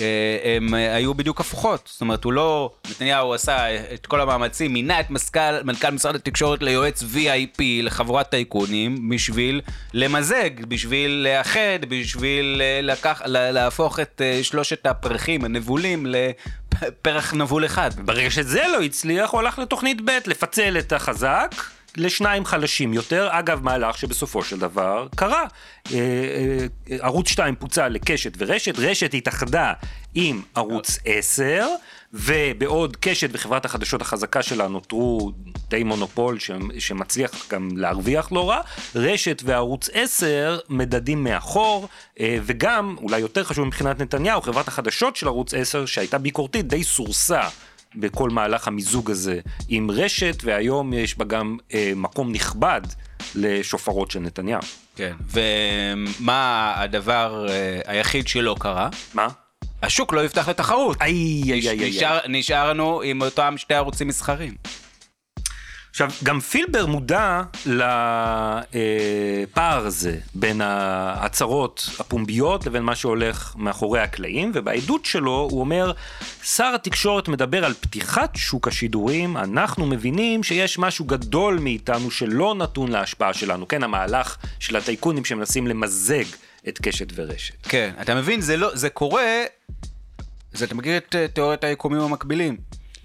אה, 0.00 0.56
הם 0.56 0.74
היו 0.74 1.14
בדיוק 1.14 1.40
הפוכות. 1.40 1.88
זאת 1.92 2.00
אומרת, 2.00 2.24
הוא 2.24 2.32
לא, 2.32 2.72
נתניהו 2.90 3.34
עשה 3.34 3.84
את 3.94 4.06
כל 4.06 4.20
המאמצים, 4.20 4.72
מינה 4.72 5.00
את 5.00 5.10
מזכ"ל, 5.10 5.62
מנכ"ל 5.62 5.90
משרד 5.90 6.14
התקשורת 6.14 6.62
ליועץ 6.62 7.02
VIP 7.02 7.62
לחבורת 7.82 8.30
טייקונים, 8.30 9.08
בשביל 9.08 9.60
למזג, 9.94 10.64
בשביל 10.68 11.26
לאחד, 11.30 11.84
בשביל 11.88 12.62
לקח, 12.82 13.22
להפוך 13.26 14.00
את 14.00 14.22
שלושת 14.42 14.86
הפרחים, 14.86 15.44
הנבולים, 15.44 16.06
לפרח 16.06 17.34
נבול 17.34 17.66
אחד. 17.66 17.90
ברגע 18.04 18.30
שזה 18.30 18.62
לא 18.72 18.82
הצליח, 18.82 19.30
הוא 19.30 19.40
הלך 19.40 19.58
לתוכנית 19.58 20.00
ב', 20.04 20.18
לפצל 20.26 20.78
את 20.78 20.92
החזק. 20.92 21.54
לשניים 21.96 22.44
חלשים 22.44 22.94
יותר, 22.94 23.28
אגב 23.30 23.62
מהלך 23.62 23.98
שבסופו 23.98 24.42
של 24.42 24.58
דבר 24.58 25.06
קרה. 25.16 25.44
אה, 25.92 25.98
אה, 26.90 26.96
ערוץ 27.00 27.28
2 27.28 27.54
פוצל 27.54 27.88
לקשת 27.88 28.32
ורשת, 28.38 28.78
רשת 28.78 29.14
התאחדה 29.14 29.72
עם 30.14 30.42
ערוץ 30.54 30.98
10, 31.04 31.66
ובעוד 32.12 32.96
קשת 33.00 33.28
וחברת 33.32 33.64
החדשות 33.64 34.00
החזקה 34.00 34.42
שלה 34.42 34.68
נותרו 34.68 35.32
די 35.68 35.84
מונופול 35.84 36.38
שמצליח 36.78 37.30
גם 37.50 37.68
להרוויח 37.76 38.32
לא 38.32 38.50
רע, 38.50 38.60
רשת 38.94 39.42
וערוץ 39.44 39.90
10 39.92 40.58
מדדים 40.68 41.24
מאחור, 41.24 41.88
אה, 42.20 42.38
וגם, 42.42 42.96
אולי 42.98 43.18
יותר 43.18 43.44
חשוב 43.44 43.66
מבחינת 43.66 44.00
נתניהו, 44.00 44.42
חברת 44.42 44.68
החדשות 44.68 45.16
של 45.16 45.26
ערוץ 45.26 45.54
10 45.54 45.86
שהייתה 45.86 46.18
ביקורתית 46.18 46.68
די 46.68 46.84
סורסה. 46.84 47.42
בכל 47.96 48.30
מהלך 48.30 48.68
המיזוג 48.68 49.10
הזה 49.10 49.40
עם 49.68 49.90
רשת, 49.90 50.36
והיום 50.44 50.92
יש 50.92 51.18
בה 51.18 51.24
גם 51.24 51.56
אה, 51.74 51.92
מקום 51.96 52.32
נכבד 52.32 52.80
לשופרות 53.34 54.10
של 54.10 54.20
נתניהו. 54.20 54.60
כן, 54.96 55.12
ומה 55.20 56.74
הדבר 56.76 57.46
אה, 57.50 57.80
היחיד 57.86 58.28
שלא 58.28 58.56
קרה? 58.58 58.88
מה? 59.14 59.28
השוק 59.82 60.12
לא 60.12 60.24
יפתח 60.24 60.48
לתחרות. 60.48 60.96
איי, 61.00 61.42
איי, 61.52 61.68
איי, 61.68 61.90
נשאר, 61.90 62.18
נשארנו 62.28 63.02
עם 63.02 63.22
אותם 63.22 63.54
שתי 63.56 63.74
ערוצים 63.74 64.08
מסחרים. 64.08 64.54
עכשיו, 65.90 66.10
גם 66.22 66.40
פילבר 66.40 66.86
מודע 66.86 67.42
לפער 67.66 68.66
הזה 69.86 70.18
בין 70.34 70.60
ההצהרות 70.60 71.88
הפומביות 71.98 72.66
לבין 72.66 72.82
מה 72.82 72.94
שהולך 72.94 73.54
מאחורי 73.56 74.00
הקלעים, 74.00 74.52
ובעדות 74.54 75.04
שלו 75.04 75.48
הוא 75.50 75.60
אומר, 75.60 75.92
שר 76.42 76.72
התקשורת 76.74 77.28
מדבר 77.28 77.64
על 77.64 77.74
פתיחת 77.74 78.36
שוק 78.36 78.68
השידורים, 78.68 79.36
אנחנו 79.36 79.86
מבינים 79.86 80.42
שיש 80.42 80.78
משהו 80.78 81.04
גדול 81.04 81.58
מאיתנו 81.58 82.10
שלא 82.10 82.54
נתון 82.54 82.90
להשפעה 82.90 83.34
שלנו, 83.34 83.68
כן, 83.68 83.82
המהלך 83.82 84.36
של 84.58 84.76
הטייקונים 84.76 85.24
שמנסים 85.24 85.66
למזג 85.66 86.24
את 86.68 86.78
קשת 86.82 87.06
ורשת. 87.14 87.54
כן, 87.62 87.92
אתה 88.00 88.14
מבין, 88.14 88.40
זה, 88.40 88.56
לא, 88.56 88.70
זה 88.74 88.90
קורה, 88.90 89.42
זה, 90.52 90.64
אתה 90.64 90.74
מכיר 90.74 90.96
את 90.96 91.14
תיאוריית 91.32 91.64
היקומים 91.64 92.00
המקבילים. 92.00 92.56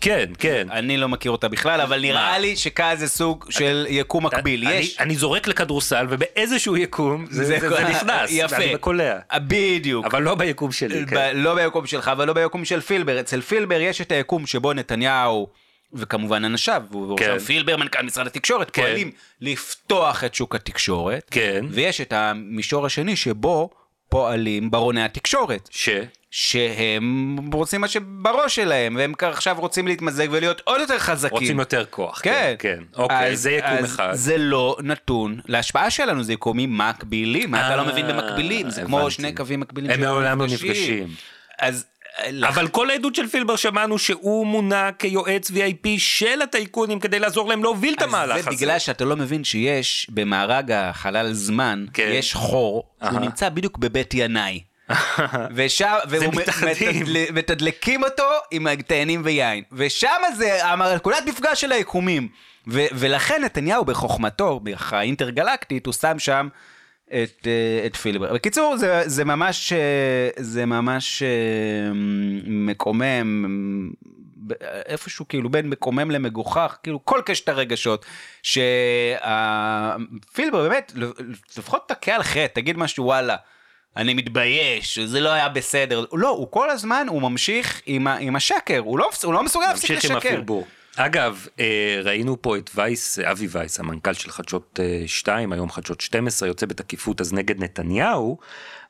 כן, 0.04 0.30
כן. 0.40 0.68
אני 0.72 0.98
לא 0.98 1.10
מכיר 1.10 1.32
אותה 1.32 1.48
בכלל, 1.48 1.82
אבל 1.82 2.02
נראה 2.02 2.40
לי 2.40 2.56
שכאן 2.56 2.96
זה 2.98 3.08
סוג 3.08 3.46
של 3.50 3.86
יקום 3.90 4.26
מקביל. 4.26 4.64
יש... 4.72 5.00
אני 5.00 5.16
זורק 5.16 5.48
לכדורסל 5.48 6.08
ובאיזשהו 6.10 6.78
יקום 6.78 7.26
זה 7.30 7.58
נכנס, 7.90 8.30
יפה. 8.32 8.56
ואני 8.56 8.74
מקולע. 8.74 9.20
בדיוק. 9.38 10.06
אבל 10.06 10.22
לא 10.22 10.36
ביקום 10.36 10.72
שלי, 10.72 11.06
כן. 11.06 11.38
לא 11.38 11.56
ביקום 11.56 11.88
שלך 11.88 12.12
ולא 12.18 12.34
ביקום 12.34 12.66
של 12.66 12.82
פילבר. 12.82 13.20
אצל 13.20 13.42
פילבר 13.42 13.82
יש 13.82 14.02
את 14.02 14.12
היקום 14.12 14.48
שבו 14.48 14.74
נתניהו... 14.74 15.48
וכמובן 15.96 16.46
אנשיו, 16.46 16.84
כן. 17.18 17.40
פילבר 17.40 17.78
מנכ"ל 17.78 18.02
משרד 18.02 18.28
התקשורת, 18.28 18.72
כן. 18.72 18.82
פועלים 18.82 19.12
לפתוח 19.42 20.24
את 20.24 20.36
שוק 20.36 20.56
התקשורת, 20.56 21.28
כן. 21.32 21.66
ויש 21.70 22.02
את 22.02 22.14
המישור 22.14 22.86
השני 22.86 23.16
שבו 23.16 23.70
פועלים 24.10 24.72
ברוני 24.72 25.04
התקשורת. 25.04 25.70
ש? 25.72 25.90
שהם 26.36 27.38
רוצים 27.54 27.82
מה 27.82 27.88
שבראש 27.88 28.56
שלהם, 28.56 28.96
והם 28.96 29.14
עכשיו 29.22 29.56
רוצים 29.60 29.88
להתמזג 29.88 30.28
ולהיות 30.32 30.62
עוד 30.64 30.82
יותר 30.82 31.00
חזקים. 31.00 31.38
רוצים 31.38 31.60
יותר 31.60 31.86
כוח, 31.90 32.22
כן. 32.24 32.56
כן, 32.60 32.78
כן. 32.78 32.84
אוקיי, 33.02 33.32
אז, 33.32 33.42
זה 33.42 33.52
יקום 33.52 33.70
אז 33.70 33.86
אחד. 33.86 34.14
זה 34.14 34.38
לא 34.38 34.78
נתון 34.84 35.40
להשפעה 35.48 35.90
שלנו, 35.90 36.24
זה 36.24 36.34
יקומים 36.34 36.78
מקבילים. 36.78 37.52
מה 37.52 37.68
אתה 37.68 37.76
לא 37.76 37.86
מבין 37.86 38.08
במקבילים? 38.08 38.70
זה 38.70 38.82
כמו 38.86 39.12
שני 39.12 39.34
קווים 39.36 39.60
מקבילים 39.60 39.92
הם 39.92 40.02
מעולם 40.02 40.40
לא 40.40 40.48
נפגשים. 40.48 41.08
אז... 41.60 41.86
אבל 42.48 42.68
כל 42.68 42.90
העדות 42.90 43.16
של 43.16 43.28
פילבר 43.28 43.56
שמענו 43.56 44.00
שהוא 44.00 44.48
מונה 44.48 44.90
כיועץ 45.00 45.52
VIP 45.52 45.88
של 45.98 46.42
הטייקונים 46.42 47.00
כדי 47.00 47.20
לעזור 47.20 47.50
להם 47.50 47.64
להוביל 47.64 47.94
את 47.94 48.02
המהלך 48.02 48.36
הזה. 48.36 48.44
זה 48.44 48.50
בגלל 48.52 48.80
שאתה 48.80 49.06
לא 49.06 49.16
מבין 49.16 49.44
שיש 49.44 50.08
במארג 50.10 50.72
החלל 50.72 51.34
זמן, 51.34 51.86
כן. 51.94 52.10
יש 52.14 52.34
חור, 52.34 52.84
הוא 53.12 53.20
נמצא 53.20 53.50
בדיוק 53.50 53.78
בבית 53.78 54.14
ינאי. 54.14 54.60
ושם, 55.56 55.96
והוא 56.10 56.34
מתדלקים 57.34 58.04
אותו 58.04 58.30
עם 58.52 58.76
תאנים 58.76 59.22
ויין. 59.26 59.64
ושם 59.72 60.22
זה 60.38 60.60
נקודת 60.96 61.24
מפגש 61.28 61.62
של 61.62 61.72
היקומים. 61.72 62.28
ולכן 62.68 63.42
נתניהו 63.44 63.86
בחוכמתו, 63.86 64.62
האינטרגלקטית, 64.92 65.86
הוא 65.86 65.94
שם 65.94 66.20
שם 66.20 66.48
את, 67.08 67.48
אה, 67.48 67.86
את 67.86 67.96
פילבר. 67.96 68.34
בקיצור, 68.34 68.78
זה, 68.78 69.02
זה 69.06 69.26
ממש, 69.26 69.74
אה, 69.74 70.30
זה 70.38 70.66
ממש 70.66 71.24
אה, 71.24 71.28
מקומם, 72.46 73.46
איפשהו 74.86 75.28
כאילו 75.28 75.50
בין 75.50 75.70
מקומם 75.70 76.12
למגוחך, 76.12 76.78
כאילו 76.84 77.06
כל 77.06 77.22
קשת 77.26 77.50
הרגשות, 77.50 78.06
שפילבר 78.44 78.70
באמת, 80.70 80.92
לפחות 81.58 81.90
תכה 81.90 82.16
על 82.16 82.24
חטא, 82.24 82.48
תגיד 82.54 82.78
משהו 82.78 83.06
וואלה. 83.06 83.36
אני 83.98 84.14
מתבייש, 84.14 85.00
זה 85.00 85.20
לא 85.20 85.30
היה 85.30 85.50
בסדר. 85.50 86.06
לא, 86.14 86.30
הוא 86.30 86.48
כל 86.50 86.70
הזמן, 86.70 87.08
הוא 87.10 87.22
ממשיך 87.22 87.82
עם, 87.86 88.08
ה, 88.08 88.18
עם 88.18 88.36
השקר, 88.36 88.80
הוא 88.80 89.00
לא, 89.00 89.10
הוא 89.24 89.34
לא 89.34 89.44
מסוגל 89.44 89.66
להפסיק 89.68 89.92
נמשיך 89.92 90.12
עם 90.12 90.18
לשקר. 90.18 90.30
הפרבור. 90.30 90.68
אגב, 90.96 91.48
אה, 91.60 92.00
ראינו 92.04 92.42
פה 92.42 92.58
את 92.58 92.70
וייס, 92.76 93.20
אה, 93.20 93.32
אבי 93.32 93.48
וייס, 93.50 93.80
המנכ"ל 93.80 94.14
של 94.14 94.32
חדשות 94.32 94.80
2, 95.06 95.54
היום 95.54 95.72
חדשות 95.72 96.02
12, 96.02 96.48
יוצא 96.48 96.66
בתקיפות 96.66 97.22
אז 97.22 97.34
נגד 97.34 97.64
נתניהו. 97.64 98.38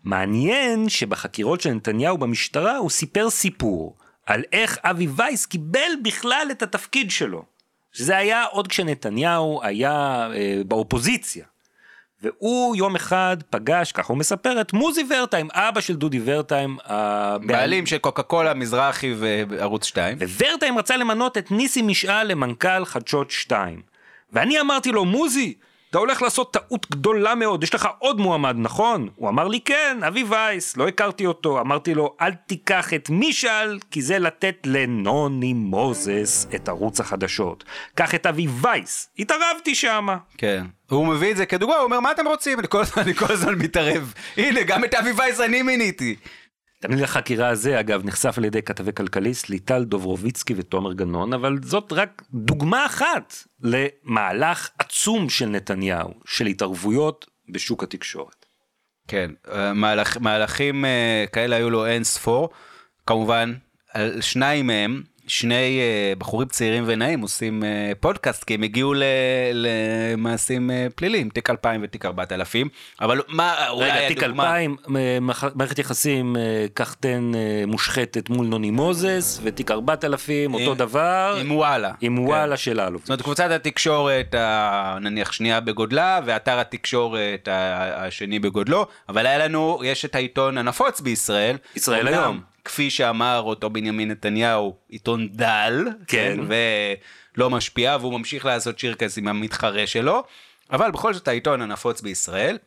מעניין 0.04 0.90
שבחקירות 0.90 1.62
של 1.62 1.70
נתניהו 1.70 2.18
במשטרה 2.18 2.78
הוא 2.78 2.90
סיפר 2.90 3.30
סיפור 3.30 3.96
על 4.26 4.44
איך 4.52 4.78
אבי 4.84 5.08
וייס 5.16 5.46
קיבל 5.46 5.92
בכלל 6.04 6.48
את 6.52 6.62
התפקיד 6.62 7.12
שלו. 7.12 7.46
שזה 7.94 8.18
היה 8.18 8.44
עוד 8.44 8.68
כשנתניהו 8.68 9.60
היה 9.64 10.30
אה, 10.36 10.62
באופוזיציה. 10.68 11.46
והוא 12.24 12.76
יום 12.76 12.96
אחד 12.96 13.38
פגש, 13.50 13.92
ככה 13.92 14.14
הוא 14.14 14.18
מספר, 14.18 14.62
את 14.62 14.74
מוזי 14.74 15.04
ורטיים, 15.10 15.48
אבא 15.52 15.82
של 15.82 15.96
דודי 15.96 16.22
ורטיים, 16.26 16.78
הבעלים 16.86 17.48
בעלים 17.48 17.86
של 17.86 17.98
קוקה 17.98 18.24
קולה, 18.24 18.54
מזרחי 18.54 19.14
וערוץ 19.50 19.86
2. 19.86 20.18
וורטיים 20.40 20.78
רצה 20.78 20.98
למנות 20.98 21.38
את 21.38 21.52
ניסי 21.52 21.82
משעל 21.82 22.28
למנכ"ל 22.28 22.86
חדשות 22.86 23.32
2. 23.32 23.82
ואני 24.32 24.62
אמרתי 24.62 24.92
לו, 24.92 25.06
מוזי, 25.06 25.54
אתה 25.94 26.00
הולך 26.00 26.22
לעשות 26.22 26.54
טעות 26.54 26.92
גדולה 26.92 27.36
מאוד, 27.36 27.64
יש 27.64 27.76
לך 27.76 27.88
עוד 28.00 28.20
מועמד, 28.20 28.56
נכון? 28.58 29.10
הוא 29.16 29.30
אמר 29.30 29.48
לי, 29.48 29.60
כן, 29.60 29.98
אבי 30.08 30.24
וייס, 30.24 30.78
לא 30.78 30.88
הכרתי 30.88 31.26
אותו. 31.26 31.62
אמרתי 31.62 31.94
לו, 31.94 32.16
אל 32.22 32.34
תיקח 32.34 32.94
את 32.94 33.10
משעל, 33.10 33.80
כי 33.92 34.02
זה 34.02 34.20
לתת 34.20 34.56
לנוני 34.66 35.54
מוזס 35.54 36.48
את 36.56 36.70
ערוץ 36.70 37.00
החדשות. 37.00 37.64
קח 37.96 38.16
את 38.16 38.26
אבי 38.26 38.48
וייס, 38.62 39.10
התערבתי 39.20 39.76
שמה. 39.76 40.18
כן. 40.38 40.66
הוא 40.96 41.08
מביא 41.08 41.32
את 41.32 41.38
זה 41.38 41.46
כדוגמה, 41.46 41.76
הוא 41.76 41.84
אומר, 41.84 42.00
מה 42.00 42.12
אתם 42.12 42.28
רוצים? 42.28 42.60
אני 42.60 42.68
כל 42.68 42.82
הזמן, 42.82 43.04
אני 43.04 43.14
כל 43.14 43.32
הזמן 43.32 43.56
מתערב. 43.56 44.14
הנה, 44.38 44.64
גם 44.64 44.86
את 44.86 44.94
אבי 44.94 45.12
וייס 45.12 45.40
אני 45.40 45.62
מיניתי. 45.62 46.16
תמיד 46.82 47.04
החקירה 47.04 47.50
הזה, 47.50 47.80
אגב, 47.80 48.06
נחשף 48.06 48.38
על 48.38 48.46
ידי 48.46 48.62
כתבי 48.62 48.94
כלכליסט 48.94 49.50
ליטל 49.50 49.84
דוברוביצקי 49.84 50.54
ותומר 50.58 50.94
גנון, 50.94 51.34
אבל 51.34 51.58
זאת 51.64 51.94
רק 51.94 52.22
דוגמה 52.34 52.86
אחת 52.86 53.36
למהלך 53.62 54.70
עצום 54.80 55.30
של 55.30 55.46
נתניהו, 55.46 56.14
של 56.26 56.46
התערבויות 56.46 57.26
בשוק 57.50 57.84
התקשורת. 57.84 58.46
כן, 59.08 59.32
אה, 59.52 59.74
מהלך, 59.74 60.18
מהלכים 60.22 60.86
אה, 60.86 61.26
כאלה 61.34 61.56
היו 61.56 61.70
לו 61.70 61.86
אין 61.86 62.04
ספור. 62.04 62.50
כמובן, 63.08 63.54
על 63.94 64.22
שניים 64.22 64.68
מהם, 64.68 65.04
שני 65.28 65.80
אה, 65.80 66.14
בחורים 66.18 66.48
צעירים 66.48 66.84
ונעים 66.88 67.20
עושים 67.22 67.64
אה, 67.64 67.92
פודקאסט, 68.00 68.44
כי 68.44 68.54
הם 68.54 68.64
הגיעו 68.64 68.94
למעשים 69.54 70.72
אה, 70.72 70.88
פליליים, 70.96 71.30
תיק 71.30 71.50
2000 71.50 71.82
ותיק 71.84 72.06
4000, 72.06 72.68
אבל 73.02 73.22
מה, 73.28 73.70
אולי 73.70 73.90
רגע, 73.92 74.08
תיק 74.08 74.24
הדוגמה- 74.24 74.44
2000, 74.44 74.76
אה, 74.96 75.18
מח- 75.22 75.44
מערכת 75.56 75.80
יחסים, 75.80 76.36
אה, 76.38 76.42
קח 76.74 76.94
תן 76.94 77.32
אה, 77.36 77.40
מושחתת 77.68 78.30
מול 78.30 78.46
נוני 78.48 78.72
מוזס, 78.72 79.40
ותיק 79.44 79.72
4000, 79.72 80.54
אותו 80.54 80.76
דבר, 80.76 81.38
עם 81.42 81.52
וואלה. 81.52 81.92
עם 82.02 82.16
כן. 82.18 82.22
וואלה 82.24 82.58
של 82.58 82.80
אלוף. 82.80 83.02
זאת 83.02 83.10
אומרת, 83.10 83.22
קבוצת 83.22 83.52
התקשורת, 83.52 84.36
נניח 85.02 85.32
שנייה 85.32 85.60
בגודלה, 85.60 86.20
ואתר 86.26 86.60
התקשורת 86.60 87.48
השני 87.52 88.40
בגודלו, 88.40 88.86
אבל 89.10 89.26
היה 89.26 89.38
לנו, 89.38 89.82
יש 89.84 90.06
את 90.06 90.16
העיתון 90.16 90.58
הנפוץ 90.58 91.02
בישראל. 91.02 91.56
ישראל 91.76 92.08
היום. 92.08 92.53
כפי 92.66 92.90
שאמר 92.90 93.42
אותו 93.42 93.70
בנימין 93.70 94.12
נתניהו, 94.12 94.76
עיתון 94.90 95.28
דל, 95.32 95.88
כן. 96.08 96.40
ולא 97.38 97.50
משפיע, 97.50 97.98
והוא 98.00 98.20
ממשיך 98.20 98.46
לעשות 98.46 98.80
שירקס 98.80 99.18
עם 99.18 99.28
המתחרה 99.28 99.88
שלו, 99.88 100.24
אבל 100.72 100.92
בכל 100.92 101.14
זאת 101.14 101.28
העיתון 101.28 101.62
הנפוץ 101.62 102.02
בישראל. 102.02 102.58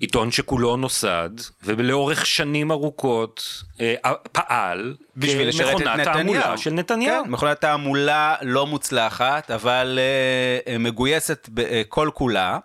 עיתון 0.00 0.30
שכולו 0.30 0.76
נוסד, 0.76 1.30
ולאורך 1.62 2.26
שנים 2.26 2.70
ארוכות 2.70 3.62
אה, 3.80 3.94
פעל 4.32 4.94
בשביל 5.16 5.48
לשרת 5.48 5.76
את 5.76 5.86
נתניהו. 5.86 6.14
תעמולה 6.14 6.56
של 6.56 6.70
נתניהו. 6.70 7.24
כן, 7.24 7.30
מכונת 7.30 7.60
תעמולה 7.60 8.34
לא 8.42 8.66
מוצלחת, 8.66 9.50
אבל 9.50 9.98
uh, 10.66 10.78
מגויסת 10.78 11.48
ב- 11.54 11.60
uh, 11.60 11.64
כל 11.88 12.10
כולה, 12.14 12.58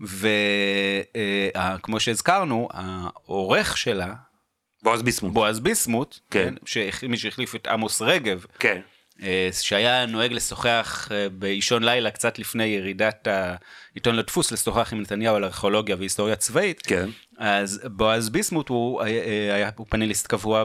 וכמו 0.00 2.00
שהזכרנו, 2.00 2.68
העורך 2.72 3.76
שלה, 3.76 4.12
בועז 4.88 5.02
ביסמוט. 5.02 5.32
בועז 5.32 5.60
ביסמוט, 5.60 6.18
כן. 6.30 6.54
שהח- 6.64 7.04
מי 7.04 7.16
שהחליף 7.16 7.54
את 7.54 7.66
עמוס 7.66 8.02
רגב, 8.02 8.44
כן. 8.58 8.80
אה, 9.22 9.48
שהיה 9.52 10.06
נוהג 10.06 10.32
לשוחח 10.32 11.08
אה, 11.12 11.28
באישון 11.28 11.82
לילה 11.84 12.10
קצת 12.10 12.38
לפני 12.38 12.64
ירידת 12.64 13.28
העיתון 13.30 14.16
לדפוס, 14.16 14.52
לשוחח 14.52 14.92
עם 14.92 15.00
נתניהו 15.00 15.36
על 15.36 15.44
ארכיאולוגיה 15.44 15.96
והיסטוריה 15.98 16.36
צבאית, 16.36 16.82
כן. 16.82 17.08
אז 17.38 17.80
בועז 17.84 18.28
ביסמוט 18.30 18.68
הוא 18.68 19.02
היה, 19.02 19.54
היה 19.54 19.70
הוא 19.76 19.86
פאנליסט 19.88 20.26
קבוע 20.26 20.64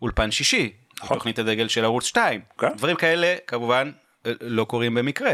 באולפן 0.00 0.30
שישי, 0.30 0.72
נכון. 1.02 1.16
תוכנית 1.16 1.38
הדגל 1.38 1.68
של 1.68 1.84
ערוץ 1.84 2.04
2. 2.04 2.40
כן. 2.58 2.68
דברים 2.76 2.96
כאלה 2.96 3.34
כמובן 3.46 3.90
אה, 4.26 4.32
לא 4.40 4.64
קורים 4.64 4.94
במקרה. 4.94 5.32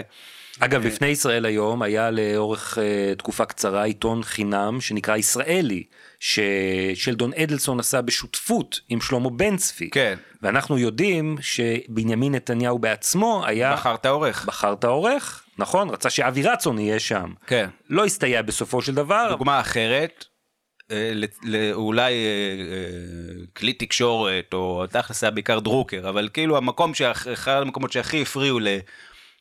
אגב, 0.61 0.87
לפני 0.87 1.07
ישראל 1.07 1.45
היום 1.47 1.83
היה 1.83 2.11
לאורך 2.11 2.79
תקופה 3.19 3.45
קצרה 3.45 3.85
עיתון 3.85 4.23
חינם 4.23 4.81
שנקרא 4.81 5.17
ישראלי, 5.17 5.85
ששלדון 6.21 7.33
אדלסון 7.35 7.81
עשה 7.81 8.03
בשותפות 8.03 8.81
עם 8.89 9.01
שלמה 9.01 9.31
בן 9.31 9.57
צבי. 9.57 9.91
כן. 9.91 10.15
ואנחנו 10.43 10.79
יודעים 10.79 11.37
שבנימין 11.41 12.35
נתניהו 12.35 12.79
בעצמו 12.79 13.43
היה... 13.47 13.73
בחר 13.73 13.95
את 13.95 14.07
העורך. 14.07 14.45
בחר 14.47 14.73
את 14.73 14.85
העורך, 14.85 15.45
נכון? 15.59 15.91
רצה 15.91 16.11
שאבי 16.11 16.43
רצון 16.43 16.79
יהיה 16.79 16.99
שם. 17.01 17.33
כן. 17.47 17.69
לא 17.91 18.05
הסתייע 18.05 18.43
בסופו 18.43 18.83
של 18.83 18.95
דבר. 18.95 19.27
דוגמה 19.31 19.61
אחרת, 19.61 20.25
אה, 20.91 21.13
אולי 21.73 22.13
אה, 22.13 22.17
אה, 22.17 23.47
כלי 23.57 23.73
תקשורת, 23.73 24.51
או 24.55 24.85
תכלס 24.91 25.25
היה 25.25 25.31
בעיקר 25.31 25.59
דרוקר, 25.59 26.09
אבל 26.09 26.29
כאילו 26.33 26.57
המקום, 26.57 26.95
שאח- 26.95 27.29
אחד 27.33 27.63
המקומות 27.63 27.93
שהכי 27.93 28.23
הפריעו 28.23 28.59
ל- 28.61 28.79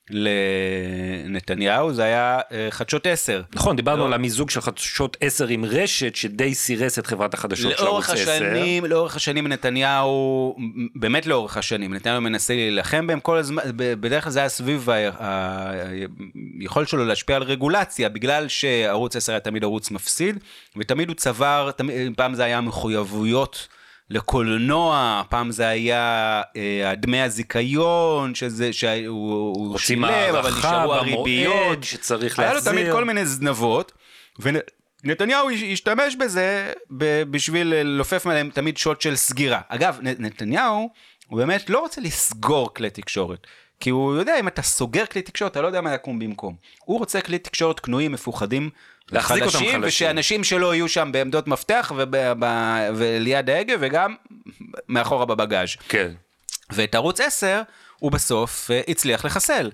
לנתניהו 0.09 1.93
זה 1.93 2.03
היה 2.03 2.39
אה, 2.51 2.67
חדשות 2.69 3.07
10. 3.07 3.41
נכון, 3.53 3.75
דיברנו 3.75 4.01
לא. 4.01 4.05
על 4.05 4.13
המיזוג 4.13 4.49
של 4.49 4.61
חדשות 4.61 5.17
10 5.21 5.47
עם 5.47 5.65
רשת 5.65 6.15
שדי 6.15 6.55
סירס 6.55 6.99
את 6.99 7.07
חברת 7.07 7.33
החדשות 7.33 7.71
של 7.71 7.77
ערוץ 7.77 7.87
לאורך 7.87 8.09
10. 8.09 8.31
השנים, 8.31 8.85
לאורך 8.85 9.15
השנים 9.15 9.47
נתניהו, 9.47 10.55
באמת 10.95 11.25
לאורך 11.25 11.57
השנים, 11.57 11.93
נתניהו 11.93 12.21
מנסה 12.21 12.53
להילחם 12.53 13.07
בהם 13.07 13.19
כל 13.19 13.37
הזמן, 13.37 13.63
בדרך 13.75 14.23
כלל 14.23 14.31
זה 14.33 14.39
היה 14.39 14.49
סביב 14.49 14.87
היכולת 16.59 16.87
שלו 16.87 17.05
להשפיע 17.05 17.35
על 17.35 17.43
רגולציה, 17.43 18.09
בגלל 18.09 18.47
שערוץ 18.47 19.15
10 19.15 19.31
היה 19.31 19.39
תמיד 19.39 19.63
ערוץ 19.63 19.91
מפסיד, 19.91 20.39
ותמיד 20.77 21.07
הוא 21.07 21.15
צבר, 21.15 21.71
תמיד, 21.75 22.13
פעם 22.15 22.33
זה 22.33 22.43
היה 22.43 22.61
מחויבויות. 22.61 23.67
לקולנוע, 24.09 25.21
פעם 25.29 25.51
זה 25.51 25.67
היה 25.67 26.41
אה, 26.55 26.93
דמי 26.97 27.21
הזיכיון, 27.21 28.35
שזה, 28.35 28.73
שהוא 28.73 29.77
שילם, 29.77 30.35
אבל 30.39 30.51
נשארו 30.57 30.93
הריביות. 30.93 31.83
שצריך 31.83 32.39
היה 32.39 32.49
לו 32.49 32.55
להחזיר. 32.55 32.73
תמיד 32.73 32.91
כל 32.91 33.05
מיני 33.05 33.25
זנבות, 33.25 33.91
ונתניהו 34.39 35.49
השתמש 35.71 36.15
בזה 36.15 36.73
בשביל 37.31 37.81
לופף 37.81 38.25
מעליהם 38.25 38.49
תמיד 38.49 38.77
שוט 38.77 39.01
של 39.01 39.15
סגירה. 39.15 39.61
אגב, 39.69 39.99
נתניהו, 40.01 40.89
הוא 41.27 41.37
באמת 41.37 41.69
לא 41.69 41.79
רוצה 41.79 42.01
לסגור 42.01 42.73
כלי 42.73 42.89
תקשורת. 42.89 43.47
כי 43.79 43.89
הוא 43.89 44.15
יודע, 44.15 44.39
אם 44.39 44.47
אתה 44.47 44.61
סוגר 44.61 45.05
כלי 45.05 45.21
תקשורת, 45.21 45.51
אתה 45.51 45.61
לא 45.61 45.67
יודע 45.67 45.81
מה 45.81 45.93
יקום 45.93 46.19
במקום. 46.19 46.55
הוא 46.85 46.99
רוצה 46.99 47.21
כלי 47.21 47.39
תקשורת 47.39 47.79
קנויים, 47.79 48.11
מפוחדים, 48.11 48.69
להחזיק 49.11 49.43
אותם 49.43 49.57
חלשים. 49.57 49.81
ושאנשים 49.83 50.43
שלו 50.43 50.73
יהיו 50.73 50.89
שם 50.89 51.09
בעמדות 51.11 51.47
מפתח 51.47 51.91
וב, 51.95 52.15
וליד 52.95 53.49
ההגה, 53.49 53.73
וגם 53.79 54.15
מאחורה 54.89 55.25
בבגאז'. 55.25 55.69
כן. 55.89 56.11
ואת 56.69 56.95
ערוץ 56.95 57.19
10 57.19 57.61
הוא 57.99 58.11
בסוף 58.11 58.71
אה, 58.71 58.81
הצליח 58.87 59.25
לחסל. 59.25 59.71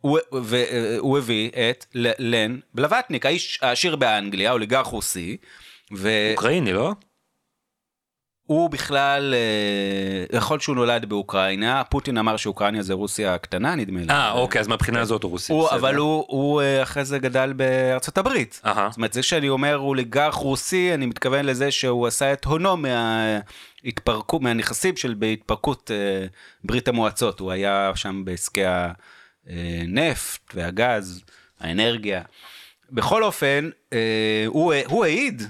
הוא, 0.00 0.18
והוא 0.32 1.18
הביא 1.18 1.50
את 1.70 1.86
לן 2.18 2.58
בלווטניק, 2.74 3.26
האיש 3.26 3.58
העשיר 3.62 3.96
באנגליה, 3.96 4.52
אוליגרך 4.52 4.86
רוסי, 4.86 5.36
והוא 5.90 6.10
אוקראיני, 6.32 6.72
לא? 6.72 6.92
בכלל, 8.68 9.34
אה, 9.34 10.36
יכול 10.36 10.60
שהוא 10.60 10.76
נולד 10.76 11.04
באוקראינה, 11.04 11.84
פוטין 11.84 12.18
אמר 12.18 12.36
שאוקראינה 12.36 12.82
זה 12.82 12.94
רוסיה 12.94 13.34
הקטנה, 13.34 13.74
נדמה 13.74 14.00
לי. 14.00 14.10
אה, 14.10 14.32
אוקיי, 14.32 14.60
אז 14.60 14.66
מהבחינה 14.66 15.00
הזאת 15.00 15.22
הוא 15.22 15.30
רוסי. 15.30 15.52
הוא. 15.52 15.70
אבל 15.70 15.94
הוא, 15.94 16.24
הוא 16.28 16.62
אה, 16.62 16.82
אחרי 16.82 17.04
זה 17.04 17.18
גדל 17.18 17.52
בארצות 17.52 18.18
הברית. 18.18 18.60
זאת 18.90 18.96
אומרת, 18.96 19.12
זה 19.12 19.22
שאני 19.22 19.48
אומר 19.48 19.78
אוליגרך 19.78 20.34
רוסי, 20.34 20.94
אני 20.94 21.06
מתכוון 21.06 21.44
לזה 21.44 21.70
שהוא 21.70 22.06
עשה 22.06 22.32
את 22.32 22.44
הונו 22.44 22.76
מההתפרקות, 22.76 24.42
מהנכסים 24.42 24.96
של 24.96 25.14
בהתפרקות 25.14 25.90
אה, 25.90 26.26
ברית 26.64 26.88
המועצות. 26.88 27.40
הוא 27.40 27.52
היה 27.52 27.92
שם 27.94 28.22
בעסקי 28.24 28.64
הנפט 29.46 30.40
והגז, 30.54 31.22
האנרגיה. 31.60 32.22
בכל 32.90 33.24
אופן, 33.24 33.70
הוא, 34.46 34.74
הוא 34.86 35.04
העיד 35.04 35.42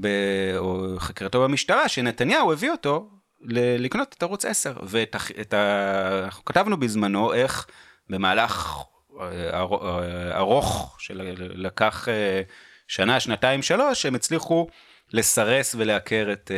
בחקירתו 0.00 1.42
במשטרה 1.44 1.88
שנתניהו 1.88 2.52
הביא 2.52 2.70
אותו 2.70 3.10
ל- 3.40 3.84
לקנות 3.84 4.14
את 4.18 4.22
ערוץ 4.22 4.44
10. 4.44 4.76
ואת 4.82 5.16
את 5.40 5.54
ה- 5.54 6.20
אנחנו 6.24 6.44
כתבנו 6.44 6.76
בזמנו 6.80 7.32
איך 7.34 7.66
במהלך 8.10 8.76
אה, 9.20 9.26
אר- 9.60 10.00
אה, 10.02 10.38
ארוך 10.38 10.96
שלקח 10.98 12.08
אה, 12.08 12.42
שנה, 12.88 13.20
שנתיים, 13.20 13.62
שלוש, 13.62 14.06
הם 14.06 14.14
הצליחו 14.14 14.66
לסרס 15.12 15.74
ולעקר 15.78 16.28
את 16.32 16.50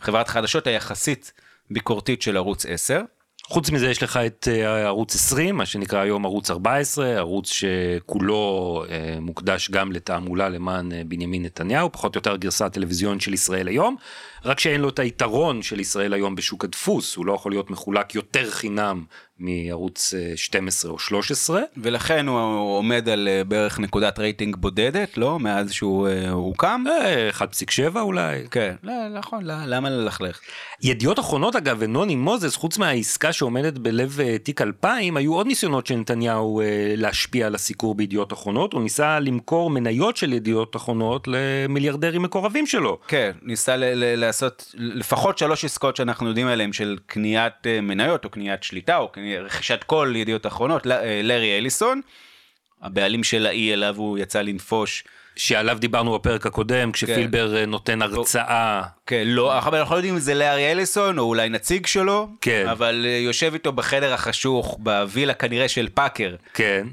חברת 0.00 0.28
חדשות 0.28 0.66
היחסית 0.66 1.32
ביקורתית 1.70 2.22
של 2.22 2.36
ערוץ 2.36 2.66
10. 2.66 3.00
חוץ 3.48 3.70
מזה 3.70 3.90
יש 3.90 4.02
לך 4.02 4.16
את 4.16 4.48
אה, 4.50 4.84
ערוץ 4.86 5.14
20, 5.14 5.56
מה 5.56 5.66
שנקרא 5.66 5.98
היום 6.00 6.24
ערוץ 6.24 6.50
14, 6.50 7.06
ערוץ 7.06 7.52
שכולו 7.52 8.84
אה, 8.90 9.16
מוקדש 9.20 9.70
גם 9.70 9.92
לתעמולה 9.92 10.48
למען 10.48 10.92
אה, 10.92 11.02
בנימין 11.06 11.42
נתניהו, 11.42 11.92
פחות 11.92 12.14
או 12.14 12.18
יותר 12.18 12.36
גרסה 12.36 12.66
הטלוויזיון 12.66 13.20
של 13.20 13.34
ישראל 13.34 13.68
היום, 13.68 13.96
רק 14.44 14.60
שאין 14.60 14.80
לו 14.80 14.88
את 14.88 14.98
היתרון 14.98 15.62
של 15.62 15.80
ישראל 15.80 16.12
היום 16.12 16.34
בשוק 16.34 16.64
הדפוס, 16.64 17.16
הוא 17.16 17.26
לא 17.26 17.32
יכול 17.32 17.52
להיות 17.52 17.70
מחולק 17.70 18.14
יותר 18.14 18.50
חינם 18.50 19.04
מערוץ 19.38 20.14
אה, 20.14 20.32
12 20.36 20.90
או 20.90 20.98
13. 20.98 21.62
ולכן 21.76 22.28
הוא 22.28 22.38
עומד 22.78 23.08
על 23.08 23.28
אה, 23.28 23.44
בערך 23.44 23.78
נקודת 23.80 24.18
רייטינג 24.18 24.56
בודדת, 24.56 25.18
לא? 25.18 25.38
מאז 25.38 25.72
שהוא 25.72 26.08
אה, 26.08 26.30
הוקם. 26.30 26.84
אה, 27.04 27.30
1.7 27.92 27.98
אולי. 28.00 28.42
כן, 28.50 28.74
לא, 28.82 28.92
נכון, 29.08 29.44
לא, 29.44 29.54
למה 29.66 29.90
ללכלך? 29.90 30.40
ידיעות 30.82 31.18
אחרונות 31.18 31.56
אגב 31.56 31.76
ונוני 31.80 32.16
מוזס 32.16 32.56
חוץ 32.56 32.78
מהעסקה 32.78 33.32
שעומדת 33.32 33.78
בלב 33.78 34.20
אה, 34.20 34.38
תיק 34.38 34.60
2000 34.60 35.16
היו 35.16 35.34
עוד 35.34 35.46
ניסיונות 35.46 35.86
של 35.86 35.94
נתניהו 35.96 36.60
אה, 36.60 36.66
להשפיע 36.96 37.46
על 37.46 37.54
הסיקור 37.54 37.94
בידיעות 37.94 38.32
אחרונות 38.32 38.72
הוא 38.72 38.82
ניסה 38.82 39.20
למכור 39.20 39.70
מניות 39.70 40.16
של 40.16 40.32
ידיעות 40.32 40.76
אחרונות 40.76 41.28
למיליארדרים 41.28 42.22
מקורבים 42.22 42.66
שלו. 42.66 42.98
כן, 43.08 43.30
ניסה 43.42 43.76
ל- 43.76 43.84
ל- 43.94 44.24
לעשות 44.34 44.74
לפחות 44.78 45.38
שלוש 45.38 45.64
עסקאות 45.64 45.96
שאנחנו 45.96 46.28
יודעים 46.28 46.46
עליהן 46.46 46.72
של 46.72 46.98
קניית 47.06 47.66
אה, 47.66 47.80
מניות 47.80 48.24
או 48.24 48.30
קניית 48.30 48.62
שליטה 48.62 48.96
או 48.96 49.12
רכישת 49.40 49.84
כל 49.84 50.12
ידיעות 50.16 50.46
אחרונות, 50.46 50.86
אה, 50.86 51.20
לארי 51.22 51.58
אליסון, 51.58 52.00
הבעלים 52.82 53.24
של 53.24 53.46
האי 53.46 53.72
אליו 53.72 53.96
הוא 53.96 54.18
יצא 54.18 54.40
לנפוש. 54.40 55.04
שעליו 55.36 55.78
דיברנו 55.80 56.14
בפרק 56.14 56.46
הקודם 56.46 56.92
כשפילבר 56.92 57.56
אה, 57.56 57.66
נותן 57.66 58.02
הרצאה 58.02 58.82
כן, 59.06 59.22
לא, 59.26 59.58
אבל 59.58 59.78
אנחנו 59.78 59.94
לא 59.94 59.98
יודעים 59.98 60.14
אם 60.14 60.20
זה 60.20 60.34
לארי 60.34 60.72
אליסון 60.72 61.18
או 61.18 61.24
אולי 61.24 61.48
נציג 61.48 61.86
שלו, 61.86 62.28
כן. 62.40 62.66
אבל 62.70 63.06
אה, 63.08 63.10
יושב 63.10 63.50
איתו 63.52 63.72
בחדר 63.72 64.12
החשוך 64.14 64.76
בווילה 64.80 65.34
כנראה 65.34 65.68
של 65.68 65.88
פאקר. 65.94 66.34
כן. 66.54 66.86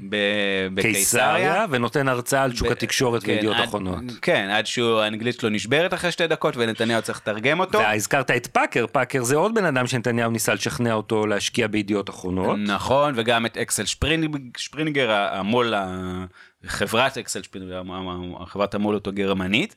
בקיסריה. 0.74 0.94
קיסריה 0.94 1.66
ונותן 1.70 2.08
הרצאה 2.08 2.42
על 2.42 2.54
שוק 2.54 2.68
ב- 2.68 2.72
התקשורת 2.72 3.22
כן, 3.22 3.32
וידיעות 3.32 3.56
אחרונות. 3.64 3.98
כן, 4.22 4.48
עד 4.52 4.66
שהאנגלית 4.66 5.40
שלו 5.40 5.48
נשברת 5.48 5.94
אחרי 5.94 6.12
שתי 6.12 6.26
דקות 6.26 6.54
ונתניהו 6.56 7.02
צריך 7.02 7.18
לתרגם 7.18 7.60
אותו. 7.60 7.78
והזכרת 7.78 8.30
את 8.30 8.46
פאקר, 8.46 8.86
פאקר 8.92 9.22
זה 9.22 9.36
עוד 9.36 9.54
בן 9.54 9.64
אדם 9.64 9.86
שנתניהו 9.86 10.30
ניסה 10.30 10.54
לשכנע 10.54 10.92
אותו 10.92 11.26
להשקיע 11.26 11.66
בידיעות 11.66 12.10
אחרונות. 12.10 12.56
נכון, 12.66 13.12
וגם 13.16 13.46
את 13.46 13.56
אקסל 13.56 13.84
שפרינג, 13.84 14.36
שפרינגר, 14.56 15.10
המו"ל, 15.12 15.74
ה- 15.74 16.24
חברת 16.66 17.18
אקסל 17.18 17.40
המ- 17.74 18.46
חברת 18.46 18.74
המו"ל 18.74 18.94
אותו 18.94 19.12
גרמנית. 19.12 19.74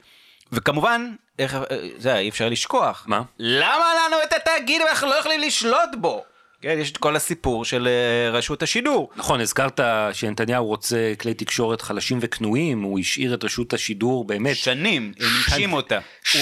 וכמובן, 0.52 1.12
איך, 1.40 1.58
זה 1.98 2.18
אי 2.18 2.30
אפשר 2.30 2.50
לשכוח. 2.50 3.04
מה? 3.08 3.22
למה 3.40 3.86
לנו 3.96 4.16
את 4.28 4.34
התאגיד 4.34 4.82
ואנחנו 4.82 5.08
לא 5.08 5.16
יכולים 5.16 5.42
לשלוט 5.42 5.90
בו? 5.98 6.24
כן, 6.62 6.78
יש 6.82 6.92
את 6.92 6.98
כל 6.98 7.16
הסיפור 7.16 7.66
של 7.66 7.88
אה, 7.88 8.32
רשות 8.38 8.64
השידור. 8.64 9.10
נכון, 9.16 9.42
הזכרת 9.42 9.80
שנתניהו 10.14 10.66
רוצה 10.66 11.14
כלי 11.22 11.34
תקשורת 11.34 11.82
חלשים 11.82 12.18
וכנועים, 12.22 12.82
הוא 12.82 13.00
השאיר 13.00 13.34
את 13.34 13.44
רשות 13.44 13.74
השידור 13.74 14.26
באמת, 14.28 14.56
שנים, 14.56 15.14
הם 15.20 15.26
הנשים 15.46 15.74
אותה. 15.74 16.00
הוא- 16.34 16.42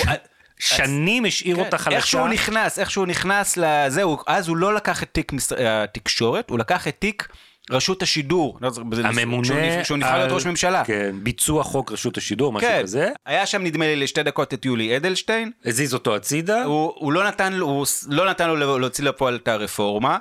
שנים 0.60 1.26
השאיר 1.26 1.56
אותה 1.56 1.78
כן, 1.78 1.78
חלשה. 1.78 1.98
איך 1.98 2.08
שהוא 2.08 2.28
נכנס, 2.28 2.80
איך 2.80 2.92
שהוא 2.92 3.08
נכנס 3.08 3.58
לזהו, 3.58 4.18
אז 4.28 4.48
הוא 4.48 4.58
לא 4.58 4.74
לקח 4.76 5.04
את 5.04 5.10
תיק 5.12 5.32
התקשורת, 5.68 6.50
הוא 6.50 6.60
לקח 6.60 6.88
את 6.88 6.96
תיק 7.00 7.28
רשות 7.72 8.02
השידור. 8.02 8.58
לא 8.62 8.72
הממונה 9.04 9.84
שהוא 9.84 9.98
נבחר- 9.98 10.18
להיות 10.18 10.32
ראש 10.32 10.46
ממשלה. 10.46 10.84
כן, 10.86 11.16
ביצוע 11.24 11.64
חוק 11.64 11.92
רשות 11.92 12.18
השידור, 12.18 12.54
משהו 12.54 12.70
כן, 12.70 12.82
כזה. 12.84 13.10
היה 13.26 13.46
שם 13.46 13.64
נדמה 13.64 13.86
לי 13.86 13.96
לשתי 13.96 14.24
דקות 14.24 14.54
את 14.54 14.66
יולי 14.66 14.98
אדלשטיין, 14.98 15.52
הזיז 15.66 15.94
אותו 15.94 16.16
הצידה. 16.16 16.64
הוא, 16.64 16.94
הוא 16.96 17.14
לא 17.14 17.28
נתן 17.28 17.54
הוא 17.54 17.86
לא 18.08 18.30
נתן 18.30 18.50
לו 18.50 18.80
להוציא 18.80 19.04
לפועל 19.04 19.36
את 19.36 19.48
הרפורמה. 19.48 20.18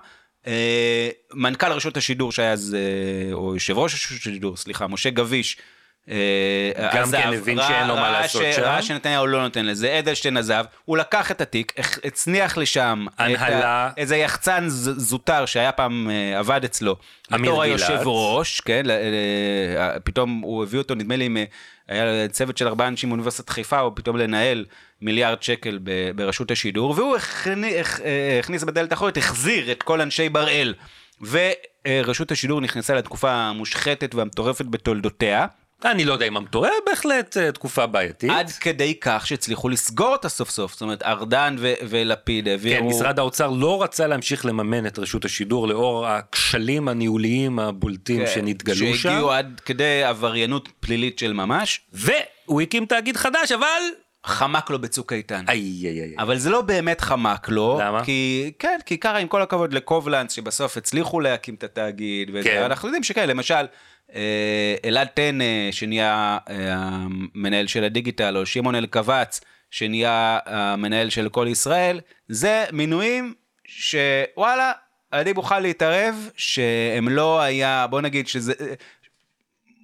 אה, 0.47 1.09
מנכ"ל 1.35 1.73
רשות 1.73 1.97
השידור 1.97 2.33
שהיה 2.33 2.53
אז, 2.53 2.77
אה, 2.79 3.33
או 3.35 3.55
יושב 3.55 3.79
ראש 3.79 3.95
רשות 3.95 4.19
השידור, 4.19 4.57
סליחה, 4.57 4.87
משה 4.87 5.11
גביש. 5.11 5.57
אה, 6.11 6.17
גם 6.95 7.11
כן 7.13 7.33
הבין 7.33 7.59
שאין 7.69 7.87
לו 7.89 7.95
מה 7.97 8.11
לעשות 8.11 8.43
שם. 8.57 8.63
ראה 8.63 8.83
שנתניהו 8.83 9.27
לא 9.27 9.43
נותן 9.43 9.67
לזה, 9.67 9.99
אדלשטיין 9.99 10.37
עזב, 10.37 10.65
הוא 10.85 10.97
לקח 10.97 11.31
את 11.31 11.41
התיק, 11.41 11.73
הצניח 12.05 12.57
לשם 12.59 13.07
הנהלה. 13.19 13.67
ה- 13.69 13.91
איזה 13.97 14.17
יחצן 14.17 14.65
זוטר 14.69 15.47
שהיה 15.47 15.73
פעם 15.73 16.11
אה, 16.11 16.39
עבד 16.39 16.65
אצלו, 16.65 16.97
אמיר 17.35 17.51
בתור. 17.51 17.63
היושב 17.63 17.99
ראש, 18.05 18.61
כן, 18.61 18.83
פתאום 20.05 20.41
הוא 20.45 20.63
הביא 20.63 20.79
אותו, 20.79 20.95
נדמה 20.95 21.17
לי, 21.17 21.29
היה 21.89 22.29
צוות 22.29 22.59
של 22.59 22.69
ארבעה 22.69 22.89
אנשים 22.89 23.09
מאוניברסיטת 23.09 23.49
חיפה, 23.49 23.81
או 23.81 23.95
פתאום 23.95 24.17
לנהל 24.17 24.65
מיליארד 25.03 25.43
שקל 25.43 25.79
ברשות 26.17 26.51
השידור, 26.51 26.91
והוא 26.97 27.17
אה, 28.05 28.39
הכניס 28.39 28.65
בדלת 28.65 28.93
האחורית, 28.93 29.17
החזיר 29.17 29.73
את 29.73 29.83
כל 29.83 30.01
אנשי 30.01 30.29
בראל. 30.29 30.75
ורשות 31.21 32.31
השידור 32.33 32.61
נכנסה 32.61 32.95
לתקופה 32.95 33.31
המושחתת 33.33 34.15
והמטורפת 34.15 34.65
בתולדותיה, 34.65 35.47
אני 35.91 36.05
לא 36.05 36.13
יודע 36.13 36.27
אם 36.29 36.37
המטורף, 36.37 36.71
בהחלט 36.87 37.37
אה, 37.37 37.53
תקופה 37.53 37.87
בעייתית. 37.87 38.31
עד 38.31 38.51
כדי 38.51 38.95
כך 39.01 39.27
שהצליחו 39.27 39.69
לסגור 39.69 40.13
אותה 40.13 40.29
סוף 40.29 40.51
סוף, 40.51 40.73
זאת 40.73 40.83
אומרת 40.83 41.03
ארדן 41.03 41.57
ו- 41.59 41.73
ולפיד 41.89 42.45
כן, 42.45 42.51
העבירו... 42.51 42.89
משרד 42.89 43.19
האוצר 43.19 43.51
לא 43.51 43.83
רצה 43.83 44.07
להמשיך 44.07 44.47
לממן 44.47 44.87
את 44.87 44.99
רשות 44.99 45.25
השידור 45.25 45.69
לאור 45.69 46.07
הכשלים 46.07 46.89
הניהוליים 46.89 47.59
הבולטים 47.59 48.27
כן, 48.27 48.33
שנתגלו 48.35 48.77
שם. 48.77 48.95
שהגיעו 48.95 49.33
עד 49.33 49.61
כדי 49.65 50.05
עבריינות 50.05 50.69
פלילית 50.81 51.19
של 51.19 51.33
ממש, 51.33 51.81
והוא 51.93 52.61
הקים 52.61 52.87
תאגיד 52.87 53.17
חדש, 53.17 53.53
אבל... 53.53 53.83
חמק 54.27 54.71
לו 54.71 54.79
בצוק 54.79 55.13
איתן. 55.13 55.45
איי 55.49 55.61
איי 55.61 56.01
איי. 56.01 56.15
אבל 56.19 56.39
זה 56.39 56.51
לא 56.51 56.61
באמת 56.61 57.01
חמק 57.01 57.49
לו, 57.49 57.79
למה? 57.83 58.05
כי 58.05 58.53
כן, 58.59 58.79
כי 58.87 58.99
ככה 58.99 59.19
עם 59.19 59.29
כל 59.29 59.43
הכבוד 59.43 59.73
לקובלנץ 59.73 60.35
שבסוף 60.35 60.77
הצליחו 60.77 61.21
להקים 61.21 61.55
את 61.55 61.65
התאגיד, 61.65 62.31
וזה, 62.35 62.49
כן. 62.49 62.63
אנחנו 62.63 62.89
יודעים 62.89 63.03
שכן, 63.03 63.29
למשל, 63.29 63.65
אלעד 64.85 65.09
טנא 65.09 65.45
שנהיה 65.71 66.39
אה, 66.51 66.55
המנהל 66.75 67.67
של 67.67 67.85
הדיגיטל, 67.85 68.37
או 68.37 68.47
שמעון 68.47 68.75
אלקבץ 68.75 69.41
שנהיה 69.71 70.39
המנהל 70.47 71.11
של 71.11 71.29
כל 71.29 71.47
ישראל, 71.51 72.01
זה 72.29 72.65
מינויים 72.73 73.35
שוואלה, 73.65 74.73
עדיף 75.11 75.37
מוכן 75.37 75.63
להתערב 75.63 76.31
שהם 76.37 77.09
לא 77.09 77.41
היה, 77.41 77.87
בוא 77.91 78.01
נגיד 78.01 78.29
שזה, 78.29 78.53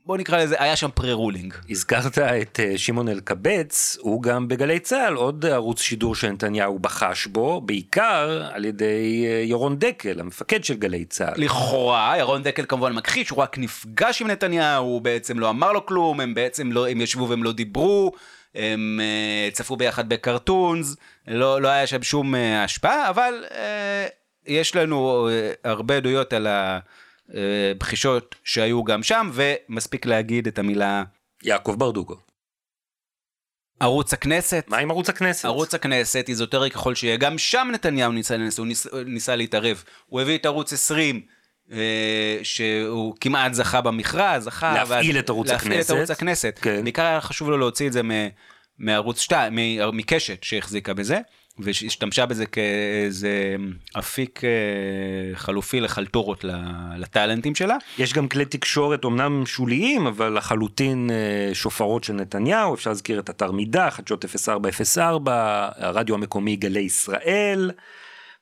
בוא 0.09 0.17
נקרא 0.17 0.39
לזה, 0.39 0.57
היה 0.59 0.77
שם 0.77 0.89
פרה-רולינג. 0.95 1.55
הזכרת 1.71 2.19
את 2.19 2.61
אה, 2.61 2.79
שמעון 2.79 3.09
אלקבץ, 3.09 3.97
הוא 4.01 4.23
גם 4.23 4.49
בגלי 4.49 4.81
צה"ל, 4.81 5.15
עוד 5.15 5.47
ערוץ 5.47 5.81
שידור 5.81 6.15
שנתניהו 6.15 6.79
בחש 6.79 7.27
בו, 7.27 7.61
בעיקר 7.61 8.49
על 8.53 8.65
ידי 8.65 9.27
אה, 9.27 9.43
ירון 9.45 9.79
דקל, 9.79 10.21
המפקד 10.21 10.65
של 10.65 10.75
גלי 10.75 11.05
צה"ל. 11.05 11.45
לכאורה, 11.45 12.15
ירון 12.19 12.43
דקל 12.43 12.65
כמובן 12.69 12.93
מכחיש, 12.93 13.31
הוא 13.31 13.39
רק 13.39 13.59
נפגש 13.59 14.23
עם 14.23 14.31
נתניהו, 14.31 14.85
הוא 14.85 15.01
בעצם 15.01 15.39
לא 15.39 15.51
אמר 15.51 15.73
לו 15.73 15.87
כלום, 15.87 16.21
הם 16.21 16.35
בעצם 16.35 16.73
לא, 16.73 16.89
הם 16.89 17.01
ישבו 17.01 17.29
והם 17.29 17.43
לא 17.43 17.53
דיברו, 17.53 18.13
הם 18.55 19.01
uh, 19.01 19.55
צפו 19.55 19.77
ביחד 19.77 20.09
בקרטונס, 20.09 20.97
לא, 21.27 21.63
לא 21.63 21.69
היה 21.69 21.87
שם 21.87 22.03
שום 22.03 22.35
uh, 22.35 22.39
השפעה, 22.65 23.11
אבל 23.11 23.45
uh, 23.49 23.53
יש 24.47 24.77
לנו 24.77 25.29
uh, 25.29 25.69
הרבה 25.69 25.97
עדויות 25.97 26.33
על 26.33 26.47
הבחישות 27.35 28.35
שהיו 28.45 28.85
גם 28.85 29.03
שם, 29.03 29.31
ומספיק 29.33 30.07
להגיד 30.07 30.47
את 30.47 30.59
המילה 30.59 31.03
יעקב 31.43 31.75
ברדוגו. 31.79 32.17
ערוץ 33.81 34.13
הכנסת. 34.13 34.65
מה 34.69 34.79
עם 34.79 34.91
ערוץ 34.91 35.09
הכנסת? 35.09 35.45
ערוץ 35.45 35.75
הכנסת, 35.75 36.25
איזוטרי 36.29 36.71
ככל 36.71 36.95
שיהיה, 36.95 37.17
גם 37.17 37.39
שם 37.39 37.69
נתניהו 37.73 38.13
ניסה, 38.13 38.37
הוא 38.59 38.67
ניסה, 38.67 38.89
ניסה 39.07 39.37
להתערב. 39.37 39.85
הוא 40.07 40.21
הביא 40.21 40.39
את 40.39 40.47
ערוץ 40.47 40.73
20, 40.73 41.21
אה, 41.73 42.39
שהוא 42.43 43.15
כמעט 43.21 43.55
זכה 43.55 43.81
במכרז, 43.81 44.45
זכה... 44.45 44.75
להפעיל 44.75 45.17
ואז- 45.17 45.25
את 45.25 45.29
ערוץ 45.29 45.49
להפעיל 45.49 45.73
הכנסת. 45.73 45.91
את 45.91 45.97
ערוץ 45.97 46.11
הכנסת. 46.11 46.59
כן. 46.63 46.83
בעיקר 46.85 47.03
היה 47.03 47.21
חשוב 47.21 47.51
לו 47.51 47.59
להוציא 47.59 47.87
את 47.87 47.93
זה 47.93 48.03
מ, 48.03 48.11
מערוץ 48.79 49.21
2, 49.21 49.55
מ, 49.55 49.59
מקשת 49.97 50.43
שהחזיקה 50.45 50.95
בזה, 50.95 51.21
והשתמשה 51.59 52.27
בזה 52.27 52.47
כאיזה 52.47 53.57
אפיק 53.99 54.45
אה, 54.45 54.51
חלופי 55.35 55.81
לחלטורות 55.81 56.45
לטאלנטים 56.97 57.55
שלה. 57.55 57.77
יש 57.99 58.13
גם 58.13 58.29
כלי 58.29 58.45
תקשורת 58.45 59.05
אמנם 59.05 59.47
שוליים, 59.47 60.07
אבל 60.07 60.37
לחלוטין 60.37 61.11
אה, 61.11 61.55
שופרות 61.55 62.05
של 62.05 62.13
נתניהו, 62.13 62.75
אפשר 62.75 62.91
להזכיר 62.91 63.21
את 63.21 63.31
אתר 63.31 63.53
מידע, 63.53 63.91
חדשות 63.91 64.25
0404, 64.25 65.69
הרדיו 65.77 66.15
המקומי 66.15 66.57
גלי 66.57 66.81
ישראל, 66.81 67.71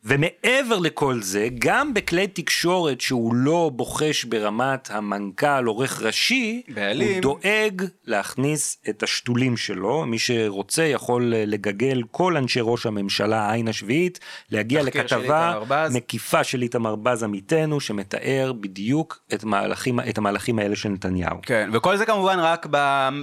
ומעבר 0.07 0.79
לכל 0.79 1.23
זה, 1.23 1.49
גם 1.59 1.95
בכלי 1.95 2.27
תקשורת 2.27 3.01
שהוא 3.01 3.35
לא 3.35 3.71
בוחש 3.75 4.25
ברמת 4.25 4.91
המנכ"ל, 4.91 5.65
עורך 5.65 6.03
ראשי, 6.03 6.63
בעלים. 6.69 7.13
הוא 7.13 7.23
דואג 7.23 7.83
להכניס 8.05 8.79
את 8.89 9.03
השתולים 9.03 9.57
שלו. 9.57 10.07
מי 10.07 10.19
שרוצה 10.19 10.83
יכול 10.83 11.33
לגגל 11.37 12.03
כל 12.11 12.37
אנשי 12.37 12.61
ראש 12.63 12.87
הממשלה, 12.87 13.41
העין 13.41 13.69
השביעית, 13.69 14.19
להגיע 14.51 14.81
של 14.81 14.87
לכתבה 14.87 15.59
בז. 15.69 15.97
מקיפה 15.97 16.45
של 16.45 16.63
איתמר 16.63 16.97
בז 16.97 17.23
עמיתנו, 17.23 17.81
שמתאר 17.81 18.53
בדיוק 18.61 19.21
את, 19.35 19.45
מהלכים, 19.45 20.01
את 20.01 20.19
המהלכים 20.19 20.59
האלה 20.59 20.77
של 20.77 20.89
נתניהו. 20.89 21.37
כן, 21.43 21.71
וכל 21.73 21.97
זה 21.97 22.07
כמובן 22.07 22.39
רק 22.39 22.67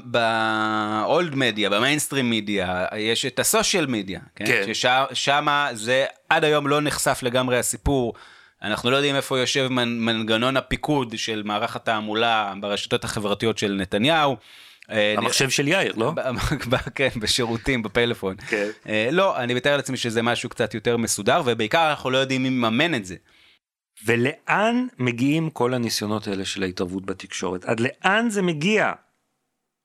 באולד 0.03 1.35
מדיה, 1.35 1.69
במיינסטרים 1.69 2.29
מדיה, 2.29 2.85
יש 2.97 3.25
את 3.25 3.39
הסושיאל 3.39 3.85
מדיה, 3.85 4.19
כן? 4.35 4.45
כן. 4.45 4.73
ששם 4.73 5.47
זה 5.73 6.05
עד 6.35 6.43
היום 6.43 6.67
לא 6.67 6.81
נחשף 6.81 7.19
לגמרי 7.23 7.57
הסיפור. 7.59 8.13
אנחנו 8.61 8.91
לא 8.91 8.95
יודעים 8.95 9.15
איפה 9.15 9.39
יושב 9.39 9.67
מנ, 9.67 9.99
מנגנון 9.99 10.57
הפיקוד 10.57 11.17
של 11.17 11.41
מערך 11.45 11.75
התעמולה 11.75 12.53
ברשתות 12.61 13.03
החברתיות 13.03 13.57
של 13.57 13.77
נתניהו. 13.79 14.37
אה, 14.91 15.15
המחשב 15.17 15.49
של 15.49 15.67
יאיר, 15.67 15.93
לא? 15.97 16.13
כן, 16.95 17.09
בשירותים, 17.19 17.83
בפלאפון. 17.83 18.35
כן. 18.47 18.69
אה, 18.87 19.09
לא, 19.11 19.37
אני 19.37 19.53
מתאר 19.53 19.75
לעצמי 19.75 19.97
שזה 19.97 20.21
משהו 20.21 20.49
קצת 20.49 20.73
יותר 20.73 20.97
מסודר, 20.97 21.41
ובעיקר 21.45 21.89
אנחנו 21.89 22.09
לא 22.09 22.17
יודעים 22.17 22.43
מי 22.43 22.49
מממן 22.49 22.95
את 22.95 23.05
זה. 23.05 23.15
ולאן 24.05 24.87
מגיעים 24.99 25.49
כל 25.49 25.73
הניסיונות 25.73 26.27
האלה 26.27 26.45
של 26.45 26.63
ההתערבות 26.63 27.05
בתקשורת? 27.05 27.65
עד 27.65 27.79
לאן 27.79 28.29
זה 28.29 28.41
מגיע? 28.41 28.91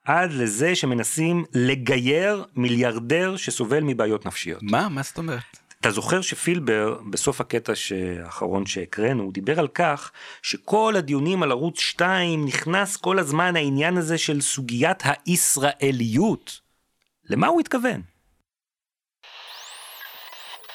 עד 0.05 0.32
לזה 0.32 0.74
שמנסים 0.74 1.44
לגייר 1.55 2.44
מיליארדר 2.57 3.36
שסובל 3.36 3.80
מבעיות 3.80 4.26
נפשיות. 4.26 4.62
מה? 4.62 4.88
מה 4.88 5.03
זאת 5.03 5.18
אומרת? 5.18 5.68
אתה 5.81 5.91
זוכר 5.91 6.20
שפילבר, 6.20 6.99
בסוף 7.11 7.41
הקטע 7.41 7.72
האחרון 8.22 8.66
שהקראנו, 8.66 9.22
הוא 9.22 9.33
דיבר 9.33 9.59
על 9.59 9.68
כך 9.68 10.11
שכל 10.43 10.95
הדיונים 10.97 11.43
על 11.43 11.51
ערוץ 11.51 11.81
2 11.81 12.45
נכנס 12.45 12.97
כל 12.97 13.18
הזמן 13.18 13.57
העניין 13.57 13.97
הזה 13.97 14.18
של 14.18 14.41
סוגיית 14.41 15.03
הישראליות. 15.26 16.61
למה 17.24 17.47
הוא 17.47 17.61
התכוון? 17.61 18.03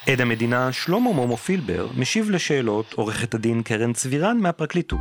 עד 0.08 0.20
המדינה 0.20 0.72
שלמה 0.72 1.12
מומו 1.12 1.36
פילבר 1.36 1.86
משיב 1.96 2.30
לשאלות 2.30 2.92
עורכת 2.92 3.34
הדין 3.34 3.62
קרן 3.62 3.92
צבירן 3.92 4.38
מהפרקליטות. 4.38 4.98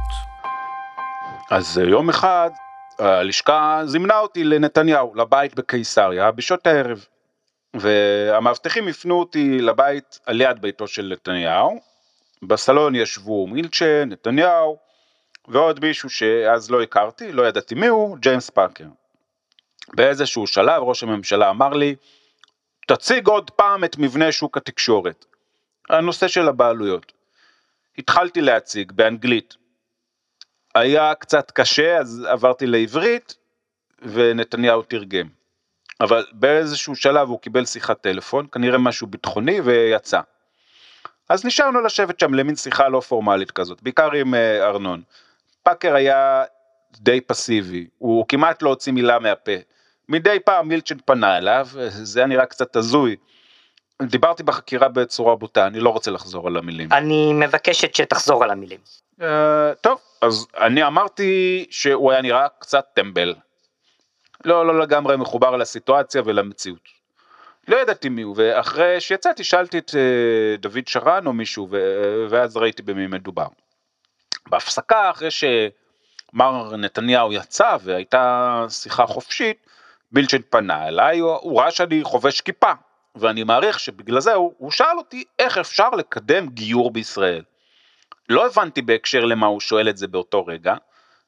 אז 1.52 1.80
אה, 1.80 1.90
יום 1.90 2.10
אחד 2.10 2.50
הלשכה 3.00 3.82
זימנה 3.86 4.20
אותי 4.20 4.44
לנתניהו, 4.44 5.16
לבית 5.16 5.56
בקיסריה, 5.56 6.32
בשעות 6.32 6.68
הערב. 6.68 7.06
והמאבטחים 7.74 8.88
הפנו 8.88 9.20
אותי 9.20 9.62
לבית 9.62 10.20
על 10.26 10.42
יד 10.42 10.62
ביתו 10.62 10.88
של 10.88 11.10
נתניהו. 11.12 11.80
בסלון 12.44 12.96
ישבו 12.96 13.48
מילצ'ן, 13.48 14.10
נתניהו, 14.10 14.78
ועוד 15.48 15.80
מישהו 15.86 16.10
שאז 16.10 16.72
לא 16.72 16.82
הכרתי, 16.82 17.32
לא 17.32 17.48
ידעתי 17.48 17.76
מי 17.76 17.88
הוא, 17.88 18.18
ג'יימס 18.18 18.50
פאקר. 18.50 18.86
באיזשהו 19.96 20.48
שלב 20.48 20.84
ראש 20.84 21.04
הממשלה 21.04 21.50
אמר 21.50 21.70
לי, 21.70 21.96
תציג 22.88 23.28
עוד 23.28 23.52
פעם 23.52 23.84
את 23.84 23.98
מבנה 23.98 24.32
שוק 24.32 24.58
התקשורת. 24.58 25.26
הנושא 25.90 26.28
של 26.28 26.48
הבעלויות. 26.48 27.14
התחלתי 27.98 28.42
להציג 28.42 28.92
באנגלית. 28.92 29.56
היה 30.76 31.16
קצת 31.16 31.52
קשה, 31.52 31.98
אז 31.98 32.26
עברתי 32.30 32.68
לעברית, 32.68 33.36
ונתניהו 34.02 34.82
תרגם. 34.82 35.43
אבל 36.02 36.26
באיזשהו 36.32 36.96
שלב 36.96 37.30
הוא 37.30 37.40
קיבל 37.40 37.66
שיחת 37.66 38.02
טלפון, 38.02 38.48
כנראה 38.52 38.78
משהו 38.78 39.08
ביטחוני, 39.08 39.62
ויצא. 39.62 40.22
אז 41.30 41.46
נשארנו 41.46 41.82
לשבת 41.82 42.20
שם 42.20 42.34
למין 42.34 42.56
שיחה 42.56 42.90
לא 42.90 43.00
פורמלית 43.00 43.52
כזאת, 43.52 43.84
בעיקר 43.84 44.12
עם 44.12 44.36
אה, 44.36 44.66
ארנון. 44.68 45.02
פאקר 45.64 45.96
היה 45.96 46.44
די 47.00 47.22
פסיבי, 47.22 47.88
הוא 47.98 48.26
כמעט 48.28 48.62
לא 48.62 48.70
הוציא 48.70 48.94
מילה 48.94 49.20
מהפה. 49.20 49.52
מדי 50.10 50.40
פעם 50.46 50.68
מילצ'ן 50.68 50.98
פנה 51.06 51.38
אליו, 51.38 51.68
זה 51.88 52.20
היה 52.20 52.28
נראה 52.28 52.46
קצת 52.46 52.76
הזוי. 52.76 53.16
דיברתי 54.02 54.44
בחקירה 54.44 54.88
בצורה 54.88 55.36
בוטה, 55.36 55.68
אני 55.68 55.80
לא 55.80 55.90
רוצה 55.90 56.12
לחזור 56.12 56.48
על 56.48 56.58
המילים. 56.58 56.92
אני 56.92 57.34
מבקשת 57.34 57.96
שתחזור 57.96 58.44
על 58.44 58.52
המילים. 58.52 58.80
אה, 59.22 59.74
טוב, 59.82 60.00
אז 60.22 60.48
אני 60.58 60.84
אמרתי 60.84 61.66
שהוא 61.70 62.12
היה 62.12 62.22
נראה 62.22 62.48
קצת 62.60 62.86
טמבל. 62.94 63.36
לא, 64.46 64.68
לא 64.68 64.80
לגמרי 64.80 65.18
מחובר 65.18 65.56
לסיטואציה 65.56 66.22
ולמציאות. 66.26 67.04
לא 67.68 67.78
ידעתי 67.78 68.10
מי 68.10 68.22
הוא, 68.22 68.36
ואחרי 68.38 69.02
שיצאתי 69.02 69.44
שאלתי 69.44 69.78
את 69.78 69.96
אה, 69.96 70.58
דוד 70.58 70.88
שרן 70.88 71.28
או 71.28 71.34
מישהו, 71.34 71.68
ואז 72.30 72.58
ראיתי 72.58 72.82
במי 72.82 73.08
מדובר. 73.08 73.48
בהפסקה, 74.48 75.10
אחרי 75.10 75.30
שמר 75.32 76.76
נתניהו 76.76 77.34
יצא 77.34 77.78
והייתה 77.84 78.66
שיחה 78.70 79.06
חופשית, 79.06 79.68
בילצ'ן 80.12 80.42
פנה 80.50 80.88
אליי, 80.88 81.20
הוא 81.20 81.62
ראה 81.62 81.72
שאני 81.72 82.04
חובש 82.04 82.42
כיפה, 82.42 82.72
ואני 83.16 83.44
מעריך 83.44 83.80
שבגלל 83.80 84.20
זה 84.20 84.34
הוא, 84.34 84.54
הוא 84.58 84.72
שאל 84.72 84.98
אותי 84.98 85.24
איך 85.40 85.58
אפשר 85.58 85.90
לקדם 85.90 86.50
גיור 86.50 86.92
בישראל. 86.92 87.44
לא 88.30 88.46
הבנתי 88.46 88.82
בהקשר 88.82 89.26
למה 89.26 89.48
הוא 89.48 89.60
שואל 89.60 89.90
את 89.90 89.98
זה 89.98 90.08
באותו 90.08 90.46
רגע, 90.46 90.76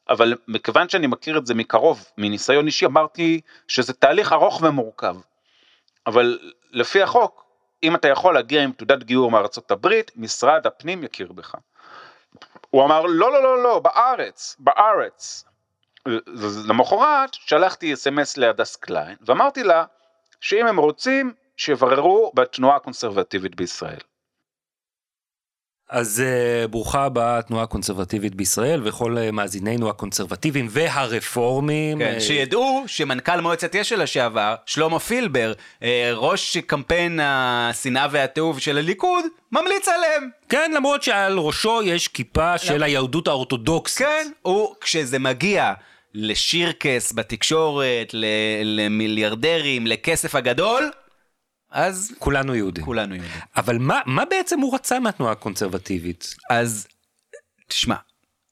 אבל 0.09 0.33
מכיוון 0.47 0.89
שאני 0.89 1.07
מכיר 1.07 1.37
את 1.37 1.45
זה 1.45 1.53
מקרוב, 1.53 2.05
מניסיון 2.17 2.65
אישי, 2.65 2.85
אמרתי 2.85 3.41
שזה 3.67 3.93
תהליך 3.93 4.33
ארוך 4.33 4.61
ומורכב. 4.63 5.15
אבל 6.07 6.39
לפי 6.71 7.03
החוק, 7.03 7.45
אם 7.83 7.95
אתה 7.95 8.07
יכול 8.07 8.33
להגיע 8.33 8.63
עם 8.63 8.71
תעודת 8.71 9.03
גיור 9.03 9.31
מארצות 9.31 9.71
הברית, 9.71 10.11
משרד 10.15 10.67
הפנים 10.67 11.03
יכיר 11.03 11.31
בך. 11.31 11.55
הוא 12.69 12.85
אמר, 12.85 13.01
לא, 13.01 13.31
לא, 13.31 13.43
לא, 13.43 13.63
לא, 13.63 13.79
בארץ, 13.79 14.55
בארץ. 14.59 15.45
למחרת 16.67 17.33
שלחתי 17.33 17.93
אס.אם.אס 17.93 18.37
להדס 18.37 18.75
קליין, 18.75 19.15
ואמרתי 19.21 19.63
לה 19.63 19.85
שאם 20.41 20.67
הם 20.67 20.77
רוצים, 20.77 21.33
שיבררו 21.57 22.31
בתנועה 22.35 22.75
הקונסרבטיבית 22.75 23.55
בישראל. 23.55 23.99
אז 25.95 26.23
uh, 26.25 26.67
ברוכה 26.67 27.05
הבאה 27.05 27.37
התנועה 27.37 27.63
הקונסרבטיבית 27.63 28.35
בישראל 28.35 28.81
וכל 28.83 29.17
uh, 29.17 29.31
מאזיננו 29.31 29.89
הקונסרבטיביים 29.89 30.67
והרפורמים. 30.69 31.99
כן, 31.99 32.13
אה, 32.13 32.21
שידעו 32.21 32.83
שמנכ"ל 32.87 33.41
מועצת 33.41 33.75
יש"ע 33.75 33.95
לשעבר, 33.95 34.55
שלמה 34.65 34.99
פילבר, 34.99 35.53
אה, 35.83 36.11
ראש 36.15 36.57
קמפיין 36.57 37.19
השנאה 37.23 38.07
והתיעוב 38.11 38.59
של 38.59 38.77
הליכוד, 38.77 39.25
ממליץ 39.51 39.87
עליהם. 39.87 40.29
כן, 40.49 40.71
למרות 40.75 41.03
שעל 41.03 41.39
ראשו 41.39 41.81
יש 41.83 42.07
כיפה 42.07 42.57
של 42.57 42.83
היהדות 42.83 43.27
האורתודוקסית. 43.27 44.07
כן, 44.07 44.31
הוא, 44.41 44.75
כשזה 44.81 45.19
מגיע 45.19 45.73
לשירקס 46.13 47.13
בתקשורת, 47.13 48.13
ל- 48.13 48.25
למיליארדרים, 48.63 49.87
לכסף 49.87 50.35
הגדול, 50.35 50.91
אז 51.71 52.13
כולנו 52.19 52.55
יהודים. 52.55 52.85
כולנו 52.85 53.15
יודעים. 53.15 53.33
אבל 53.57 53.77
מה, 53.77 53.99
מה 54.05 54.25
בעצם 54.25 54.59
הוא 54.59 54.75
רצה 54.75 54.99
מהתנועה 54.99 55.31
הקונסרבטיבית? 55.31 56.35
אז 56.49 56.87
תשמע, 57.67 57.95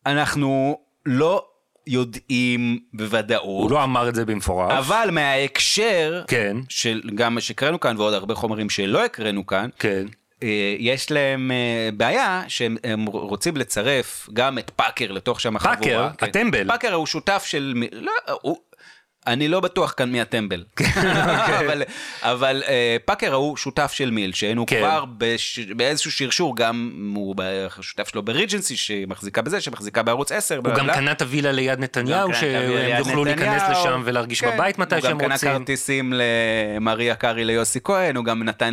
אנחנו 0.05 0.79
לא 1.05 1.45
יודעים 1.87 2.79
בוודאות, 2.93 3.43
הוא 3.43 3.71
לא 3.71 3.83
אמר 3.83 4.09
את 4.09 4.15
זה 4.15 4.25
במפורש. 4.25 4.71
אבל 4.71 5.09
מההקשר, 5.11 6.23
כן, 6.27 6.57
של 6.69 7.01
גם 7.15 7.35
מה 7.35 7.41
שהקראנו 7.41 7.79
כאן 7.79 7.97
ועוד 7.97 8.13
הרבה 8.13 8.35
חומרים 8.35 8.69
שלא 8.69 9.05
הקראנו 9.05 9.45
כאן, 9.45 9.69
כן. 9.79 10.05
אה, 10.43 10.75
יש 10.79 11.11
להם 11.11 11.51
אה, 11.51 11.89
בעיה 11.97 12.43
שהם 12.47 12.77
הם 12.83 13.05
רוצים 13.05 13.57
לצרף 13.57 14.29
גם 14.33 14.57
את 14.57 14.69
פאקר 14.69 15.11
לתוך 15.11 15.41
שם 15.41 15.55
החבורה. 15.55 15.75
פאקר, 15.75 16.09
כן. 16.17 16.25
הטמבל. 16.25 16.67
פאקר 16.67 16.93
הוא 16.93 17.05
שותף 17.05 17.43
של... 17.45 17.83
לא, 17.91 18.11
הוא... 18.41 18.57
אני 19.27 19.47
לא 19.47 19.59
בטוח 19.59 19.93
כאן 19.97 20.11
מי 20.11 20.21
הטמבל, 20.21 20.63
אבל, 21.59 21.83
אבל 22.21 22.63
אה, 22.67 22.97
פאקר 23.05 23.33
הוא 23.33 23.57
שותף 23.57 23.91
של 23.91 24.11
מילצ'ן, 24.11 24.57
הוא 24.57 24.67
כן. 24.67 24.79
כבר 24.79 25.05
בש, 25.17 25.59
באיזשהו 25.59 26.11
שרשור, 26.11 26.55
גם 26.55 27.11
הוא 27.15 27.35
שותף 27.81 28.07
שלו 28.07 28.23
בריג'נסי 28.23 28.77
שמחזיקה 28.77 29.41
בזה, 29.41 29.61
שמחזיקה 29.61 30.03
בערוץ 30.03 30.31
10. 30.31 30.55
הוא 30.55 30.73
גם 30.73 30.87
קנה 30.93 31.11
את 31.11 31.21
הווילה 31.21 31.51
ליד 31.51 31.79
נתניהו, 31.79 32.33
שהם 32.33 32.97
יוכלו 32.99 33.25
להיכנס. 33.25 33.63
לשם 33.69 34.01
ולהרגיש 34.05 34.41
כן. 34.41 34.53
בבית 34.53 34.77
מתי 34.77 35.01
שהם 35.01 35.11
הוא 35.11 35.19
גם 35.19 35.31
רוצים. 35.31 35.49
קנה 35.49 35.59
כרטיסים 35.59 36.13
למריה 36.15 37.15
קארי 37.15 37.45
ליוסי 37.45 37.79
כהן, 37.83 38.15
הוא 38.15 38.25
גם 38.25 38.43
נתן 38.43 38.71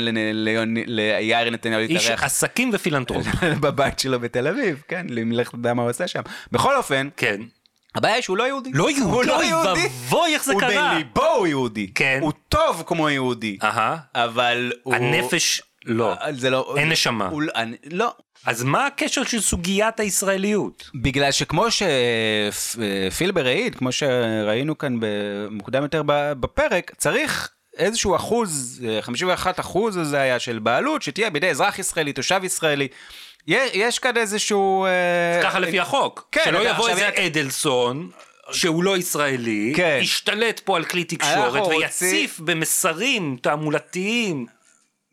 ליאיר 0.86 1.51
נתניהו 1.51 1.80
איש 1.80 1.90
להתארח 1.90 2.22
עסקים 2.22 2.70
ופילנטרופ. 2.72 3.26
בבית 3.62 3.98
שלו 3.98 4.20
בתל 4.20 4.46
אביב, 4.46 4.82
כן, 4.88 5.07
לך 5.11 5.51
תדע 5.51 5.74
מה 5.74 5.82
הוא 5.82 5.90
עושה 5.90 6.07
שם. 6.07 6.22
בכל 6.53 6.76
אופן, 6.76 7.09
כן. 7.16 7.40
הבעיה 7.95 8.14
היא 8.14 8.22
שהוא 8.22 8.36
לא 8.36 8.45
יהודי. 8.47 8.70
לא 8.74 8.82
הוא 8.82 8.91
יהודי, 8.91 9.26
לא 9.26 9.36
אוי 9.36 9.47
יהודי. 9.47 9.68
ואבוי 9.82 10.34
איך 10.34 10.45
זה 10.45 10.53
הוא 10.53 10.61
קרה. 10.61 10.93
בליבו 10.95 11.26
הוא 11.26 11.47
יהודי. 11.47 11.91
כן. 11.95 12.18
הוא 12.22 12.32
טוב 12.49 12.82
כמו 12.86 13.11
יהודי. 13.11 13.59
אהה. 13.62 13.97
אבל 14.14 14.72
הוא... 14.82 14.95
הנפש 14.95 15.62
לא. 15.86 16.14
זה 16.30 16.51
לא... 16.51 16.74
אין 16.78 16.88
נשמה. 16.88 17.26
הוא- 17.28 17.43
לא. 17.91 18.14
אז 18.47 18.62
מה 18.64 18.86
הקשר 18.86 19.24
של 19.24 19.41
סוגיית 19.41 20.01
הישראליות? 20.01 20.91
בגלל 20.95 21.32
שכמו 21.32 21.64
שפילבר 23.11 23.47
העיד, 23.47 23.74
כמו 23.74 23.93
שראינו 23.93 24.78
כאן 24.78 24.97
במוקדם 25.01 25.82
יותר 25.82 26.03
בפרק, 26.41 26.93
צריך 26.97 27.51
איזשהו 27.76 28.16
אחוז, 28.16 28.82
אה, 28.88 29.03
51 29.03 29.61
אחוז 29.61 29.99
זה 30.03 30.20
היה 30.20 30.38
של 30.38 30.59
בעלות, 30.59 31.03
שתהיה 31.03 31.30
בידי 31.30 31.51
אזרח 31.51 31.78
ישראלי, 31.78 32.12
תושב 32.12 32.41
ישראלי. 32.45 32.88
יש, 33.47 33.99
כאן 33.99 34.16
איזשהו... 34.16 34.84
אה, 34.84 35.41
ככה 35.43 35.59
לפי 35.59 35.80
החוק. 35.80 36.28
כן, 36.32 36.43
שלא 36.45 36.68
יבוא 36.70 36.88
איזה 36.88 37.09
אדלסון. 37.26 38.11
שהוא 38.53 38.84
לא 38.84 38.97
ישראלי, 38.97 39.72
כן. 39.76 39.99
ישתלט 40.03 40.61
פה 40.64 40.76
על 40.76 40.84
כלי 40.84 41.05
תקשורת 41.05 41.61
רוצים- 41.62 41.78
ויציף 41.78 42.41
במסרים 42.41 43.36
תעמולתיים. 43.43 44.47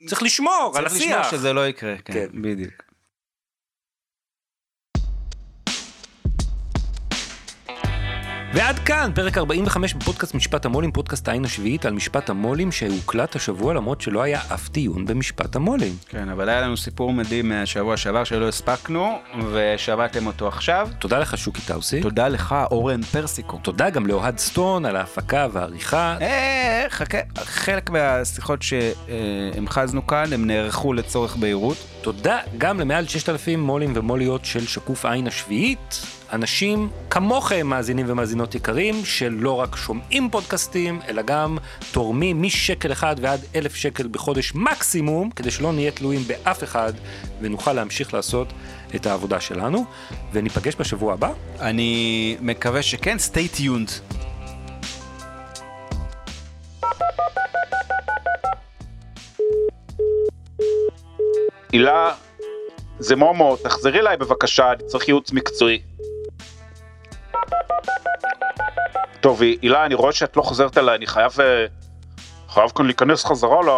צריך 0.07 0.23
לשמור 0.23 0.73
על 0.75 0.83
צריך 0.87 0.95
לשמור 1.01 1.15
השיח. 1.19 1.31
שזה 1.31 1.53
לא 1.53 1.67
יקרה, 1.67 1.95
כן, 2.05 2.13
כן. 2.13 2.27
בדיוק. 2.41 2.71
ועד 8.53 8.79
כאן 8.79 9.11
פרק 9.15 9.37
45 9.37 9.93
בפודקאסט 9.93 10.35
משפט 10.35 10.65
המו"לים, 10.65 10.91
פודקאסט 10.91 11.27
העין 11.27 11.45
השביעית 11.45 11.85
על 11.85 11.93
משפט 11.93 12.29
המו"לים 12.29 12.71
שהוקלט 12.71 13.35
השבוע 13.35 13.73
למרות 13.73 14.01
שלא 14.01 14.21
היה 14.21 14.41
אף 14.53 14.69
דיון 14.69 15.05
במשפט 15.05 15.55
המו"לים. 15.55 15.93
כן, 16.09 16.29
אבל 16.29 16.49
היה 16.49 16.61
לנו 16.61 16.77
סיפור 16.77 17.13
מדהים 17.13 17.49
מהשבוע 17.49 17.97
שעבר 17.97 18.23
שלא 18.23 18.47
הספקנו, 18.47 19.19
ושמעתם 19.51 20.27
אותו 20.27 20.47
עכשיו. 20.47 20.89
תודה 20.99 21.19
לך 21.19 21.37
שוקי 21.37 21.61
טאוסי. 21.61 22.01
תודה 22.01 22.27
לך, 22.27 22.55
אורן 22.71 23.01
פרסיקו. 23.01 23.57
תודה 23.61 23.89
גם 23.89 24.07
לאוהד 24.07 24.37
סטון 24.37 24.85
על 24.85 24.95
ההפקה 24.95 25.47
והעריכה. 25.51 26.17
אה, 26.21 26.85
חכה, 26.89 27.17
חלק 27.37 27.89
מהשיחות 27.89 28.59
שהמחזנו 28.61 30.07
כאן, 30.07 30.33
הם 30.33 30.47
נערכו 30.47 30.93
לצורך 30.93 31.35
בהירות. 31.35 31.77
תודה 32.07 32.39
גם 32.57 32.79
למעל 32.79 33.07
6,000 33.07 33.59
מו"לים 33.59 33.93
ומו"ליות 33.95 34.45
של 34.45 34.67
שקוף 34.67 35.05
עין 35.05 35.27
השביעית. 35.27 36.01
אנשים 36.33 36.89
כמוכם 37.09 37.67
מאזינים 37.67 38.05
ומאזינות 38.09 38.55
יקרים, 38.55 39.05
שלא 39.05 39.51
רק 39.51 39.75
שומעים 39.75 40.29
פודקאסטים, 40.29 40.99
אלא 41.07 41.21
גם 41.21 41.57
תורמים 41.91 42.41
משקל 42.41 42.91
אחד 42.91 43.15
ועד 43.21 43.39
אלף 43.55 43.75
שקל 43.75 44.07
בחודש 44.07 44.55
מקסימום, 44.55 45.29
כדי 45.29 45.51
שלא 45.51 45.73
נהיה 45.73 45.91
תלויים 45.91 46.21
באף 46.27 46.63
אחד 46.63 46.93
ונוכל 47.41 47.73
להמשיך 47.73 48.13
לעשות 48.13 48.47
את 48.95 49.05
העבודה 49.05 49.39
שלנו. 49.39 49.85
וניפגש 50.33 50.75
בשבוע 50.79 51.13
הבא. 51.13 51.31
אני 51.59 52.37
מקווה 52.41 52.81
שכן, 52.81 53.17
stay 53.31 53.59
tuned. 53.59 54.17
הילה, 61.71 62.13
זה 62.99 63.15
מומו, 63.15 63.55
תחזרי 63.55 63.99
אליי 63.99 64.17
בבקשה, 64.17 64.71
אני 64.71 64.83
צריך 64.85 65.07
ייעוץ 65.07 65.31
מקצועי. 65.31 65.81
טוב, 69.21 69.41
הילה, 69.41 69.85
אני 69.85 69.95
רואה 69.95 70.11
שאת 70.11 70.37
לא 70.37 70.41
חוזרת 70.41 70.77
אליי, 70.77 70.95
אני 70.95 71.07
חייב, 71.07 71.31
אה, 71.39 71.65
חייב 72.49 72.69
כאן 72.69 72.85
להיכנס 72.85 73.25
חזרה 73.25 73.61
ל... 73.61 73.69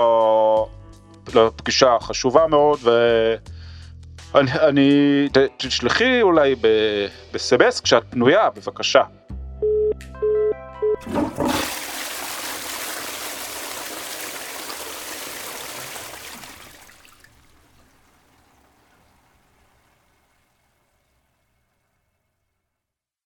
לפגישה 1.35 1.95
החשובה 1.95 2.47
מאוד, 2.47 2.79
ואני, 2.83 4.51
אני, 4.51 4.89
ת, 5.33 5.37
תשלחי 5.57 6.21
אולי 6.21 6.55
בסמס 7.33 7.79
כשאת 7.79 8.03
פנויה, 8.09 8.49
בבקשה. 8.49 9.03
Thank 11.01 11.39
you. 11.39 11.78